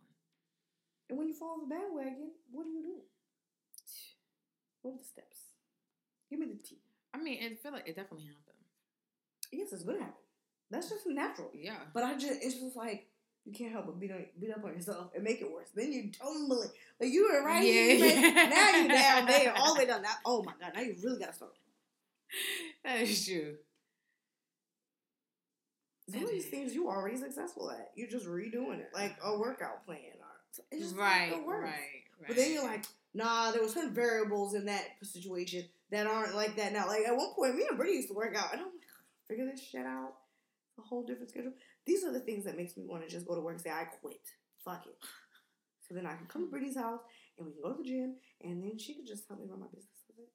And 1.10 1.18
when 1.18 1.28
you 1.28 1.34
fall 1.34 1.58
off 1.62 1.70
the 1.70 1.74
bandwagon, 1.76 2.32
what 2.52 2.64
do 2.64 2.70
you 2.70 2.84
do? 2.84 2.96
What 4.82 4.92
are 4.94 4.98
the 4.98 5.04
steps? 5.04 5.38
Give 6.30 6.40
me 6.40 6.46
the 6.48 6.56
tea. 6.64 6.80
I 7.14 7.18
mean, 7.18 7.40
I 7.44 7.56
feel 7.56 7.74
like 7.74 7.88
it 7.88 7.96
definitely 7.98 8.28
happens. 8.28 8.46
Yes, 9.52 9.74
it's 9.74 9.84
gonna 9.84 10.00
happen. 10.00 10.14
That's 10.72 10.90
just 10.90 11.06
natural. 11.08 11.50
Yeah. 11.54 11.78
But 11.94 12.04
I 12.04 12.14
just, 12.14 12.42
it's 12.44 12.60
just 12.60 12.76
like 12.78 13.08
you 13.46 13.52
can't 13.52 13.72
help 13.72 13.88
but 13.88 14.00
beat 14.00 14.12
on, 14.12 14.24
beat 14.40 14.52
up 14.52 14.64
on 14.64 14.74
yourself 14.74 15.12
and 15.16 15.24
make 15.24 15.42
it 15.42 15.52
worse. 15.52 15.70
Then 15.76 15.92
you 15.92 16.12
tumbling 16.12 16.70
like 17.00 17.12
you 17.12 17.28
were 17.32 17.44
right 17.44 17.64
Yeah. 17.66 17.96
here. 17.96 18.32
man. 18.34 18.50
Now 18.52 18.78
you're 18.78 18.88
down 18.88 19.26
there, 19.26 19.54
all 19.58 19.74
the 19.74 19.80
way 19.80 19.86
down. 19.88 20.02
Now, 20.04 20.14
oh 20.26 20.44
my 20.44 20.54
god! 20.62 20.72
Now 20.76 20.82
you 20.82 20.96
really 21.04 21.20
gotta 21.20 21.34
start. 21.34 21.52
That 22.86 23.02
is 23.02 23.26
true. 23.26 23.56
Some 26.12 26.24
of 26.24 26.30
these 26.30 26.48
things 26.48 26.74
you 26.74 26.88
already 26.90 27.18
successful 27.18 27.72
at. 27.72 27.92
You're 27.96 28.10
just 28.10 28.26
redoing 28.26 28.80
it, 28.80 28.90
like 28.94 29.16
a 29.24 29.38
workout 29.38 29.86
plan. 29.86 30.00
Or 30.20 30.62
it's 30.72 30.84
just 30.84 30.96
Right, 30.96 31.32
not 31.32 31.46
right, 31.48 31.64
right. 31.64 32.28
But 32.28 32.36
then 32.36 32.54
you're 32.54 32.64
like, 32.64 32.86
nah, 33.14 33.52
there 33.52 33.62
was 33.62 33.74
some 33.74 33.94
variables 33.94 34.54
in 34.56 34.66
that 34.66 34.86
situation 35.04 35.66
that 35.92 36.08
aren't 36.08 36.36
like 36.36 36.56
that 36.58 36.74
now. 36.74 36.88
Like 36.88 37.06
at 37.08 37.16
one 37.16 37.34
point, 37.36 37.56
me 37.56 37.66
and 37.68 37.78
Brittany 37.78 37.98
used 37.98 38.10
to 38.10 38.16
work 38.16 38.36
out, 38.36 38.52
and 38.52 38.62
I'm 38.62 38.68
like, 38.68 38.88
figure 39.28 39.46
this 39.46 39.62
shit 39.62 39.86
out. 39.86 40.14
A 40.78 40.82
whole 40.82 41.04
different 41.04 41.30
schedule. 41.30 41.52
These 41.86 42.04
are 42.06 42.14
the 42.14 42.22
things 42.22 42.46
that 42.46 42.56
makes 42.56 42.78
me 42.78 42.86
want 42.88 43.04
to 43.04 43.10
just 43.10 43.28
go 43.28 43.36
to 43.36 43.42
work 43.42 43.56
and 43.56 43.62
say, 43.62 43.70
I 43.70 43.84
quit. 43.84 44.22
Fuck 44.64 44.86
it. 44.86 44.96
So 45.88 45.94
then 45.96 46.06
I 46.06 46.16
can 46.16 46.26
come 46.28 46.46
to 46.46 46.50
Brittany's 46.50 46.78
house 46.78 47.02
and 47.38 47.48
we 47.48 47.54
can 47.54 47.62
go 47.62 47.72
to 47.74 47.82
the 47.84 47.88
gym, 47.90 48.16
and 48.42 48.64
then 48.64 48.78
she 48.78 48.94
could 48.94 49.08
just 49.08 49.28
help 49.28 49.40
me 49.42 49.48
run 49.50 49.60
my 49.60 49.68
business 49.68 50.04
with 50.08 50.20
it. 50.20 50.30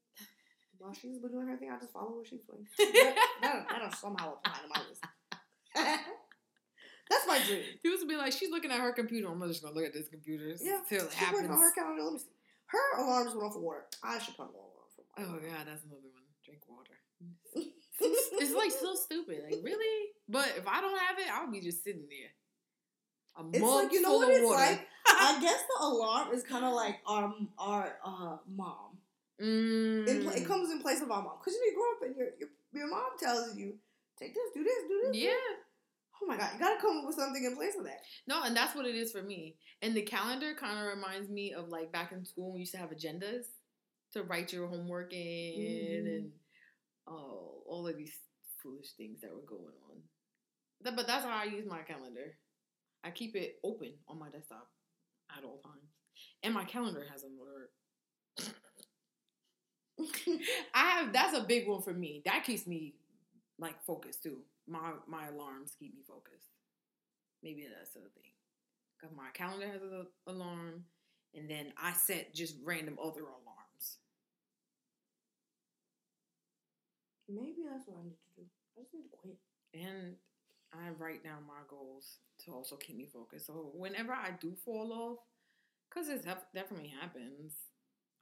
While 0.79 0.93
she's 0.93 1.19
been 1.19 1.31
doing 1.31 1.47
her 1.47 1.57
thing, 1.57 1.71
I 1.71 1.79
just 1.79 1.93
follow 1.93 2.17
what 2.17 2.27
she's 2.27 2.43
doing. 2.45 2.67
That, 2.95 3.17
that, 3.43 3.67
that'll 3.71 3.91
somehow 3.93 4.35
apply 4.35 4.59
to 4.61 4.69
my 4.69 4.81
business. 4.81 5.01
That's 7.11 7.27
my 7.27 7.39
dream. 7.47 7.63
People 7.83 7.99
would 7.99 8.09
be 8.09 8.17
like, 8.17 8.33
she's 8.33 8.51
looking 8.51 8.71
at 8.71 8.81
her 8.81 8.93
computer. 8.93 9.29
I'm 9.31 9.41
just 9.49 9.63
gonna 9.63 9.75
look 9.75 9.85
at 9.85 9.93
this 9.93 10.09
computer 10.09 10.55
Yeah, 10.61 10.81
it 10.89 11.11
She 11.13 11.17
happens. 11.17 11.51
on 11.51 11.59
her 11.59 11.73
calendar. 11.75 12.03
Let 12.03 12.13
me 12.15 12.19
see. 12.19 12.27
Her 12.67 13.03
alarms 13.03 13.35
went 13.35 13.43
off 13.47 13.53
for 13.55 13.61
water. 13.61 13.85
I 14.03 14.19
should 14.19 14.37
put 14.37 14.49
an 14.49 14.55
alarm 14.55 14.89
for 14.97 15.05
Oh 15.21 15.33
water. 15.35 15.47
god, 15.47 15.67
that's 15.67 15.85
another 15.85 16.09
one. 16.13 16.23
Drink 16.45 16.61
water. 16.69 16.97
it's 18.01 18.55
like 18.55 18.71
so 18.73 18.95
stupid. 18.95 19.43
Like 19.45 19.61
really? 19.63 20.09
But 20.29 20.55
if 20.57 20.67
I 20.67 20.81
don't 20.81 20.99
have 20.99 21.19
it, 21.19 21.27
I'll 21.33 21.51
be 21.51 21.61
just 21.61 21.85
sitting 21.85 22.07
there. 22.09 22.33
A 23.45 23.49
It's 23.51 23.61
mug 23.61 23.85
like 23.85 23.93
you 23.93 24.01
know 24.01 24.17
what 24.17 24.29
it's 24.31 24.45
water. 24.45 24.57
like. 24.59 24.87
I 25.07 25.39
guess 25.41 25.61
the 25.79 25.85
alarm 25.85 26.33
is 26.33 26.43
kind 26.45 26.65
of 26.65 26.73
like 26.73 26.99
our 27.07 27.35
our 27.59 27.97
uh, 28.05 28.37
mom. 28.49 28.99
Mm. 29.41 30.23
Pla- 30.23 30.33
it 30.33 30.47
comes 30.47 30.71
in 30.71 30.81
place 30.81 31.03
of 31.03 31.11
our 31.11 31.23
mom 31.23 31.35
because 31.39 31.55
you, 31.55 31.61
know, 31.61 31.67
you 31.67 31.75
grow 31.77 31.93
up 31.93 32.03
and 32.09 32.17
your, 32.17 32.29
your 32.39 32.49
your 32.73 32.89
mom 32.91 33.11
tells 33.21 33.57
you 33.57 33.75
take 34.19 34.35
this, 34.35 34.51
do 34.55 34.63
this, 34.65 34.83
do 34.89 35.03
this. 35.13 35.23
yeah. 35.23 35.31
Oh 36.23 36.27
my 36.27 36.37
god, 36.37 36.51
you 36.55 36.59
gotta 36.61 36.81
come 36.81 36.99
up 36.99 37.07
with 37.07 37.17
something 37.17 37.45
in 37.45 37.57
place 37.57 37.75
of 37.77 37.85
that. 37.85 38.01
No, 38.27 38.43
and 38.45 38.57
that's 38.57 38.75
what 38.75 38.87
it 38.87 38.95
is 38.95 39.13
for 39.13 39.23
me. 39.23 39.57
And 39.83 39.95
the 39.95 40.03
calendar 40.03 40.55
kind 40.55 40.79
of 40.79 40.95
reminds 40.95 41.29
me 41.29 41.53
of 41.53 41.69
like 41.69 41.93
back 41.93 42.13
in 42.13 42.25
school 42.25 42.47
when 42.47 42.55
we 42.55 42.61
used 42.61 42.73
to 42.73 42.79
have 42.79 42.91
agendas 42.91 43.45
to 44.13 44.23
write 44.23 44.53
your 44.53 44.69
homework 44.69 45.13
in 45.13 46.05
Mhm. 46.05 46.17
and 46.17 46.33
oh, 47.09 47.63
all 47.67 47.87
of 47.89 47.97
these 47.97 48.17
foolish 48.63 48.93
things 48.93 49.21
that 49.21 49.35
were 49.35 49.43
going 49.47 49.75
on. 49.91 50.03
But 50.83 51.07
that's 51.07 51.25
how 51.25 51.37
I 51.37 51.45
use 51.45 51.67
my 51.67 51.83
calendar. 51.83 52.39
I 53.03 53.11
keep 53.11 53.35
it 53.37 53.59
open 53.65 53.95
on 54.09 54.19
my 54.19 54.31
desktop 54.31 54.71
at 55.37 55.45
all 55.45 55.59
times. 55.59 55.91
And 56.43 56.55
my 56.55 56.65
calendar 56.65 57.05
has 57.11 57.25
an 57.25 57.37
alert. 57.41 57.73
I 60.75 60.91
have 60.91 61.13
that's 61.13 61.37
a 61.37 61.43
big 61.45 61.69
one 61.69 61.83
for 61.83 61.93
me. 61.93 62.23
That 62.25 62.45
keeps 62.45 62.67
me 62.67 62.95
like 63.59 63.83
focused 63.85 64.23
too. 64.23 64.39
My 64.67 64.93
my 65.07 65.29
alarms 65.29 65.75
keep 65.79 65.95
me 65.95 66.03
focused. 66.07 66.51
Maybe 67.43 67.67
that's 67.69 67.91
the 67.93 68.01
thing. 68.01 68.33
Cause 69.01 69.11
my 69.17 69.31
calendar 69.35 69.67
has 69.69 69.83
an 69.83 70.07
alarm, 70.27 70.85
and 71.35 71.51
then 71.51 71.73
I 71.83 71.93
set 71.93 72.35
just 72.35 72.57
random 72.65 72.99
other 73.03 73.23
alarms. 73.23 73.99
Maybe 77.29 77.65
that's 77.65 77.87
what 77.89 77.99
I 78.01 78.05
need 78.05 78.21
to 78.21 78.43
do. 78.43 78.47
I 78.77 78.83
just 78.83 78.95
need 78.95 79.09
to 79.09 79.17
quit. 79.17 79.39
And 79.73 80.17
I 80.73 80.91
write 80.99 81.25
down 81.25 81.47
my 81.49 81.65
goals 81.69 82.19
to 82.45 82.53
also 82.53 82.77
keep 82.77 82.97
me 82.97 83.07
focused. 83.07 83.47
So 83.47 83.71
whenever 83.75 84.13
I 84.13 84.33
do 84.41 84.55
fall 84.65 84.93
off, 84.93 85.19
because 85.89 86.09
it 86.09 86.25
def- 86.25 86.51
definitely 86.55 86.93
happens, 87.01 87.55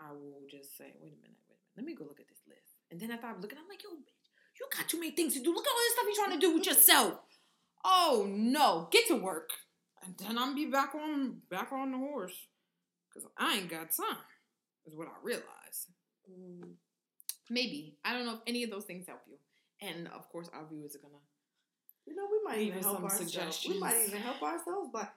I 0.00 0.12
will 0.12 0.44
just 0.50 0.76
say, 0.78 0.94
wait 1.00 1.14
a 1.14 1.20
minute, 1.22 1.42
wait 1.48 1.58
a 1.58 1.62
minute. 1.62 1.76
Let 1.76 1.86
me 1.86 1.94
go 1.94 2.04
look 2.04 2.20
at 2.20 2.28
this 2.28 2.42
list. 2.48 2.78
And 2.90 3.00
then 3.00 3.10
if 3.10 3.24
I'm 3.24 3.40
looking, 3.40 3.58
I'm 3.58 3.68
like, 3.68 3.82
yo, 3.82 3.90
bitch, 3.90 4.21
you 4.62 4.78
got 4.78 4.88
too 4.88 5.00
many 5.00 5.12
things 5.12 5.34
to 5.34 5.40
do. 5.42 5.52
Look 5.52 5.66
at 5.66 5.70
all 5.70 5.76
this 5.76 5.92
stuff 5.92 6.04
you're 6.06 6.24
trying 6.24 6.40
to 6.40 6.46
do 6.46 6.54
with 6.54 6.66
yourself. 6.66 7.18
Oh 7.84 8.26
no, 8.28 8.88
get 8.92 9.08
to 9.08 9.16
work. 9.16 9.50
And 10.04 10.14
then 10.18 10.38
I'm 10.38 10.54
be 10.54 10.66
back 10.66 10.94
on 10.94 11.38
back 11.50 11.72
on 11.72 11.92
the 11.92 11.98
horse. 11.98 12.34
Cause 13.12 13.24
I 13.36 13.58
ain't 13.58 13.68
got 13.68 13.90
time. 13.92 14.16
Is 14.86 14.96
what 14.96 15.08
I 15.08 15.12
realize. 15.22 15.88
Mm. 16.30 16.72
Maybe. 17.50 17.98
I 18.04 18.12
don't 18.12 18.24
know 18.24 18.34
if 18.34 18.40
any 18.46 18.64
of 18.64 18.70
those 18.70 18.84
things 18.84 19.06
help 19.06 19.20
you. 19.28 19.36
And 19.86 20.08
of 20.08 20.28
course 20.30 20.48
our 20.52 20.64
viewers 20.70 20.96
are 20.96 21.00
gonna 21.00 21.20
You 22.06 22.16
know, 22.16 22.26
we 22.30 22.40
might 22.44 22.62
even 22.62 22.82
help 22.82 22.96
some 22.96 23.04
ourselves. 23.04 23.66
We 23.68 23.78
might 23.78 24.06
even 24.06 24.20
help 24.20 24.42
ourselves 24.42 24.90
by 24.92 25.08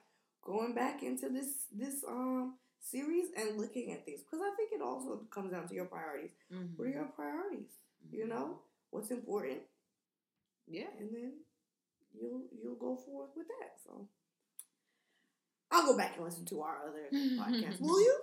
going 0.42 0.74
back 0.74 1.02
into 1.02 1.28
this 1.28 1.66
this 1.72 2.04
um 2.06 2.54
series 2.80 3.26
and 3.36 3.58
looking 3.58 3.92
at 3.92 4.04
things 4.04 4.20
because 4.22 4.44
I 4.44 4.54
think 4.56 4.70
it 4.72 4.82
also 4.82 5.22
comes 5.30 5.52
down 5.52 5.66
to 5.68 5.74
your 5.74 5.86
priorities. 5.86 6.30
mm-hmm. 6.52 6.74
What 6.76 6.88
are 6.88 6.90
your 6.90 7.10
priorities? 7.16 7.70
You 8.12 8.28
know, 8.28 8.60
what's 8.90 9.10
important, 9.10 9.60
Yeah. 10.66 10.86
and 10.98 11.10
then 11.14 11.32
you'll 12.14 12.42
you'll 12.62 12.76
go 12.76 12.96
forward 12.96 13.30
with 13.36 13.46
that. 13.48 13.80
So 13.84 14.08
I'll 15.70 15.86
go 15.86 15.96
back 15.96 16.16
and 16.16 16.24
listen 16.24 16.44
to 16.46 16.60
our 16.62 16.78
other 16.88 17.08
podcasts. 17.12 17.80
Will 17.80 18.00
you? 18.00 18.16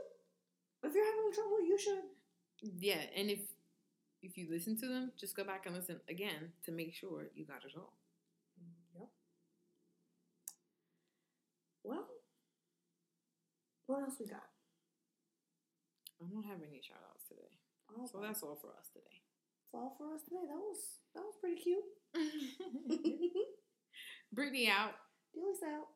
If 0.83 0.93
you're 0.93 1.05
having 1.05 1.31
trouble, 1.33 1.61
you 1.65 1.77
should. 1.77 2.03
Yeah, 2.79 3.01
and 3.15 3.29
if 3.29 3.39
if 4.21 4.37
you 4.37 4.47
listen 4.49 4.77
to 4.79 4.87
them, 4.87 5.11
just 5.19 5.35
go 5.35 5.43
back 5.43 5.65
and 5.65 5.75
listen 5.75 5.99
again 6.09 6.53
to 6.65 6.71
make 6.71 6.93
sure 6.93 7.27
you 7.35 7.45
got 7.45 7.63
it 7.65 7.73
all. 7.77 7.93
Yep. 8.95 9.09
Well, 11.83 12.07
what 13.87 14.01
else 14.03 14.15
we 14.19 14.27
got? 14.27 14.47
I 16.21 16.25
don't 16.31 16.43
have 16.45 16.59
any 16.65 16.81
shout 16.81 17.03
outs 17.11 17.25
today. 17.27 17.51
Oh, 17.91 18.07
So 18.09 18.21
that's 18.21 18.41
all 18.43 18.55
for 18.55 18.69
us 18.79 18.87
today. 18.93 19.22
All 19.73 19.95
for 19.97 20.13
us 20.13 20.21
today. 20.23 20.45
That 20.47 20.57
was 20.57 20.77
that 21.15 21.23
was 21.23 21.35
pretty 21.41 21.61
cute. 21.61 21.83
Brittany 24.33 24.69
out. 24.69 24.93
Dilly's 25.33 25.63
out. 25.65 25.87